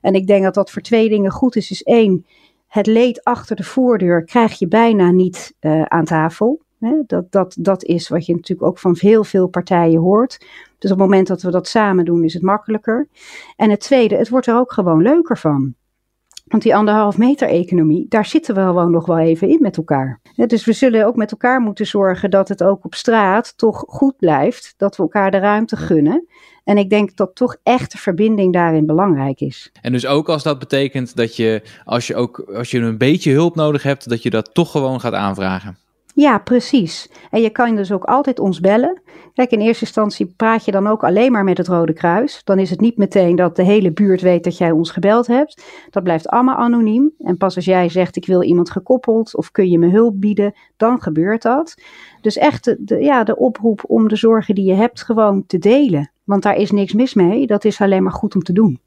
En 0.01 0.15
ik 0.15 0.27
denk 0.27 0.43
dat 0.43 0.55
dat 0.55 0.71
voor 0.71 0.83
twee 0.83 1.09
dingen 1.09 1.31
goed 1.31 1.57
is. 1.57 1.69
Dus 1.69 1.83
één, 1.83 2.27
het 2.67 2.87
leed 2.87 3.25
achter 3.25 3.57
de 3.57 3.65
voordeur 3.65 4.25
krijg 4.25 4.59
je 4.59 4.69
bijna 4.69 5.11
niet 5.11 5.55
uh, 5.61 5.83
aan 5.83 6.05
tafel. 6.05 6.61
Dat, 7.07 7.33
dat, 7.33 7.57
dat 7.61 7.85
is 7.85 8.09
wat 8.09 8.27
je 8.27 8.35
natuurlijk 8.35 8.69
ook 8.69 8.79
van 8.79 8.97
heel 8.99 9.25
veel 9.25 9.49
partijen 9.49 10.01
hoort. 10.01 10.39
Dus 10.79 10.91
op 10.91 10.99
het 10.99 11.07
moment 11.07 11.27
dat 11.27 11.43
we 11.43 11.51
dat 11.51 11.69
samen 11.69 12.05
doen, 12.05 12.25
is 12.25 12.35
het 12.35 12.43
makkelijker. 12.43 13.09
En 13.57 13.71
het 13.71 13.81
tweede, 13.81 14.17
het 14.17 14.29
wordt 14.29 14.47
er 14.47 14.57
ook 14.57 14.73
gewoon 14.73 15.03
leuker 15.03 15.39
van. 15.39 15.75
Want 16.49 16.63
die 16.63 16.77
anderhalf 16.77 17.19
meter 17.19 17.49
economie, 17.49 18.07
daar 18.09 18.27
zitten 18.27 18.55
we 18.55 18.61
gewoon 18.61 18.91
nog 18.91 19.07
wel 19.07 19.19
even 19.19 19.49
in 19.49 19.59
met 19.61 19.77
elkaar. 19.77 20.21
Dus 20.35 20.65
we 20.65 20.73
zullen 20.73 21.07
ook 21.07 21.17
met 21.17 21.31
elkaar 21.31 21.61
moeten 21.61 21.87
zorgen 21.87 22.31
dat 22.31 22.49
het 22.49 22.63
ook 22.63 22.85
op 22.85 22.95
straat 22.95 23.59
toch 23.59 23.85
goed 23.87 24.17
blijft. 24.17 24.75
Dat 24.77 24.97
we 24.97 25.03
elkaar 25.03 25.31
de 25.31 25.39
ruimte 25.39 25.77
gunnen. 25.77 26.27
En 26.65 26.79
ik 26.79 26.91
denk 26.91 27.17
dat 27.17 27.35
toch 27.35 27.57
echt 27.63 27.93
de 27.93 27.99
verbinding 27.99 28.53
daarin 28.53 28.87
belangrijk 28.87 29.41
is. 29.41 29.71
En 29.81 29.93
dus 29.93 30.07
ook 30.07 30.29
als 30.29 30.43
dat 30.43 30.59
betekent 30.59 31.17
dat 31.17 31.37
je, 31.37 31.63
als 31.85 32.07
je 32.07 32.17
ook 32.17 32.39
als 32.39 32.71
je 32.71 32.79
een 32.79 32.99
beetje 32.99 33.33
hulp 33.33 33.55
nodig 33.55 33.83
hebt, 33.83 34.09
dat 34.09 34.23
je 34.23 34.31
dat 34.31 34.55
toch 34.55 34.71
gewoon 34.71 35.01
gaat 35.01 35.15
aanvragen. 35.15 35.77
Ja, 36.19 36.39
precies. 36.39 37.11
En 37.31 37.41
je 37.41 37.51
kan 37.51 37.77
dus 37.77 37.93
ook 37.93 38.05
altijd 38.05 38.39
ons 38.39 38.61
bellen. 38.61 39.01
Kijk, 39.35 39.51
in 39.51 39.61
eerste 39.61 39.85
instantie 39.85 40.35
praat 40.37 40.65
je 40.65 40.71
dan 40.71 40.87
ook 40.87 41.05
alleen 41.05 41.33
maar 41.33 41.45
met 41.45 41.59
het 41.59 41.69
Rode 41.69 41.93
Kruis. 41.93 42.41
Dan 42.45 42.59
is 42.59 42.71
het 42.71 42.81
niet 42.81 42.97
meteen 42.97 43.37
dat 43.37 43.57
de 43.57 43.63
hele 43.63 43.93
buurt 43.93 44.21
weet 44.21 44.45
dat 44.45 44.59
jij 44.59 44.71
ons 44.71 44.91
gebeld 44.91 45.27
hebt. 45.27 45.63
Dat 45.91 46.03
blijft 46.03 46.29
allemaal 46.29 46.57
anoniem. 46.57 47.13
En 47.19 47.37
pas 47.37 47.57
als 47.57 47.65
jij 47.65 47.89
zegt: 47.89 48.17
Ik 48.17 48.27
wil 48.27 48.43
iemand 48.43 48.71
gekoppeld 48.71 49.37
of 49.37 49.51
kun 49.51 49.69
je 49.71 49.79
me 49.79 49.91
hulp 49.91 50.21
bieden, 50.21 50.55
dan 50.77 51.03
gebeurt 51.03 51.43
dat. 51.43 51.75
Dus 52.21 52.37
echt 52.37 52.77
de, 52.79 52.99
ja, 53.01 53.25
de 53.25 53.37
oproep 53.37 53.85
om 53.87 54.09
de 54.09 54.17
zorgen 54.17 54.55
die 54.55 54.65
je 54.65 54.75
hebt 54.75 55.03
gewoon 55.03 55.47
te 55.47 55.59
delen. 55.59 56.11
Want 56.25 56.43
daar 56.43 56.57
is 56.57 56.71
niks 56.71 56.93
mis 56.93 57.15
mee. 57.15 57.47
Dat 57.47 57.65
is 57.65 57.81
alleen 57.81 58.03
maar 58.03 58.13
goed 58.13 58.35
om 58.35 58.43
te 58.43 58.53
doen. 58.53 58.81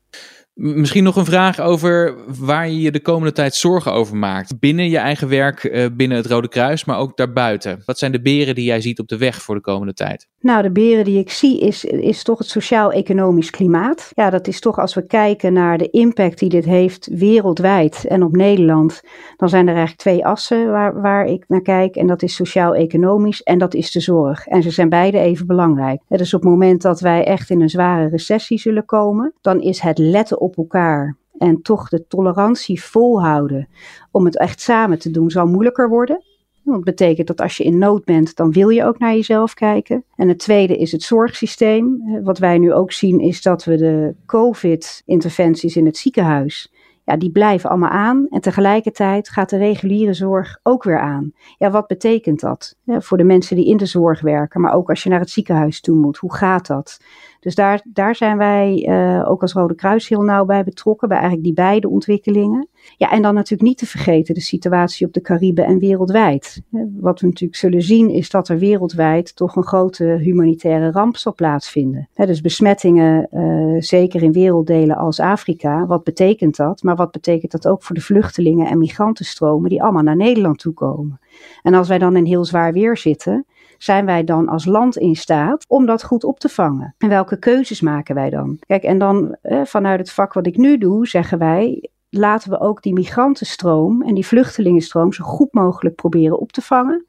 Misschien 0.53 1.03
nog 1.03 1.15
een 1.15 1.25
vraag 1.25 1.59
over 1.59 2.15
waar 2.39 2.69
je 2.69 2.81
je 2.81 2.91
de 2.91 3.01
komende 3.01 3.31
tijd 3.31 3.55
zorgen 3.55 3.93
over 3.93 4.17
maakt. 4.17 4.59
Binnen 4.59 4.89
je 4.89 4.97
eigen 4.97 5.29
werk, 5.29 5.63
eh, 5.63 5.85
binnen 5.93 6.17
het 6.17 6.25
Rode 6.25 6.47
Kruis, 6.47 6.85
maar 6.85 6.97
ook 6.97 7.17
daarbuiten. 7.17 7.81
Wat 7.85 7.99
zijn 7.99 8.11
de 8.11 8.21
beren 8.21 8.55
die 8.55 8.65
jij 8.65 8.81
ziet 8.81 8.99
op 8.99 9.07
de 9.07 9.17
weg 9.17 9.41
voor 9.41 9.55
de 9.55 9.61
komende 9.61 9.93
tijd? 9.93 10.27
Nou, 10.39 10.61
de 10.61 10.71
beren 10.71 11.05
die 11.05 11.19
ik 11.19 11.31
zie 11.31 11.59
is, 11.59 11.85
is 11.85 12.23
toch 12.23 12.37
het 12.37 12.49
sociaal-economisch 12.49 13.49
klimaat. 13.49 14.11
Ja, 14.15 14.29
dat 14.29 14.47
is 14.47 14.59
toch 14.59 14.79
als 14.79 14.93
we 14.93 15.05
kijken 15.05 15.53
naar 15.53 15.77
de 15.77 15.89
impact 15.89 16.39
die 16.39 16.49
dit 16.49 16.65
heeft 16.65 17.09
wereldwijd 17.11 18.05
en 18.05 18.23
op 18.23 18.35
Nederland. 18.35 19.01
Dan 19.37 19.49
zijn 19.49 19.67
er 19.67 19.75
eigenlijk 19.75 20.01
twee 20.01 20.25
assen 20.25 20.71
waar, 20.71 21.01
waar 21.01 21.25
ik 21.25 21.43
naar 21.47 21.61
kijk. 21.61 21.95
En 21.95 22.07
dat 22.07 22.21
is 22.21 22.35
sociaal-economisch 22.35 23.43
en 23.43 23.57
dat 23.57 23.73
is 23.73 23.91
de 23.91 23.99
zorg. 23.99 24.47
En 24.47 24.63
ze 24.63 24.69
zijn 24.69 24.89
beide 24.89 25.19
even 25.19 25.47
belangrijk. 25.47 26.01
Dus 26.07 26.33
op 26.33 26.41
het 26.41 26.49
moment 26.49 26.81
dat 26.81 26.99
wij 26.99 27.25
echt 27.25 27.49
in 27.49 27.61
een 27.61 27.69
zware 27.69 28.07
recessie 28.07 28.59
zullen 28.59 28.85
komen, 28.85 29.33
dan 29.41 29.61
is 29.61 29.79
het 29.79 29.97
letten 29.97 30.40
op 30.41 30.57
elkaar 30.57 31.17
en 31.37 31.61
toch 31.61 31.89
de 31.89 32.07
tolerantie 32.07 32.83
volhouden 32.83 33.67
om 34.11 34.25
het 34.25 34.37
echt 34.37 34.61
samen 34.61 34.99
te 34.99 35.11
doen, 35.11 35.29
zal 35.29 35.47
moeilijker 35.47 35.89
worden. 35.89 36.23
Dat 36.63 36.83
betekent 36.83 37.27
dat 37.27 37.41
als 37.41 37.57
je 37.57 37.63
in 37.63 37.77
nood 37.77 38.05
bent, 38.05 38.35
dan 38.35 38.51
wil 38.51 38.69
je 38.69 38.85
ook 38.85 38.99
naar 38.99 39.13
jezelf 39.13 39.53
kijken. 39.53 40.03
En 40.15 40.27
het 40.27 40.39
tweede 40.39 40.77
is 40.77 40.91
het 40.91 41.03
zorgsysteem. 41.03 42.01
Wat 42.23 42.37
wij 42.37 42.57
nu 42.57 42.73
ook 42.73 42.91
zien 42.91 43.19
is 43.19 43.41
dat 43.41 43.63
we 43.63 43.77
de 43.77 44.15
COVID-interventies 44.25 45.75
in 45.75 45.85
het 45.85 45.97
ziekenhuis, 45.97 46.70
die 47.17 47.31
blijven 47.31 47.69
allemaal 47.69 47.89
aan. 47.89 48.27
En 48.29 48.41
tegelijkertijd 48.41 49.29
gaat 49.29 49.49
de 49.49 49.57
reguliere 49.57 50.13
zorg 50.13 50.59
ook 50.63 50.83
weer 50.83 50.99
aan. 50.99 51.31
Ja, 51.57 51.71
wat 51.71 51.87
betekent 51.87 52.39
dat? 52.39 52.75
Voor 52.85 53.17
de 53.17 53.23
mensen 53.23 53.55
die 53.55 53.65
in 53.65 53.77
de 53.77 53.85
zorg 53.85 54.21
werken, 54.21 54.61
maar 54.61 54.73
ook 54.73 54.89
als 54.89 55.03
je 55.03 55.09
naar 55.09 55.19
het 55.19 55.29
ziekenhuis 55.29 55.81
toe 55.81 55.95
moet. 55.95 56.17
Hoe 56.17 56.33
gaat 56.35 56.67
dat? 56.67 56.99
Dus 57.39 57.55
daar, 57.55 57.81
daar 57.83 58.15
zijn 58.15 58.37
wij 58.37 58.87
uh, 58.89 59.29
ook 59.29 59.41
als 59.41 59.53
Rode 59.53 59.75
Kruis 59.75 60.07
heel 60.07 60.21
nauw 60.21 60.45
bij 60.45 60.63
betrokken, 60.63 61.07
bij 61.07 61.17
eigenlijk 61.17 61.47
die 61.47 61.65
beide 61.65 61.89
ontwikkelingen. 61.89 62.67
Ja, 62.97 63.11
en 63.11 63.21
dan 63.21 63.33
natuurlijk 63.33 63.69
niet 63.69 63.77
te 63.77 63.85
vergeten 63.85 64.33
de 64.33 64.41
situatie 64.41 65.07
op 65.07 65.13
de 65.13 65.21
Cariben 65.21 65.65
en 65.65 65.79
wereldwijd. 65.79 66.61
Wat 66.99 67.19
we 67.19 67.27
natuurlijk 67.27 67.59
zullen 67.59 67.81
zien 67.81 68.09
is 68.09 68.29
dat 68.29 68.47
er 68.47 68.57
wereldwijd 68.57 69.35
toch 69.35 69.55
een 69.55 69.63
grote 69.63 70.03
humanitaire 70.03 70.91
ramp 70.91 71.17
zal 71.17 71.33
plaatsvinden. 71.33 72.09
Dus 72.15 72.41
besmettingen, 72.41 73.27
uh, 73.31 73.81
zeker 73.81 74.23
in 74.23 74.31
werelddelen 74.31 74.97
als 74.97 75.19
Afrika, 75.19 75.85
wat 75.85 76.03
betekent 76.03 76.55
dat? 76.55 76.83
Maar 76.83 76.95
wat 76.95 77.11
betekent 77.11 77.51
dat 77.51 77.67
ook 77.67 77.83
voor 77.83 77.95
de 77.95 78.01
vluchtelingen 78.01 78.67
en 78.67 78.77
migrantenstromen 78.77 79.69
die 79.69 79.83
allemaal 79.83 80.03
naar 80.03 80.15
Nederland 80.15 80.59
toe 80.59 80.73
komen? 80.73 81.19
En 81.61 81.73
als 81.73 81.87
wij 81.87 81.97
dan 81.97 82.15
in 82.15 82.25
heel 82.25 82.45
zwaar 82.45 82.73
weer 82.73 82.97
zitten, 82.97 83.45
zijn 83.77 84.05
wij 84.05 84.23
dan 84.23 84.47
als 84.47 84.65
land 84.65 84.97
in 84.97 85.15
staat 85.15 85.65
om 85.67 85.85
dat 85.85 86.03
goed 86.03 86.23
op 86.23 86.39
te 86.39 86.49
vangen? 86.49 86.95
En 86.97 87.09
welke 87.09 87.39
keuzes 87.39 87.81
maken 87.81 88.15
wij 88.15 88.29
dan? 88.29 88.57
Kijk, 88.65 88.83
en 88.83 88.97
dan 88.97 89.37
eh, 89.41 89.61
vanuit 89.63 89.99
het 89.99 90.11
vak 90.11 90.33
wat 90.33 90.47
ik 90.47 90.57
nu 90.57 90.77
doe, 90.77 91.07
zeggen 91.07 91.37
wij. 91.37 91.89
Laten 92.13 92.49
we 92.49 92.59
ook 92.59 92.81
die 92.81 92.93
migrantenstroom 92.93 94.01
en 94.01 94.13
die 94.13 94.25
vluchtelingenstroom 94.25 95.13
zo 95.13 95.23
goed 95.23 95.53
mogelijk 95.53 95.95
proberen 95.95 96.39
op 96.39 96.51
te 96.51 96.61
vangen. 96.61 97.05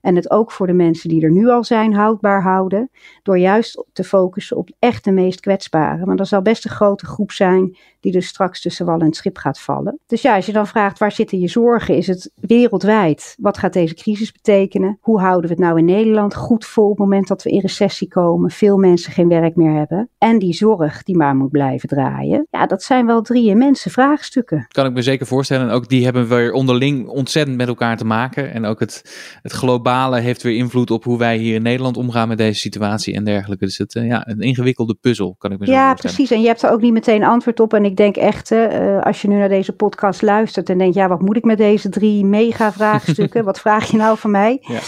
En 0.00 0.16
het 0.16 0.30
ook 0.30 0.52
voor 0.52 0.66
de 0.66 0.72
mensen 0.72 1.08
die 1.08 1.22
er 1.22 1.30
nu 1.30 1.48
al 1.48 1.64
zijn 1.64 1.94
houdbaar 1.94 2.42
houden. 2.42 2.90
Door 3.22 3.38
juist 3.38 3.84
te 3.92 4.04
focussen 4.04 4.56
op 4.56 4.70
echt 4.78 5.04
de 5.04 5.12
meest 5.12 5.40
kwetsbare. 5.40 6.06
Maar 6.06 6.16
er 6.16 6.26
zal 6.26 6.42
best 6.42 6.64
een 6.64 6.70
grote 6.70 7.06
groep 7.06 7.32
zijn 7.32 7.76
die 8.06 8.14
dus 8.14 8.26
straks 8.26 8.60
tussen 8.60 8.86
wal 8.86 8.98
en 8.98 9.12
schip 9.12 9.36
gaat 9.38 9.60
vallen. 9.60 9.98
Dus 10.06 10.22
ja, 10.22 10.34
als 10.34 10.46
je 10.46 10.52
dan 10.52 10.66
vraagt 10.66 10.98
waar 10.98 11.12
zitten 11.12 11.40
je 11.40 11.48
zorgen, 11.48 11.96
is 11.96 12.06
het 12.06 12.30
wereldwijd. 12.34 13.34
Wat 13.40 13.58
gaat 13.58 13.72
deze 13.72 13.94
crisis 13.94 14.32
betekenen? 14.32 14.98
Hoe 15.00 15.20
houden 15.20 15.42
we 15.42 15.48
het 15.48 15.58
nou 15.58 15.78
in 15.78 15.84
Nederland 15.84 16.34
goed 16.34 16.64
vol 16.64 16.84
op 16.84 16.90
het 16.90 16.98
moment 16.98 17.28
dat 17.28 17.42
we 17.42 17.50
in 17.50 17.60
recessie 17.60 18.08
komen, 18.08 18.50
veel 18.50 18.76
mensen 18.76 19.12
geen 19.12 19.28
werk 19.28 19.56
meer 19.56 19.72
hebben 19.72 20.08
en 20.18 20.38
die 20.38 20.54
zorg 20.54 21.02
die 21.02 21.16
maar 21.16 21.36
moet 21.36 21.50
blijven 21.50 21.88
draaien? 21.88 22.46
Ja, 22.50 22.66
dat 22.66 22.82
zijn 22.82 23.06
wel 23.06 23.22
drie 23.22 23.48
immense 23.48 23.90
vraagstukken. 23.90 24.66
Kan 24.68 24.86
ik 24.86 24.92
me 24.92 25.02
zeker 25.02 25.26
voorstellen. 25.26 25.68
En 25.68 25.74
ook 25.74 25.88
die 25.88 26.04
hebben 26.04 26.28
weer 26.28 26.52
onderling 26.52 27.08
ontzettend 27.08 27.56
met 27.56 27.68
elkaar 27.68 27.96
te 27.96 28.04
maken. 28.04 28.52
En 28.52 28.64
ook 28.64 28.80
het, 28.80 29.02
het 29.42 29.52
globale 29.52 30.20
heeft 30.20 30.42
weer 30.42 30.56
invloed 30.56 30.90
op 30.90 31.04
hoe 31.04 31.18
wij 31.18 31.36
hier 31.36 31.54
in 31.54 31.62
Nederland 31.62 31.96
omgaan 31.96 32.28
met 32.28 32.38
deze 32.38 32.60
situatie 32.60 33.14
en 33.14 33.24
dergelijke. 33.24 33.64
Dus 33.64 33.78
het, 33.78 33.94
uh, 33.94 34.06
ja, 34.06 34.28
een 34.28 34.40
ingewikkelde 34.40 34.94
puzzel, 34.94 35.34
kan 35.38 35.52
ik 35.52 35.58
me 35.58 35.66
zo 35.66 35.72
ja, 35.72 35.88
voorstellen. 35.88 36.14
Ja, 36.14 36.16
precies. 36.16 36.36
En 36.36 36.40
je 36.40 36.46
hebt 36.46 36.62
er 36.62 36.70
ook 36.70 36.80
niet 36.80 36.92
meteen 36.92 37.24
antwoord 37.24 37.60
op. 37.60 37.74
En 37.74 37.84
ik 37.84 37.95
denk 37.96 38.16
echt, 38.16 38.50
uh, 38.50 39.00
als 39.00 39.22
je 39.22 39.28
nu 39.28 39.36
naar 39.36 39.48
deze 39.48 39.72
podcast 39.72 40.22
luistert 40.22 40.70
en 40.70 40.78
denkt, 40.78 40.94
ja, 40.94 41.08
wat 41.08 41.20
moet 41.20 41.36
ik 41.36 41.44
met 41.44 41.58
deze 41.58 41.88
drie 41.88 42.24
mega 42.24 42.72
vraagstukken? 42.72 43.44
wat 43.50 43.60
vraag 43.60 43.90
je 43.90 43.96
nou 43.96 44.18
van 44.18 44.30
mij? 44.30 44.58
Ja. 44.60 44.78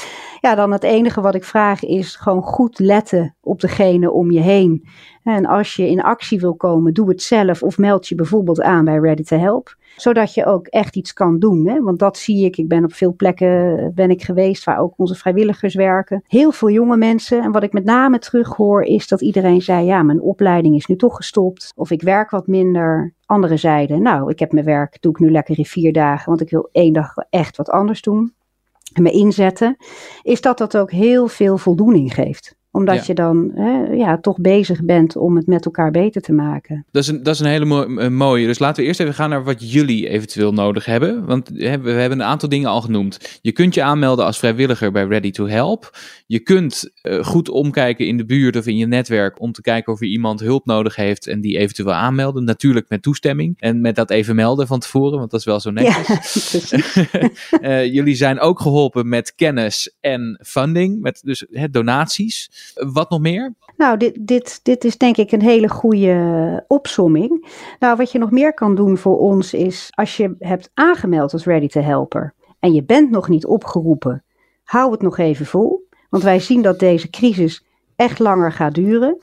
ja, 0.40 0.54
dan 0.54 0.72
het 0.72 0.82
enige 0.82 1.20
wat 1.20 1.34
ik 1.34 1.44
vraag 1.44 1.84
is 1.84 2.16
gewoon 2.16 2.42
goed 2.42 2.78
letten 2.78 3.36
op 3.40 3.60
degene 3.60 4.10
om 4.10 4.30
je 4.30 4.40
heen. 4.40 4.88
En 5.22 5.46
als 5.46 5.76
je 5.76 5.88
in 5.88 6.02
actie 6.02 6.40
wil 6.40 6.54
komen, 6.54 6.94
doe 6.94 7.08
het 7.08 7.22
zelf 7.22 7.62
of 7.62 7.78
meld 7.78 8.08
je 8.08 8.14
bijvoorbeeld 8.14 8.60
aan 8.62 8.84
bij 8.84 8.98
Ready 8.98 9.22
to 9.22 9.38
Help 9.38 9.76
zodat 10.00 10.34
je 10.34 10.46
ook 10.46 10.66
echt 10.66 10.96
iets 10.96 11.12
kan 11.12 11.38
doen. 11.38 11.68
Hè? 11.68 11.82
Want 11.82 11.98
dat 11.98 12.18
zie 12.18 12.44
ik. 12.44 12.56
Ik 12.56 12.68
ben 12.68 12.84
op 12.84 12.92
veel 12.92 13.14
plekken 13.14 13.92
ben 13.94 14.10
ik 14.10 14.22
geweest 14.22 14.64
waar 14.64 14.78
ook 14.78 14.94
onze 14.96 15.14
vrijwilligers 15.14 15.74
werken. 15.74 16.22
Heel 16.26 16.52
veel 16.52 16.70
jonge 16.70 16.96
mensen. 16.96 17.42
En 17.42 17.52
wat 17.52 17.62
ik 17.62 17.72
met 17.72 17.84
name 17.84 18.18
terughoor 18.18 18.82
is 18.82 19.08
dat 19.08 19.20
iedereen 19.20 19.62
zei: 19.62 19.86
ja, 19.86 20.02
mijn 20.02 20.20
opleiding 20.20 20.76
is 20.76 20.86
nu 20.86 20.96
toch 20.96 21.16
gestopt. 21.16 21.72
Of 21.76 21.90
ik 21.90 22.02
werk 22.02 22.30
wat 22.30 22.46
minder. 22.46 23.14
Anderen 23.26 23.58
zeiden: 23.58 24.02
nou, 24.02 24.30
ik 24.30 24.38
heb 24.38 24.52
mijn 24.52 24.64
werk, 24.64 24.96
doe 25.00 25.12
ik 25.12 25.18
nu 25.18 25.30
lekker 25.30 25.58
in 25.58 25.64
vier 25.64 25.92
dagen, 25.92 26.28
want 26.28 26.40
ik 26.40 26.50
wil 26.50 26.68
één 26.72 26.92
dag 26.92 27.14
echt 27.30 27.56
wat 27.56 27.70
anders 27.70 28.02
doen. 28.02 28.32
En 28.92 29.02
me 29.02 29.10
inzetten. 29.10 29.76
Is 30.22 30.40
dat 30.40 30.58
dat 30.58 30.76
ook 30.76 30.90
heel 30.90 31.28
veel 31.28 31.58
voldoening 31.58 32.14
geeft 32.14 32.57
omdat 32.78 33.06
je 33.06 33.14
dan 33.14 33.50
hè, 33.54 33.94
ja, 33.94 34.18
toch 34.18 34.40
bezig 34.40 34.84
bent 34.84 35.16
om 35.16 35.36
het 35.36 35.46
met 35.46 35.64
elkaar 35.64 35.90
beter 35.90 36.22
te 36.22 36.32
maken. 36.32 36.86
Dat 36.90 37.02
is 37.02 37.08
een, 37.08 37.22
dat 37.22 37.34
is 37.34 37.40
een 37.40 37.46
hele 37.46 38.10
mooie. 38.10 38.46
Dus 38.46 38.58
laten 38.58 38.82
we 38.82 38.88
eerst 38.88 39.00
even 39.00 39.14
gaan 39.14 39.30
naar 39.30 39.44
wat 39.44 39.72
jullie 39.72 40.08
eventueel 40.08 40.52
nodig 40.52 40.84
hebben. 40.84 41.26
Want 41.26 41.48
we 41.48 41.90
hebben 41.90 42.10
een 42.10 42.22
aantal 42.22 42.48
dingen 42.48 42.68
al 42.68 42.80
genoemd. 42.80 43.38
Je 43.42 43.52
kunt 43.52 43.74
je 43.74 43.82
aanmelden 43.82 44.24
als 44.24 44.38
vrijwilliger 44.38 44.92
bij 44.92 45.04
Ready 45.04 45.30
to 45.30 45.46
Help. 45.46 45.98
Je 46.26 46.38
kunt 46.38 46.90
uh, 47.02 47.24
goed 47.24 47.48
omkijken 47.48 48.06
in 48.06 48.16
de 48.16 48.24
buurt 48.24 48.56
of 48.56 48.66
in 48.66 48.76
je 48.76 48.86
netwerk 48.86 49.40
om 49.40 49.52
te 49.52 49.62
kijken 49.62 49.92
of 49.92 50.00
er 50.00 50.06
iemand 50.06 50.40
hulp 50.40 50.66
nodig 50.66 50.96
heeft 50.96 51.26
en 51.26 51.40
die 51.40 51.58
eventueel 51.58 51.92
aanmelden. 51.92 52.44
Natuurlijk 52.44 52.88
met 52.88 53.02
toestemming 53.02 53.54
en 53.60 53.80
met 53.80 53.96
dat 53.96 54.10
even 54.10 54.36
melden 54.36 54.66
van 54.66 54.80
tevoren, 54.80 55.18
want 55.18 55.30
dat 55.30 55.40
is 55.40 55.46
wel 55.46 55.60
zo 55.60 55.70
netjes. 55.70 56.70
Ja, 56.70 57.30
uh, 57.62 57.92
jullie 57.96 58.14
zijn 58.14 58.40
ook 58.40 58.60
geholpen 58.60 59.08
met 59.08 59.34
kennis 59.34 59.96
en 60.00 60.40
funding, 60.46 61.00
met 61.00 61.20
dus 61.24 61.46
hè, 61.50 61.70
donaties. 61.70 62.67
Wat 62.74 63.10
nog 63.10 63.20
meer? 63.20 63.54
Nou, 63.76 63.96
dit, 63.96 64.26
dit, 64.26 64.60
dit 64.62 64.84
is 64.84 64.98
denk 64.98 65.16
ik 65.16 65.32
een 65.32 65.42
hele 65.42 65.68
goede 65.68 66.64
opsomming. 66.68 67.48
Nou, 67.78 67.96
wat 67.96 68.12
je 68.12 68.18
nog 68.18 68.30
meer 68.30 68.54
kan 68.54 68.74
doen 68.74 68.96
voor 68.96 69.18
ons 69.18 69.54
is, 69.54 69.88
als 69.94 70.16
je 70.16 70.34
hebt 70.38 70.70
aangemeld 70.74 71.32
als 71.32 71.44
Ready 71.44 71.68
to 71.68 71.80
Helper 71.80 72.34
en 72.60 72.72
je 72.72 72.84
bent 72.84 73.10
nog 73.10 73.28
niet 73.28 73.46
opgeroepen, 73.46 74.24
hou 74.64 74.90
het 74.92 75.02
nog 75.02 75.18
even 75.18 75.46
vol. 75.46 75.88
Want 76.10 76.22
wij 76.22 76.40
zien 76.40 76.62
dat 76.62 76.78
deze 76.78 77.10
crisis 77.10 77.64
echt 77.96 78.18
langer 78.18 78.52
gaat 78.52 78.74
duren. 78.74 79.18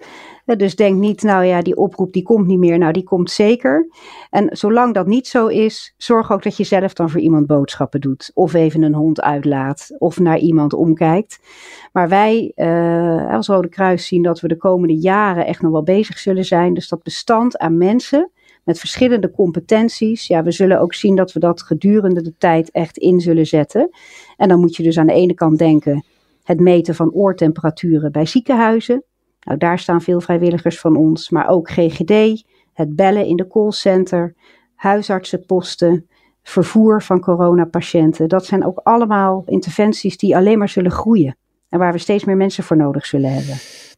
Dus 0.45 0.75
denk 0.75 0.99
niet, 0.99 1.21
nou 1.23 1.45
ja, 1.45 1.61
die 1.61 1.77
oproep 1.77 2.13
die 2.13 2.23
komt 2.23 2.47
niet 2.47 2.59
meer. 2.59 2.77
Nou, 2.77 2.93
die 2.93 3.03
komt 3.03 3.31
zeker. 3.31 3.89
En 4.29 4.57
zolang 4.57 4.93
dat 4.93 5.07
niet 5.07 5.27
zo 5.27 5.47
is, 5.47 5.93
zorg 5.97 6.31
ook 6.31 6.43
dat 6.43 6.57
je 6.57 6.63
zelf 6.63 6.93
dan 6.93 7.09
voor 7.09 7.19
iemand 7.19 7.47
boodschappen 7.47 8.01
doet. 8.01 8.31
Of 8.33 8.53
even 8.53 8.81
een 8.81 8.93
hond 8.93 9.21
uitlaat. 9.21 9.95
Of 9.97 10.19
naar 10.19 10.37
iemand 10.37 10.73
omkijkt. 10.73 11.39
Maar 11.91 12.09
wij 12.09 12.51
uh, 12.55 13.33
als 13.33 13.47
Rode 13.47 13.69
Kruis 13.69 14.07
zien 14.07 14.23
dat 14.23 14.39
we 14.39 14.47
de 14.47 14.57
komende 14.57 14.95
jaren 14.95 15.45
echt 15.45 15.61
nog 15.61 15.71
wel 15.71 15.83
bezig 15.83 16.17
zullen 16.17 16.45
zijn. 16.45 16.73
Dus 16.73 16.89
dat 16.89 17.03
bestand 17.03 17.57
aan 17.57 17.77
mensen 17.77 18.31
met 18.63 18.79
verschillende 18.79 19.31
competenties. 19.31 20.27
Ja, 20.27 20.43
we 20.43 20.51
zullen 20.51 20.79
ook 20.79 20.93
zien 20.93 21.15
dat 21.15 21.33
we 21.33 21.39
dat 21.39 21.61
gedurende 21.61 22.21
de 22.21 22.35
tijd 22.37 22.71
echt 22.71 22.97
in 22.97 23.19
zullen 23.19 23.45
zetten. 23.45 23.89
En 24.37 24.47
dan 24.47 24.59
moet 24.59 24.75
je 24.75 24.83
dus 24.83 24.97
aan 24.97 25.07
de 25.07 25.13
ene 25.13 25.33
kant 25.33 25.57
denken 25.57 26.05
het 26.43 26.59
meten 26.59 26.95
van 26.95 27.11
oortemperaturen 27.11 28.11
bij 28.11 28.25
ziekenhuizen. 28.25 29.03
Nou, 29.45 29.57
daar 29.57 29.79
staan 29.79 30.01
veel 30.01 30.21
vrijwilligers 30.21 30.79
van 30.79 30.95
ons, 30.95 31.29
maar 31.29 31.47
ook 31.47 31.69
GGD, 31.69 32.43
het 32.73 32.95
bellen 32.95 33.25
in 33.25 33.35
de 33.35 33.47
callcenter, 33.47 34.35
huisartsenposten, 34.75 36.07
vervoer 36.43 37.01
van 37.01 37.19
coronapatiënten. 37.19 38.29
Dat 38.29 38.45
zijn 38.45 38.65
ook 38.65 38.79
allemaal 38.83 39.43
interventies 39.45 40.17
die 40.17 40.35
alleen 40.35 40.57
maar 40.57 40.69
zullen 40.69 40.91
groeien. 40.91 41.37
En 41.69 41.79
waar 41.79 41.91
we 41.91 41.97
steeds 41.97 42.25
meer 42.25 42.37
mensen 42.37 42.63
voor 42.63 42.77
nodig 42.77 43.05
zullen 43.05 43.33
hebben. 43.33 43.55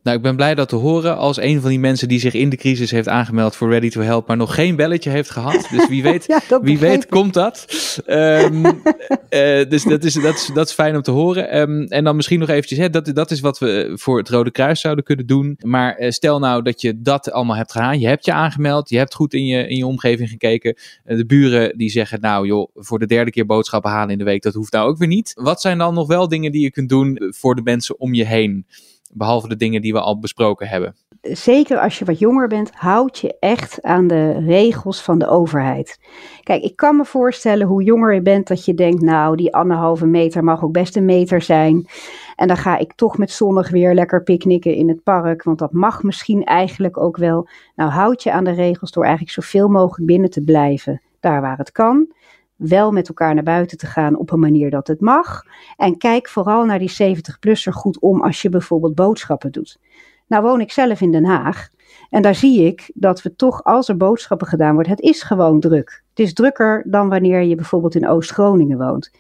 Nou, 0.08 0.20
ik 0.20 0.26
ben 0.26 0.36
blij 0.36 0.56
dat 0.56 0.70
te 0.70 0.76
horen 0.76 1.18
als 1.18 1.38
een 1.38 1.62
van 1.62 1.70
die 1.70 1.80
mensen 1.80 2.08
die 2.08 2.20
zich 2.20 2.34
in 2.34 2.50
de 2.50 2.56
crisis 2.56 2.92
heeft 2.92 3.08
aangemeld 3.08 3.56
voor 3.56 3.70
Ready 3.70 3.90
to 3.90 4.02
Help, 4.02 4.28
maar 4.28 4.38
nog 4.38 4.56
geen 4.56 4.76
belletje 4.76 5.10
heeft 5.10 5.30
gehad. 5.30 5.68
Dus 5.72 5.88
wie 5.88 6.04
weet, 6.04 6.42
wie 6.62 6.80
weet 6.80 7.06
komt 7.06 7.34
dat. 7.34 7.66
Um, 8.08 8.66
uh, 8.66 8.72
dus 9.74 9.84
dat 9.84 10.04
is, 10.04 10.14
dat, 10.14 10.36
is, 10.36 10.50
dat 10.54 10.68
is 10.68 10.74
fijn 10.74 10.96
om 10.96 11.02
te 11.02 11.12
horen. 11.12 11.58
Um, 11.58 11.84
en 11.84 12.04
dan 12.04 12.16
misschien 12.16 12.40
nog 12.40 12.50
eventjes, 12.50 12.80
hè, 12.80 12.90
dat, 12.90 13.12
dat 13.14 13.32
is 13.32 13.40
wat 13.40 13.60
we 13.60 13.92
voor 13.96 14.18
het 14.18 14.30
Rode 14.30 14.52
Kruis 14.52 14.82
zouden 14.82 15.04
kunnen 15.04 15.28
doen. 15.28 15.58
Maar 15.62 16.00
uh, 16.00 16.10
stel 16.10 16.40
nou 16.40 16.62
dat 16.62 16.82
je 16.82 17.02
dat 17.02 17.32
allemaal 17.32 17.56
hebt 17.56 17.72
gedaan. 17.72 18.00
Je 18.00 18.08
hebt 18.08 18.26
je 18.26 18.34
aangemeld, 18.34 18.90
je 18.90 18.98
hebt 18.98 19.14
goed 19.14 19.34
in 19.34 19.46
je, 19.46 19.68
in 19.68 19.78
je 19.78 19.86
omgeving 19.86 20.30
gekeken. 20.30 20.76
Uh, 21.06 21.18
de 21.18 21.26
buren 21.26 21.78
die 21.78 21.90
zeggen, 21.90 22.22
nou 22.22 22.48
joh, 22.48 22.70
voor 22.74 23.00
de 23.00 23.08
derde 23.08 23.32
keer 23.32 23.46
boodschappen 23.46 23.92
halen 23.92 24.12
in 24.12 24.18
de 24.18 24.24
week, 24.24 24.42
dat 24.42 24.54
hoeft 24.54 24.72
nou 24.72 24.90
ook 24.90 24.98
weer 24.98 25.08
niet. 25.08 25.32
Wat 25.36 25.62
zijn 25.62 25.78
dan 25.78 25.94
nog 25.94 26.08
wel 26.08 26.28
dingen 26.28 26.52
die 26.52 26.62
je 26.62 26.72
kunt 26.72 26.90
doen 26.90 27.34
voor 27.36 27.56
de 27.56 27.62
mensen 27.64 28.00
om 28.00 28.14
je 28.14 28.26
heen? 28.26 28.66
Behalve 29.14 29.48
de 29.48 29.56
dingen 29.56 29.82
die 29.82 29.94
we 29.94 30.00
al 30.00 30.20
besproken 30.20 30.68
hebben. 30.68 30.96
Zeker 31.22 31.80
als 31.80 32.00
je 32.00 32.06
wat 32.06 32.20
jonger 32.20 32.48
bent, 32.48 32.72
houd 32.74 33.18
je 33.18 33.36
echt 33.40 33.82
aan 33.84 34.08
de 34.08 34.32
regels 34.32 35.02
van 35.02 35.20
de 35.20 35.28
overheid. 35.28 36.00
Kijk, 36.44 36.64
ik 36.64 36.76
kan 36.76 36.96
me 36.96 37.06
voorstellen 37.06 37.68
hoe 37.68 37.84
jonger 37.84 38.14
je 38.14 38.22
bent 38.22 38.48
dat 38.48 38.66
je 38.66 38.74
denkt, 38.74 39.02
nou, 39.02 39.36
die 39.36 39.56
anderhalve 39.56 40.06
meter 40.06 40.44
mag 40.44 40.64
ook 40.64 40.72
best 40.72 40.96
een 40.96 41.06
meter 41.06 41.42
zijn. 41.42 41.88
En 42.36 42.48
dan 42.48 42.58
ga 42.58 42.78
ik 42.78 42.94
toch 42.94 43.18
met 43.18 43.32
zonnig 43.32 43.70
weer 43.70 43.94
lekker 43.94 44.24
picknicken 44.24 44.74
in 44.74 44.90
het 44.90 45.04
park, 45.04 45.44
want 45.44 45.60
dat 45.60 45.72
mag 45.72 46.04
misschien 46.04 46.44
eigenlijk 46.44 46.98
ook 46.98 47.18
wel. 47.18 47.48
Nou, 47.76 47.92
houd 47.92 48.24
je 48.24 48.32
aan 48.32 48.44
de 48.44 48.52
regels 48.52 48.92
door 48.92 49.04
eigenlijk 49.04 49.34
zoveel 49.34 49.68
mogelijk 49.68 50.06
binnen 50.06 50.30
te 50.30 50.42
blijven, 50.42 51.02
daar 51.20 51.42
waar 51.42 51.58
het 51.58 51.72
kan 51.72 52.08
wel 52.58 52.92
met 52.92 53.08
elkaar 53.08 53.34
naar 53.34 53.44
buiten 53.44 53.78
te 53.78 53.86
gaan 53.86 54.18
op 54.18 54.32
een 54.32 54.40
manier 54.40 54.70
dat 54.70 54.88
het 54.88 55.02
mag. 55.02 55.44
En 55.78 55.98
kijk 55.98 56.30
vooral 56.30 56.66
naar 56.66 56.80
die 56.80 57.18
70-plusser 57.18 57.74
goed 57.74 58.00
om 58.00 58.22
als 58.22 58.42
je 58.42 58.50
bijvoorbeeld 58.50 58.96
boodschappen 58.96 59.52
doet. 59.52 59.80
Nou 60.28 60.44
woon 60.44 60.62
ik 60.62 60.72
zelf 60.72 61.02
in 61.02 61.12
Den 61.12 61.26
Haag. 61.26 61.70
En 62.10 62.22
daar 62.22 62.36
zie 62.36 62.66
ik 62.66 62.92
dat 62.94 63.22
we 63.22 63.36
toch, 63.36 63.64
als 63.64 63.90
er 63.90 63.98
boodschappen 63.98 64.48
gedaan 64.48 64.74
worden, 64.74 64.92
het 64.92 65.02
is 65.02 65.24
gewoon 65.24 65.60
druk. 65.60 66.04
Het 66.10 66.20
is 66.20 66.34
drukker 66.34 66.84
dan 66.88 67.10
wanneer 67.10 67.42
je 67.42 67.56
bijvoorbeeld 67.56 67.96
in 67.96 68.08
Oost-Groningen 68.08 68.78
woont. 68.78 69.12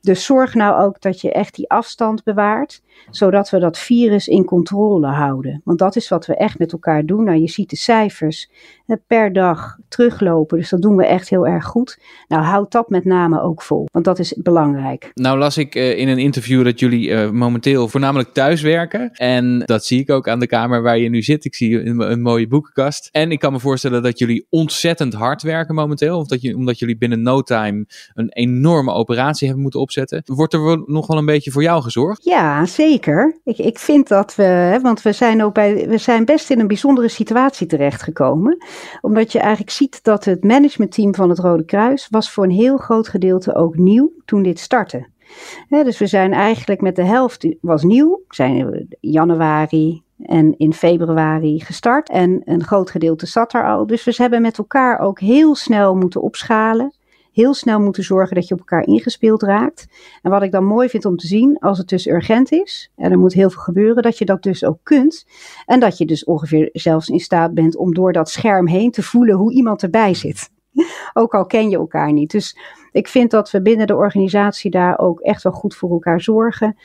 Dus 0.00 0.24
zorg 0.24 0.54
nou 0.54 0.82
ook 0.82 1.00
dat 1.00 1.20
je 1.20 1.32
echt 1.32 1.54
die 1.54 1.70
afstand 1.70 2.22
bewaart, 2.22 2.82
zodat 3.10 3.50
we 3.50 3.58
dat 3.58 3.78
virus 3.78 4.28
in 4.28 4.44
controle 4.44 5.06
houden. 5.06 5.60
Want 5.64 5.78
dat 5.78 5.96
is 5.96 6.08
wat 6.08 6.26
we 6.26 6.36
echt 6.36 6.58
met 6.58 6.72
elkaar 6.72 7.06
doen. 7.06 7.24
Nou, 7.24 7.38
je 7.38 7.48
ziet 7.48 7.70
de 7.70 7.76
cijfers 7.76 8.50
per 9.06 9.32
dag 9.32 9.78
teruglopen, 9.88 10.58
dus 10.58 10.70
dat 10.70 10.82
doen 10.82 10.96
we 10.96 11.06
echt 11.06 11.28
heel 11.28 11.46
erg 11.46 11.64
goed. 11.64 11.98
Nou, 12.28 12.42
houd 12.42 12.72
dat 12.72 12.88
met 12.88 13.04
name 13.04 13.42
ook 13.42 13.62
vol, 13.62 13.88
want 13.92 14.04
dat 14.04 14.18
is 14.18 14.34
belangrijk. 14.42 15.10
Nou 15.14 15.38
las 15.38 15.58
ik 15.58 15.74
uh, 15.74 15.98
in 15.98 16.08
een 16.08 16.18
interview 16.18 16.64
dat 16.64 16.80
jullie 16.80 17.08
uh, 17.08 17.30
momenteel 17.30 17.88
voornamelijk 17.88 18.32
thuis 18.32 18.62
werken. 18.62 19.10
En 19.12 19.58
dat 19.58 19.84
zie 19.84 20.00
ik 20.00 20.10
ook 20.10 20.28
aan 20.28 20.38
de 20.38 20.46
kamer 20.46 20.82
waar 20.82 20.98
je 20.98 21.08
nu 21.08 21.22
zit. 21.22 21.44
Ik 21.44 21.54
zie 21.54 21.86
een, 21.86 22.10
een 22.10 22.22
mooie 22.22 22.48
boekenkast. 22.48 23.08
En 23.12 23.30
ik 23.30 23.38
kan 23.38 23.52
me 23.52 23.60
voorstellen 23.60 24.02
dat 24.02 24.18
jullie 24.18 24.46
ontzettend 24.50 25.14
hard 25.14 25.42
werken 25.42 25.74
momenteel, 25.74 26.18
of 26.18 26.26
dat 26.26 26.40
je, 26.40 26.56
omdat 26.56 26.78
jullie 26.78 26.98
binnen 26.98 27.22
no 27.22 27.42
time 27.42 27.86
een 28.14 28.28
enorme 28.28 28.92
operatie 28.92 29.46
hebben 29.46 29.62
moeten 29.62 29.80
opzetten. 29.80 30.22
Wordt 30.24 30.54
er 30.54 30.82
nog 30.86 31.06
wel 31.06 31.18
een 31.18 31.26
beetje 31.26 31.50
voor 31.50 31.62
jou 31.62 31.82
gezorgd? 31.82 32.24
Ja, 32.24 32.66
zeker. 32.66 32.89
Ik, 33.44 33.58
ik 33.58 33.78
vind 33.78 34.08
dat 34.08 34.34
we, 34.34 34.78
want 34.82 35.02
we 35.02 35.12
zijn 35.12 35.42
ook 35.42 35.54
bij, 35.54 35.88
we 35.88 35.98
zijn 35.98 36.24
best 36.24 36.50
in 36.50 36.60
een 36.60 36.66
bijzondere 36.66 37.08
situatie 37.08 37.66
terechtgekomen. 37.66 38.64
Omdat 39.00 39.32
je 39.32 39.38
eigenlijk 39.38 39.70
ziet 39.70 40.04
dat 40.04 40.24
het 40.24 40.44
managementteam 40.44 41.14
van 41.14 41.28
het 41.28 41.38
Rode 41.38 41.64
Kruis 41.64 42.08
was 42.10 42.30
voor 42.30 42.44
een 42.44 42.50
heel 42.50 42.76
groot 42.76 43.08
gedeelte 43.08 43.54
ook 43.54 43.76
nieuw 43.76 44.12
toen 44.24 44.42
dit 44.42 44.58
startte. 44.58 45.06
dus 45.68 45.98
we 45.98 46.06
zijn 46.06 46.32
eigenlijk 46.32 46.80
met 46.80 46.96
de 46.96 47.04
helft 47.04 47.46
was 47.60 47.82
nieuw. 47.82 48.22
We 48.28 48.34
zijn 48.34 48.56
in 48.56 48.88
januari 49.00 50.02
en 50.22 50.54
in 50.58 50.72
februari 50.72 51.60
gestart. 51.60 52.08
En 52.08 52.42
een 52.44 52.64
groot 52.64 52.90
gedeelte 52.90 53.26
zat 53.26 53.52
er 53.52 53.66
al. 53.66 53.86
Dus 53.86 54.04
we 54.04 54.14
hebben 54.16 54.42
met 54.42 54.58
elkaar 54.58 54.98
ook 54.98 55.20
heel 55.20 55.54
snel 55.54 55.94
moeten 55.94 56.22
opschalen 56.22 56.92
heel 57.32 57.54
snel 57.54 57.80
moeten 57.80 58.04
zorgen 58.04 58.34
dat 58.34 58.48
je 58.48 58.54
op 58.54 58.60
elkaar 58.60 58.86
ingespeeld 58.86 59.42
raakt. 59.42 59.86
En 60.22 60.30
wat 60.30 60.42
ik 60.42 60.52
dan 60.52 60.64
mooi 60.64 60.88
vind 60.88 61.04
om 61.04 61.16
te 61.16 61.26
zien, 61.26 61.58
als 61.58 61.78
het 61.78 61.88
dus 61.88 62.06
urgent 62.06 62.52
is, 62.52 62.92
en 62.96 63.10
er 63.10 63.18
moet 63.18 63.32
heel 63.32 63.50
veel 63.50 63.62
gebeuren, 63.62 64.02
dat 64.02 64.18
je 64.18 64.24
dat 64.24 64.42
dus 64.42 64.64
ook 64.64 64.78
kunt. 64.82 65.26
En 65.66 65.80
dat 65.80 65.98
je 65.98 66.04
dus 66.04 66.24
ongeveer 66.24 66.68
zelfs 66.72 67.08
in 67.08 67.20
staat 67.20 67.54
bent 67.54 67.76
om 67.76 67.94
door 67.94 68.12
dat 68.12 68.30
scherm 68.30 68.66
heen 68.66 68.90
te 68.90 69.02
voelen 69.02 69.36
hoe 69.36 69.52
iemand 69.52 69.82
erbij 69.82 70.14
zit. 70.14 70.50
Ook 71.12 71.34
al 71.34 71.46
ken 71.46 71.70
je 71.70 71.76
elkaar 71.76 72.12
niet. 72.12 72.30
Dus 72.30 72.58
ik 72.92 73.08
vind 73.08 73.30
dat 73.30 73.50
we 73.50 73.62
binnen 73.62 73.86
de 73.86 73.96
organisatie 73.96 74.70
daar 74.70 74.98
ook 74.98 75.20
echt 75.20 75.42
wel 75.42 75.52
goed 75.52 75.74
voor 75.74 75.90
elkaar 75.90 76.20
zorgen 76.20 76.76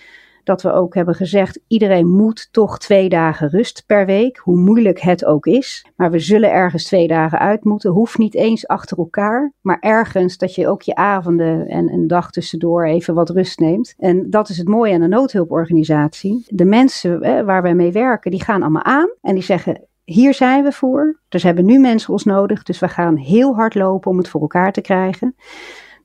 dat 0.45 0.61
we 0.61 0.71
ook 0.71 0.95
hebben 0.95 1.15
gezegd: 1.15 1.59
iedereen 1.67 2.07
moet 2.07 2.47
toch 2.51 2.79
twee 2.79 3.09
dagen 3.09 3.49
rust 3.49 3.83
per 3.85 4.05
week, 4.05 4.37
hoe 4.37 4.57
moeilijk 4.57 4.99
het 4.99 5.25
ook 5.25 5.45
is. 5.45 5.85
Maar 5.95 6.11
we 6.11 6.19
zullen 6.19 6.51
ergens 6.51 6.83
twee 6.83 7.07
dagen 7.07 7.39
uit 7.39 7.63
moeten. 7.63 7.91
Hoeft 7.91 8.17
niet 8.17 8.35
eens 8.35 8.67
achter 8.67 8.97
elkaar, 8.97 9.53
maar 9.61 9.77
ergens 9.79 10.37
dat 10.37 10.55
je 10.55 10.67
ook 10.67 10.81
je 10.81 10.95
avonden 10.95 11.67
en 11.67 11.93
een 11.93 12.07
dag 12.07 12.31
tussendoor 12.31 12.85
even 12.85 13.13
wat 13.13 13.29
rust 13.29 13.59
neemt. 13.59 13.93
En 13.97 14.29
dat 14.29 14.49
is 14.49 14.57
het 14.57 14.67
mooie 14.67 14.93
aan 14.93 15.01
een 15.01 15.09
noodhulporganisatie. 15.09 16.45
De 16.47 16.65
mensen 16.65 17.45
waar 17.45 17.61
wij 17.61 17.75
mee 17.75 17.91
werken, 17.91 18.31
die 18.31 18.43
gaan 18.43 18.61
allemaal 18.61 18.83
aan 18.83 19.09
en 19.21 19.33
die 19.33 19.43
zeggen: 19.43 19.87
hier 20.05 20.33
zijn 20.33 20.63
we 20.63 20.71
voor. 20.71 21.19
Dus 21.29 21.43
hebben 21.43 21.65
nu 21.65 21.79
mensen 21.79 22.13
ons 22.13 22.23
nodig. 22.23 22.63
Dus 22.63 22.79
we 22.79 22.87
gaan 22.87 23.15
heel 23.15 23.55
hard 23.55 23.75
lopen 23.75 24.11
om 24.11 24.17
het 24.17 24.27
voor 24.27 24.41
elkaar 24.41 24.71
te 24.71 24.81
krijgen. 24.81 25.35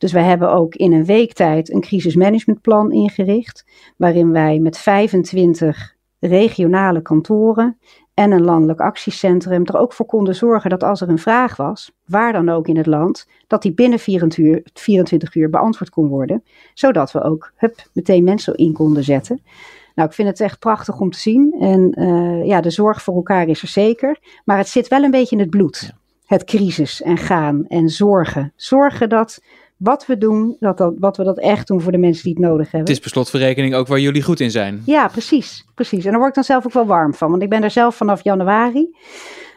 Dus 0.00 0.12
wij 0.12 0.24
hebben 0.24 0.52
ook 0.52 0.74
in 0.74 0.92
een 0.92 1.04
week 1.04 1.32
tijd 1.32 1.72
een 1.72 1.80
crisismanagementplan 1.80 2.92
ingericht, 2.92 3.64
waarin 3.96 4.30
wij 4.32 4.58
met 4.58 4.78
25 4.78 5.96
regionale 6.20 7.02
kantoren 7.02 7.78
en 8.14 8.30
een 8.30 8.44
landelijk 8.44 8.80
actiecentrum 8.80 9.66
er 9.66 9.78
ook 9.78 9.92
voor 9.92 10.06
konden 10.06 10.34
zorgen 10.34 10.70
dat 10.70 10.82
als 10.82 11.00
er 11.00 11.08
een 11.08 11.18
vraag 11.18 11.56
was, 11.56 11.92
waar 12.06 12.32
dan 12.32 12.48
ook 12.48 12.68
in 12.68 12.76
het 12.76 12.86
land, 12.86 13.28
dat 13.46 13.62
die 13.62 13.72
binnen 13.72 13.98
24 13.98 14.44
uur, 14.44 14.62
24 14.74 15.34
uur 15.34 15.50
beantwoord 15.50 15.90
kon 15.90 16.08
worden, 16.08 16.44
zodat 16.74 17.12
we 17.12 17.22
ook 17.22 17.52
hup, 17.56 17.88
meteen 17.92 18.24
mensen 18.24 18.54
in 18.54 18.72
konden 18.72 19.04
zetten. 19.04 19.42
Nou, 19.94 20.08
ik 20.08 20.14
vind 20.14 20.28
het 20.28 20.40
echt 20.40 20.58
prachtig 20.58 21.00
om 21.00 21.10
te 21.10 21.18
zien. 21.18 21.56
En 21.60 22.00
uh, 22.00 22.46
ja, 22.46 22.60
de 22.60 22.70
zorg 22.70 23.02
voor 23.02 23.14
elkaar 23.14 23.48
is 23.48 23.62
er 23.62 23.68
zeker. 23.68 24.18
Maar 24.44 24.58
het 24.58 24.68
zit 24.68 24.88
wel 24.88 25.02
een 25.02 25.10
beetje 25.10 25.36
in 25.36 25.42
het 25.42 25.50
bloed. 25.50 25.92
Het 26.26 26.44
crisis 26.44 27.02
en 27.02 27.16
gaan 27.16 27.66
en 27.66 27.88
zorgen. 27.88 28.52
Zorgen 28.56 29.08
dat 29.08 29.42
wat 29.80 30.06
we 30.06 30.18
doen, 30.18 30.56
dat 30.58 30.78
dat, 30.78 30.94
wat 30.98 31.16
we 31.16 31.24
dat 31.24 31.38
echt 31.38 31.66
doen 31.66 31.80
voor 31.80 31.92
de 31.92 31.98
mensen 31.98 32.24
die 32.24 32.32
het 32.32 32.42
nodig 32.42 32.64
hebben. 32.64 32.80
Het 32.80 32.90
is 32.90 32.98
per 32.98 33.10
slotverrekening 33.10 33.74
ook 33.74 33.86
waar 33.86 34.00
jullie 34.00 34.22
goed 34.22 34.40
in 34.40 34.50
zijn. 34.50 34.82
Ja, 34.86 35.08
precies. 35.08 35.66
precies. 35.74 36.04
En 36.04 36.10
daar 36.10 36.18
word 36.18 36.28
ik 36.28 36.34
dan 36.34 36.44
zelf 36.44 36.66
ook 36.66 36.72
wel 36.72 36.86
warm 36.86 37.14
van, 37.14 37.30
want 37.30 37.42
ik 37.42 37.48
ben 37.48 37.62
er 37.62 37.70
zelf 37.70 37.96
vanaf 37.96 38.24
januari. 38.24 38.96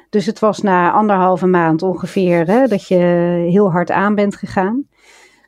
Dus 0.09 0.25
het 0.25 0.39
was 0.39 0.61
na 0.61 0.91
anderhalve 0.91 1.45
maand 1.45 1.81
ongeveer 1.81 2.47
hè, 2.47 2.67
dat 2.67 2.87
je 2.87 2.95
heel 3.49 3.71
hard 3.71 3.91
aan 3.91 4.15
bent 4.15 4.35
gegaan. 4.35 4.87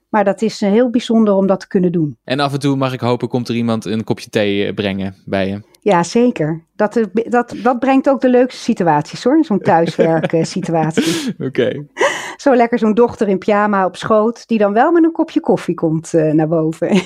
Maar 0.09 0.23
dat 0.23 0.41
is 0.41 0.61
eh, 0.61 0.69
heel 0.69 0.89
bijzonder 0.89 1.33
om 1.33 1.47
dat 1.47 1.59
te 1.59 1.67
kunnen 1.67 1.91
doen. 1.91 2.17
En 2.23 2.39
af 2.39 2.53
en 2.53 2.59
toe 2.59 2.75
mag 2.75 2.93
ik 2.93 2.99
hopen, 2.99 3.27
komt 3.27 3.49
er 3.49 3.55
iemand 3.55 3.85
een 3.85 4.03
kopje 4.03 4.29
thee 4.29 4.65
eh, 4.65 4.73
brengen 4.73 5.15
bij 5.25 5.47
je? 5.47 5.61
Ja, 5.81 6.03
zeker. 6.03 6.63
Dat, 6.75 6.99
dat, 7.13 7.55
dat 7.63 7.79
brengt 7.79 8.09
ook 8.09 8.21
de 8.21 8.29
leukste 8.29 8.61
situaties 8.61 9.23
hoor, 9.23 9.43
zo'n 9.43 9.59
thuiswerken 9.59 10.45
situatie. 10.45 11.35
Oké. 11.47 11.85
Zo 12.45 12.55
lekker 12.55 12.79
zo'n 12.79 12.93
dochter 12.93 13.27
in 13.27 13.37
pyjama 13.37 13.85
op 13.85 13.95
schoot, 13.95 14.47
die 14.47 14.57
dan 14.57 14.73
wel 14.73 14.91
met 14.91 15.03
een 15.03 15.11
kopje 15.11 15.39
koffie 15.39 15.73
komt 15.73 16.13
uh, 16.13 16.31
naar 16.31 16.47
boven. 16.47 16.87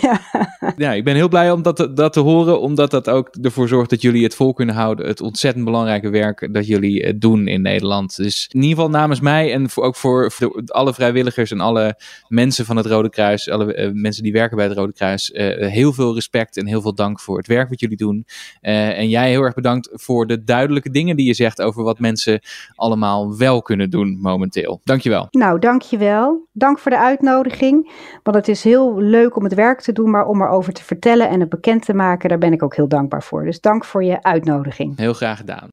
ja, 0.78 0.94
ik 0.94 1.04
ben 1.04 1.16
heel 1.16 1.28
blij 1.28 1.52
om 1.52 1.62
dat, 1.62 1.90
dat 1.94 2.14
te 2.14 2.20
horen, 2.20 2.62
omdat 2.62 2.92
dat 2.92 3.10
ook 3.10 3.30
ervoor 3.42 3.68
zorgt 3.68 3.90
dat 3.90 4.02
jullie 4.02 4.24
het 4.24 4.36
vol 4.36 4.54
kunnen 4.54 4.76
houden. 4.76 5.08
Het 5.08 5.22
ontzettend 5.22 5.66
belangrijke 5.66 6.10
werk 6.10 6.54
dat 6.54 6.68
jullie 6.68 7.04
uh, 7.04 7.14
doen 7.16 7.48
in 7.48 7.62
Nederland. 7.62 8.16
Dus 8.16 8.48
in 8.52 8.62
ieder 8.62 8.76
geval 8.76 8.90
namens 8.90 9.20
mij 9.20 9.54
en 9.54 9.70
voor, 9.70 9.84
ook 9.84 9.96
voor, 9.96 10.32
alle 10.66 10.94
vrijwilligers 10.94 11.52
en 11.52 11.60
alle 11.60 12.00
mensen 12.28 12.66
van 12.66 12.78
het 12.78 12.86
Rode 12.86 13.10
Kruis, 13.10 13.50
alle 13.50 13.78
uh, 13.78 13.90
mensen 13.94 14.24
die 14.24 14.34
werken 14.34 14.58
bij 14.58 14.66
het 14.68 14.78
Rode 14.78 14.94
Kruis, 14.94 15.32
heel 15.34 15.94
veel 15.94 16.14
respect 16.14 16.58
en 16.58 16.68
heel 16.68 16.82
veel 16.82 16.96
dank 16.96 17.20
voor 17.20 17.38
het 17.38 17.48
werk 17.48 17.70
wat 17.70 17.80
jullie 17.80 17.98
doen. 17.98 18.26
en 18.62 19.10
jij 19.10 19.30
heel 19.30 19.42
erg 19.42 19.54
bedankt 19.54 19.90
voor 19.92 20.28
de 20.28 20.44
duidelijke 20.44 20.90
dingen 20.90 21.16
die 21.16 21.26
je 21.26 21.34
zegt 21.34 21.62
over 21.62 21.84
wat 21.84 22.00
mensen 22.00 22.40
allemaal 22.76 23.38
wel 23.38 23.62
kunnen 23.62 23.90
doen 23.90 24.18
momenteel. 24.22 24.82
Dankjewel. 24.84 25.29
Nou, 25.32 25.60
dankjewel. 25.60 26.48
Dank 26.52 26.80
voor 26.80 26.92
de 26.92 27.00
uitnodiging. 27.00 27.92
Want 28.24 28.38
het 28.38 28.48
is 28.48 28.64
heel 28.64 29.00
leuk 29.00 29.36
om 29.36 29.44
het 29.44 29.54
werk 29.54 29.82
te 29.82 29.92
doen, 29.92 30.10
maar 30.10 30.26
om 30.26 30.42
erover 30.42 30.74
te 30.74 30.84
vertellen 30.84 31.30
en 31.30 31.40
het 31.40 31.50
bekend 31.50 31.86
te 31.86 31.94
maken, 31.94 32.30
daar 32.30 32.38
ben 32.38 32.54
ik 32.54 32.64
ook 32.64 32.76
heel 32.76 32.88
dankbaar 32.88 33.24
voor. 33.24 33.44
Dus 33.44 33.62
dank 33.62 33.86
voor 33.86 34.04
je 34.04 34.24
uitnodiging. 34.24 34.98
Heel 34.98 35.14
graag 35.14 35.38
gedaan. 35.38 35.68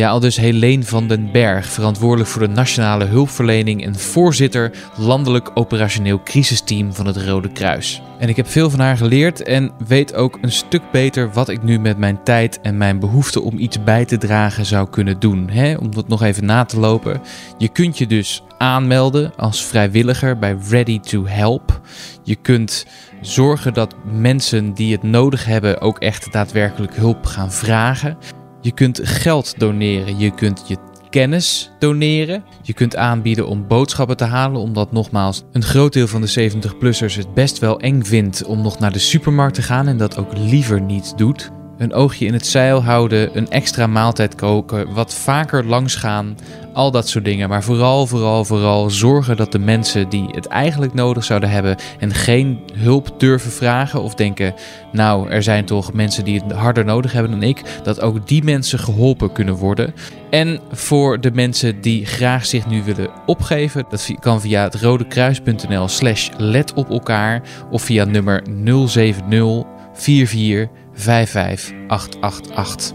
Ja, 0.00 0.10
al 0.10 0.20
dus 0.20 0.36
Helene 0.36 0.82
van 0.82 1.08
den 1.08 1.32
Berg, 1.32 1.66
verantwoordelijk 1.66 2.30
voor 2.30 2.42
de 2.42 2.54
nationale 2.54 3.04
hulpverlening 3.04 3.84
en 3.84 3.94
voorzitter 3.98 4.70
landelijk 4.96 5.50
operationeel 5.54 6.22
crisisteam 6.22 6.94
van 6.94 7.06
het 7.06 7.16
Rode 7.16 7.52
Kruis. 7.52 8.02
En 8.18 8.28
ik 8.28 8.36
heb 8.36 8.48
veel 8.48 8.70
van 8.70 8.80
haar 8.80 8.96
geleerd 8.96 9.42
en 9.42 9.72
weet 9.86 10.14
ook 10.14 10.38
een 10.40 10.52
stuk 10.52 10.82
beter 10.92 11.32
wat 11.32 11.48
ik 11.48 11.62
nu 11.62 11.78
met 11.78 11.98
mijn 11.98 12.22
tijd 12.24 12.60
en 12.60 12.76
mijn 12.76 12.98
behoefte 12.98 13.40
om 13.40 13.58
iets 13.58 13.82
bij 13.84 14.04
te 14.04 14.18
dragen 14.18 14.66
zou 14.66 14.90
kunnen 14.90 15.20
doen. 15.20 15.48
Hè? 15.50 15.74
Om 15.74 15.94
dat 15.94 16.08
nog 16.08 16.22
even 16.22 16.44
na 16.44 16.64
te 16.64 16.80
lopen. 16.80 17.20
Je 17.58 17.68
kunt 17.68 17.98
je 17.98 18.06
dus 18.06 18.42
aanmelden 18.58 19.32
als 19.36 19.64
vrijwilliger 19.64 20.38
bij 20.38 20.56
Ready 20.68 21.00
to 21.00 21.26
Help. 21.26 21.80
Je 22.22 22.36
kunt 22.36 22.86
zorgen 23.20 23.74
dat 23.74 23.94
mensen 24.04 24.74
die 24.74 24.92
het 24.92 25.02
nodig 25.02 25.44
hebben 25.44 25.80
ook 25.80 25.98
echt 25.98 26.32
daadwerkelijk 26.32 26.96
hulp 26.96 27.26
gaan 27.26 27.52
vragen. 27.52 28.18
Je 28.60 28.72
kunt 28.72 29.00
geld 29.02 29.58
doneren, 29.58 30.18
je 30.18 30.30
kunt 30.30 30.62
je 30.66 30.76
kennis 31.10 31.70
doneren. 31.78 32.44
Je 32.62 32.72
kunt 32.72 32.96
aanbieden 32.96 33.46
om 33.46 33.66
boodschappen 33.66 34.16
te 34.16 34.24
halen, 34.24 34.60
omdat 34.60 34.92
nogmaals 34.92 35.42
een 35.52 35.62
groot 35.62 35.92
deel 35.92 36.06
van 36.06 36.20
de 36.20 36.50
70-plussers 36.52 37.16
het 37.16 37.34
best 37.34 37.58
wel 37.58 37.80
eng 37.80 38.02
vindt 38.02 38.44
om 38.44 38.62
nog 38.62 38.78
naar 38.78 38.92
de 38.92 38.98
supermarkt 38.98 39.54
te 39.54 39.62
gaan 39.62 39.88
en 39.88 39.96
dat 39.96 40.16
ook 40.16 40.36
liever 40.36 40.80
niet 40.80 41.12
doet 41.16 41.50
een 41.80 41.92
oogje 41.92 42.26
in 42.26 42.32
het 42.32 42.46
zeil 42.46 42.84
houden, 42.84 43.36
een 43.36 43.50
extra 43.50 43.86
maaltijd 43.86 44.34
koken, 44.34 44.92
wat 44.92 45.14
vaker 45.14 45.66
langsgaan, 45.66 46.36
al 46.72 46.90
dat 46.90 47.08
soort 47.08 47.24
dingen. 47.24 47.48
Maar 47.48 47.62
vooral, 47.62 48.06
vooral, 48.06 48.44
vooral 48.44 48.90
zorgen 48.90 49.36
dat 49.36 49.52
de 49.52 49.58
mensen 49.58 50.08
die 50.08 50.26
het 50.30 50.46
eigenlijk 50.46 50.94
nodig 50.94 51.24
zouden 51.24 51.50
hebben 51.50 51.76
en 51.98 52.14
geen 52.14 52.58
hulp 52.74 53.14
durven 53.20 53.50
vragen 53.50 54.02
of 54.02 54.14
denken, 54.14 54.54
nou, 54.92 55.30
er 55.30 55.42
zijn 55.42 55.64
toch 55.64 55.92
mensen 55.92 56.24
die 56.24 56.40
het 56.40 56.52
harder 56.52 56.84
nodig 56.84 57.12
hebben 57.12 57.30
dan 57.30 57.42
ik, 57.42 57.62
dat 57.82 58.00
ook 58.00 58.28
die 58.28 58.44
mensen 58.44 58.78
geholpen 58.78 59.32
kunnen 59.32 59.54
worden. 59.54 59.94
En 60.30 60.60
voor 60.70 61.20
de 61.20 61.30
mensen 61.32 61.80
die 61.80 62.06
graag 62.06 62.46
zich 62.46 62.66
nu 62.66 62.82
willen 62.82 63.10
opgeven, 63.26 63.84
dat 63.88 64.10
kan 64.20 64.40
via 64.40 64.62
het 64.62 64.74
rodekruis.nl 64.74 65.88
slash 65.88 66.28
let 66.36 66.74
op 66.74 66.90
elkaar 66.90 67.42
of 67.70 67.82
via 67.82 68.04
nummer 68.04 68.42
070 68.64 69.64
44 69.92 70.68
55888. 71.00 72.92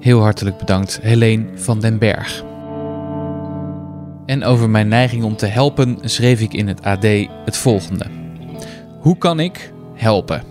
Heel 0.00 0.20
hartelijk 0.20 0.58
bedankt, 0.58 0.98
Helene 1.02 1.46
van 1.54 1.80
den 1.80 1.98
Berg. 1.98 2.44
En 4.26 4.44
over 4.44 4.70
mijn 4.70 4.88
neiging 4.88 5.24
om 5.24 5.36
te 5.36 5.46
helpen 5.46 5.98
schreef 6.00 6.40
ik 6.40 6.52
in 6.52 6.68
het 6.68 6.82
AD 6.82 7.06
het 7.44 7.56
volgende. 7.56 8.06
Hoe 9.00 9.18
kan 9.18 9.40
ik 9.40 9.72
helpen? 9.94 10.42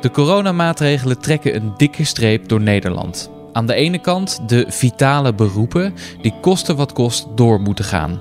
De 0.00 0.10
coronamaatregelen 0.10 1.20
trekken 1.20 1.54
een 1.54 1.72
dikke 1.76 2.04
streep 2.04 2.48
door 2.48 2.60
Nederland. 2.60 3.30
Aan 3.52 3.66
de 3.66 3.74
ene 3.74 3.98
kant 3.98 4.48
de 4.48 4.64
vitale 4.68 5.34
beroepen 5.34 5.94
die 6.22 6.34
kosten 6.40 6.76
wat 6.76 6.92
kost 6.92 7.26
door 7.34 7.60
moeten 7.60 7.84
gaan. 7.84 8.20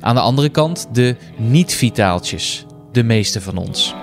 Aan 0.00 0.14
de 0.14 0.20
andere 0.20 0.48
kant 0.48 0.88
de 0.92 1.16
niet-vitaaltjes, 1.36 2.66
de 2.92 3.02
meeste 3.02 3.40
van 3.40 3.56
ons. 3.56 3.94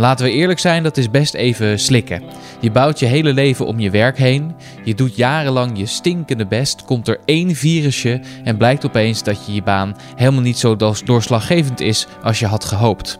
Laten 0.00 0.24
we 0.24 0.32
eerlijk 0.32 0.58
zijn, 0.58 0.82
dat 0.82 0.96
is 0.96 1.10
best 1.10 1.34
even 1.34 1.78
slikken. 1.78 2.22
Je 2.60 2.70
bouwt 2.70 2.98
je 2.98 3.06
hele 3.06 3.32
leven 3.32 3.66
om 3.66 3.80
je 3.80 3.90
werk 3.90 4.18
heen. 4.18 4.54
Je 4.84 4.94
doet 4.94 5.16
jarenlang 5.16 5.78
je 5.78 5.86
stinkende 5.86 6.46
best. 6.46 6.84
Komt 6.84 7.08
er 7.08 7.20
één 7.24 7.54
virusje 7.54 8.20
en 8.44 8.56
blijkt 8.56 8.86
opeens 8.86 9.22
dat 9.22 9.46
je 9.46 9.54
je 9.54 9.62
baan 9.62 9.96
helemaal 10.16 10.40
niet 10.40 10.58
zo 10.58 10.76
doorslaggevend 11.04 11.80
is 11.80 12.06
als 12.22 12.38
je 12.38 12.46
had 12.46 12.64
gehoopt. 12.64 13.18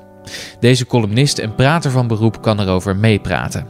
Deze 0.60 0.86
columnist 0.86 1.38
en 1.38 1.54
prater 1.54 1.90
van 1.90 2.06
beroep 2.06 2.42
kan 2.42 2.60
erover 2.60 2.96
meepraten. 2.96 3.66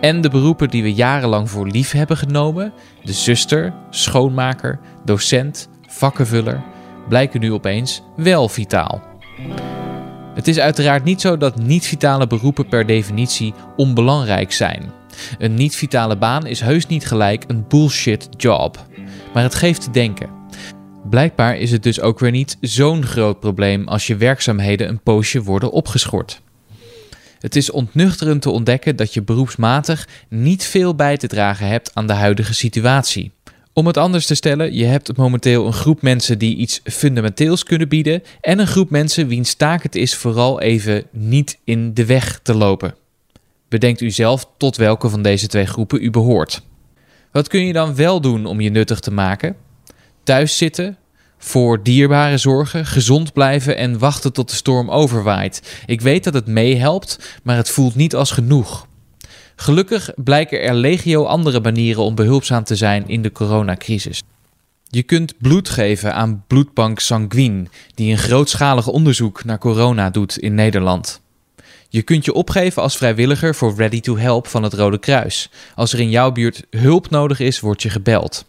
En 0.00 0.20
de 0.20 0.30
beroepen 0.30 0.70
die 0.70 0.82
we 0.82 0.94
jarenlang 0.94 1.50
voor 1.50 1.66
lief 1.66 1.90
hebben 1.90 2.16
genomen, 2.16 2.72
de 3.02 3.12
zuster, 3.12 3.74
schoonmaker, 3.90 4.80
docent, 5.04 5.68
vakkenvuller, 5.86 6.62
blijken 7.08 7.40
nu 7.40 7.52
opeens 7.52 8.02
wel 8.16 8.48
vitaal. 8.48 9.02
Het 10.34 10.48
is 10.48 10.58
uiteraard 10.58 11.04
niet 11.04 11.20
zo 11.20 11.36
dat 11.36 11.58
niet-vitale 11.58 12.26
beroepen 12.26 12.68
per 12.68 12.86
definitie 12.86 13.54
onbelangrijk 13.76 14.52
zijn. 14.52 14.92
Een 15.38 15.54
niet-vitale 15.54 16.16
baan 16.16 16.46
is 16.46 16.60
heus 16.60 16.86
niet 16.86 17.06
gelijk 17.06 17.44
een 17.46 17.64
bullshit 17.68 18.28
job. 18.36 18.86
Maar 19.34 19.42
het 19.42 19.54
geeft 19.54 19.80
te 19.80 19.90
denken. 19.90 20.30
Blijkbaar 21.10 21.56
is 21.56 21.70
het 21.70 21.82
dus 21.82 22.00
ook 22.00 22.18
weer 22.18 22.30
niet 22.30 22.56
zo'n 22.60 23.04
groot 23.04 23.40
probleem 23.40 23.88
als 23.88 24.06
je 24.06 24.16
werkzaamheden 24.16 24.88
een 24.88 25.02
poosje 25.02 25.42
worden 25.42 25.70
opgeschort. 25.70 26.40
Het 27.38 27.56
is 27.56 27.70
ontnuchterend 27.70 28.42
te 28.42 28.50
ontdekken 28.50 28.96
dat 28.96 29.14
je 29.14 29.22
beroepsmatig 29.22 30.08
niet 30.28 30.64
veel 30.64 30.94
bij 30.94 31.16
te 31.16 31.26
dragen 31.26 31.68
hebt 31.68 31.90
aan 31.94 32.06
de 32.06 32.12
huidige 32.12 32.54
situatie. 32.54 33.32
Om 33.76 33.86
het 33.86 33.96
anders 33.96 34.26
te 34.26 34.34
stellen, 34.34 34.74
je 34.74 34.84
hebt 34.84 35.16
momenteel 35.16 35.66
een 35.66 35.72
groep 35.72 36.02
mensen 36.02 36.38
die 36.38 36.56
iets 36.56 36.80
fundamenteels 36.84 37.62
kunnen 37.62 37.88
bieden 37.88 38.22
en 38.40 38.58
een 38.58 38.66
groep 38.66 38.90
mensen 38.90 39.26
wiens 39.26 39.54
taak 39.54 39.82
het 39.82 39.94
is 39.94 40.14
vooral 40.14 40.60
even 40.60 41.04
niet 41.10 41.58
in 41.64 41.94
de 41.94 42.06
weg 42.06 42.40
te 42.42 42.54
lopen. 42.54 42.94
Bedenkt 43.68 44.00
u 44.00 44.10
zelf 44.10 44.46
tot 44.56 44.76
welke 44.76 45.08
van 45.08 45.22
deze 45.22 45.46
twee 45.46 45.66
groepen 45.66 46.02
u 46.02 46.10
behoort. 46.10 46.62
Wat 47.32 47.48
kun 47.48 47.66
je 47.66 47.72
dan 47.72 47.94
wel 47.94 48.20
doen 48.20 48.46
om 48.46 48.60
je 48.60 48.70
nuttig 48.70 49.00
te 49.00 49.10
maken? 49.10 49.56
Thuis 50.22 50.56
zitten, 50.56 50.96
voor 51.38 51.82
dierbare 51.82 52.38
zorgen, 52.38 52.86
gezond 52.86 53.32
blijven 53.32 53.76
en 53.76 53.98
wachten 53.98 54.32
tot 54.32 54.50
de 54.50 54.56
storm 54.56 54.90
overwaait. 54.90 55.82
Ik 55.86 56.00
weet 56.00 56.24
dat 56.24 56.34
het 56.34 56.46
meehelpt, 56.46 57.38
maar 57.42 57.56
het 57.56 57.70
voelt 57.70 57.94
niet 57.94 58.14
als 58.14 58.30
genoeg. 58.30 58.86
Gelukkig 59.56 60.10
blijken 60.16 60.62
er 60.62 60.74
legio 60.74 61.24
andere 61.24 61.60
manieren 61.60 62.02
om 62.02 62.14
behulpzaam 62.14 62.64
te 62.64 62.76
zijn 62.76 63.08
in 63.08 63.22
de 63.22 63.32
coronacrisis. 63.32 64.22
Je 64.88 65.02
kunt 65.02 65.34
bloed 65.38 65.68
geven 65.68 66.14
aan 66.14 66.44
Bloedbank 66.46 67.00
Sanguine, 67.00 67.64
die 67.94 68.10
een 68.10 68.18
grootschalig 68.18 68.86
onderzoek 68.86 69.44
naar 69.44 69.58
corona 69.58 70.10
doet 70.10 70.38
in 70.38 70.54
Nederland. 70.54 71.20
Je 71.88 72.02
kunt 72.02 72.24
je 72.24 72.32
opgeven 72.32 72.82
als 72.82 72.96
vrijwilliger 72.96 73.54
voor 73.54 73.74
Ready 73.76 74.00
to 74.00 74.16
Help 74.16 74.46
van 74.46 74.62
het 74.62 74.72
Rode 74.72 74.98
Kruis. 74.98 75.50
Als 75.74 75.92
er 75.92 76.00
in 76.00 76.10
jouw 76.10 76.32
buurt 76.32 76.64
hulp 76.70 77.10
nodig 77.10 77.40
is, 77.40 77.60
wordt 77.60 77.82
je 77.82 77.90
gebeld. 77.90 78.44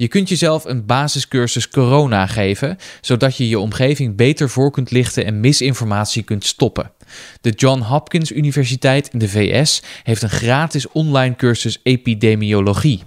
Je 0.00 0.08
kunt 0.08 0.28
jezelf 0.28 0.64
een 0.64 0.86
basiscursus 0.86 1.68
corona 1.68 2.26
geven, 2.26 2.78
zodat 3.00 3.36
je 3.36 3.48
je 3.48 3.58
omgeving 3.58 4.16
beter 4.16 4.50
voor 4.50 4.70
kunt 4.70 4.90
lichten 4.90 5.24
en 5.24 5.40
misinformatie 5.40 6.22
kunt 6.22 6.44
stoppen. 6.44 6.92
De 7.40 7.50
John 7.50 7.80
Hopkins 7.80 8.32
Universiteit 8.32 9.08
in 9.12 9.18
de 9.18 9.28
VS 9.28 9.82
heeft 10.02 10.22
een 10.22 10.30
gratis 10.30 10.88
online 10.88 11.36
cursus 11.36 11.80
epidemiologie. 11.82 13.02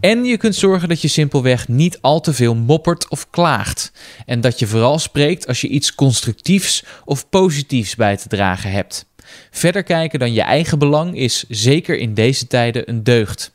En 0.00 0.24
je 0.24 0.36
kunt 0.36 0.54
zorgen 0.54 0.88
dat 0.88 1.02
je 1.02 1.08
simpelweg 1.08 1.68
niet 1.68 1.98
al 2.00 2.20
te 2.20 2.32
veel 2.32 2.54
moppert 2.54 3.08
of 3.08 3.30
klaagt. 3.30 3.92
En 4.26 4.40
dat 4.40 4.58
je 4.58 4.66
vooral 4.66 4.98
spreekt 4.98 5.46
als 5.46 5.60
je 5.60 5.68
iets 5.68 5.94
constructiefs 5.94 6.84
of 7.04 7.28
positiefs 7.28 7.94
bij 7.94 8.16
te 8.16 8.28
dragen 8.28 8.70
hebt. 8.70 9.06
Verder 9.50 9.82
kijken 9.82 10.18
dan 10.18 10.32
je 10.32 10.42
eigen 10.42 10.78
belang 10.78 11.16
is 11.16 11.44
zeker 11.48 11.98
in 11.98 12.14
deze 12.14 12.46
tijden 12.46 12.88
een 12.88 13.02
deugd. 13.02 13.53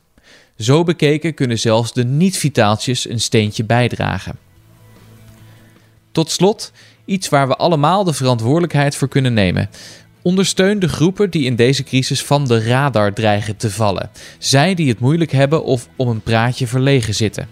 Zo 0.59 0.83
bekeken 0.83 1.33
kunnen 1.33 1.59
zelfs 1.59 1.93
de 1.93 2.03
niet-vitaaltjes 2.03 3.09
een 3.09 3.19
steentje 3.19 3.63
bijdragen. 3.63 4.37
Tot 6.11 6.31
slot 6.31 6.71
iets 7.05 7.29
waar 7.29 7.47
we 7.47 7.55
allemaal 7.55 8.03
de 8.03 8.13
verantwoordelijkheid 8.13 8.95
voor 8.95 9.07
kunnen 9.07 9.33
nemen. 9.33 9.69
Ondersteun 10.21 10.79
de 10.79 10.87
groepen 10.87 11.29
die 11.29 11.43
in 11.43 11.55
deze 11.55 11.83
crisis 11.83 12.23
van 12.23 12.47
de 12.47 12.63
radar 12.63 13.13
dreigen 13.13 13.57
te 13.57 13.71
vallen. 13.71 14.09
Zij 14.37 14.75
die 14.75 14.89
het 14.89 14.99
moeilijk 14.99 15.31
hebben 15.31 15.63
of 15.63 15.87
om 15.95 16.07
een 16.07 16.21
praatje 16.21 16.67
verlegen 16.67 17.15
zitten. 17.15 17.47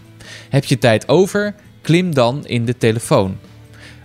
Heb 0.49 0.65
je 0.65 0.77
tijd 0.77 1.07
over? 1.07 1.55
Klim 1.81 2.13
dan 2.13 2.45
in 2.45 2.65
de 2.65 2.77
telefoon. 2.77 3.37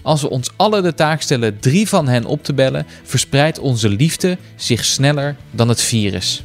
Als 0.03 0.23
we 0.23 0.31
ons 0.31 0.51
allen 0.57 0.83
de 0.83 0.95
taak 0.95 1.21
stellen 1.21 1.59
drie 1.59 1.89
van 1.89 2.09
hen 2.09 2.25
op 2.25 2.45
te 2.45 2.55
bellen, 2.55 2.87
verspreidt 3.03 3.59
onze 3.59 3.89
liefde 3.89 4.39
zich 4.57 4.85
sneller 4.85 5.37
dan 5.51 5.69
het 5.69 5.81
virus. 5.81 6.43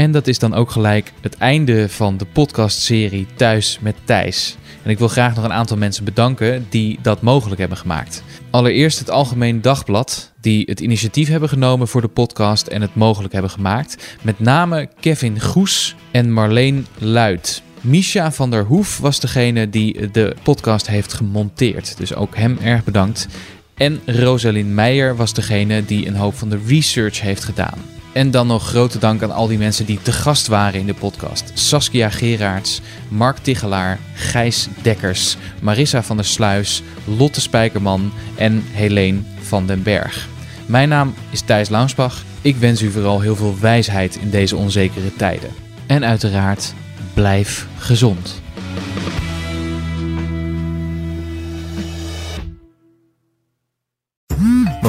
En 0.00 0.10
dat 0.10 0.26
is 0.26 0.38
dan 0.38 0.54
ook 0.54 0.70
gelijk 0.70 1.12
het 1.20 1.36
einde 1.36 1.88
van 1.88 2.16
de 2.16 2.24
podcastserie 2.24 3.26
Thuis 3.34 3.78
met 3.80 3.96
Thijs. 4.04 4.56
En 4.82 4.90
ik 4.90 4.98
wil 4.98 5.08
graag 5.08 5.34
nog 5.34 5.44
een 5.44 5.52
aantal 5.52 5.76
mensen 5.76 6.04
bedanken 6.04 6.66
die 6.68 6.98
dat 7.02 7.22
mogelijk 7.22 7.60
hebben 7.60 7.78
gemaakt. 7.78 8.22
Allereerst 8.50 8.98
het 8.98 9.10
Algemeen 9.10 9.60
Dagblad, 9.60 10.32
die 10.40 10.64
het 10.66 10.80
initiatief 10.80 11.28
hebben 11.28 11.48
genomen 11.48 11.88
voor 11.88 12.00
de 12.00 12.08
podcast 12.08 12.66
en 12.66 12.80
het 12.80 12.94
mogelijk 12.94 13.32
hebben 13.32 13.50
gemaakt. 13.50 14.16
Met 14.22 14.38
name 14.38 14.88
Kevin 15.00 15.40
Goes 15.40 15.96
en 16.10 16.32
Marleen 16.32 16.86
Luit. 16.98 17.62
Misha 17.80 18.32
van 18.32 18.50
der 18.50 18.64
Hoef 18.64 18.98
was 18.98 19.20
degene 19.20 19.70
die 19.70 20.10
de 20.10 20.36
podcast 20.42 20.86
heeft 20.86 21.12
gemonteerd. 21.12 21.96
Dus 21.96 22.14
ook 22.14 22.36
hem 22.36 22.58
erg 22.62 22.84
bedankt. 22.84 23.28
En 23.74 24.00
Rosalind 24.06 24.70
Meijer 24.70 25.16
was 25.16 25.34
degene 25.34 25.84
die 25.84 26.06
een 26.06 26.16
hoop 26.16 26.34
van 26.34 26.48
de 26.48 26.58
research 26.66 27.20
heeft 27.20 27.44
gedaan. 27.44 27.78
En 28.12 28.30
dan 28.30 28.46
nog 28.46 28.68
grote 28.68 28.98
dank 28.98 29.22
aan 29.22 29.32
al 29.32 29.46
die 29.46 29.58
mensen 29.58 29.86
die 29.86 30.02
te 30.02 30.12
gast 30.12 30.46
waren 30.46 30.80
in 30.80 30.86
de 30.86 30.94
podcast. 30.94 31.50
Saskia 31.54 32.10
Geraerts, 32.10 32.80
Mark 33.08 33.38
Tichelaar, 33.38 33.98
Gijs 34.14 34.68
Dekkers, 34.82 35.36
Marissa 35.60 36.02
van 36.02 36.16
der 36.16 36.24
Sluis, 36.24 36.82
Lotte 37.04 37.40
Spijkerman 37.40 38.12
en 38.36 38.62
Helene 38.70 39.18
van 39.40 39.66
den 39.66 39.82
Berg. 39.82 40.28
Mijn 40.66 40.88
naam 40.88 41.14
is 41.30 41.40
Thijs 41.40 41.68
Launsbach. 41.68 42.22
Ik 42.40 42.56
wens 42.56 42.82
u 42.82 42.90
vooral 42.90 43.20
heel 43.20 43.36
veel 43.36 43.56
wijsheid 43.60 44.16
in 44.16 44.30
deze 44.30 44.56
onzekere 44.56 45.16
tijden. 45.16 45.50
En 45.86 46.04
uiteraard 46.04 46.74
blijf 47.14 47.66
gezond. 47.78 48.40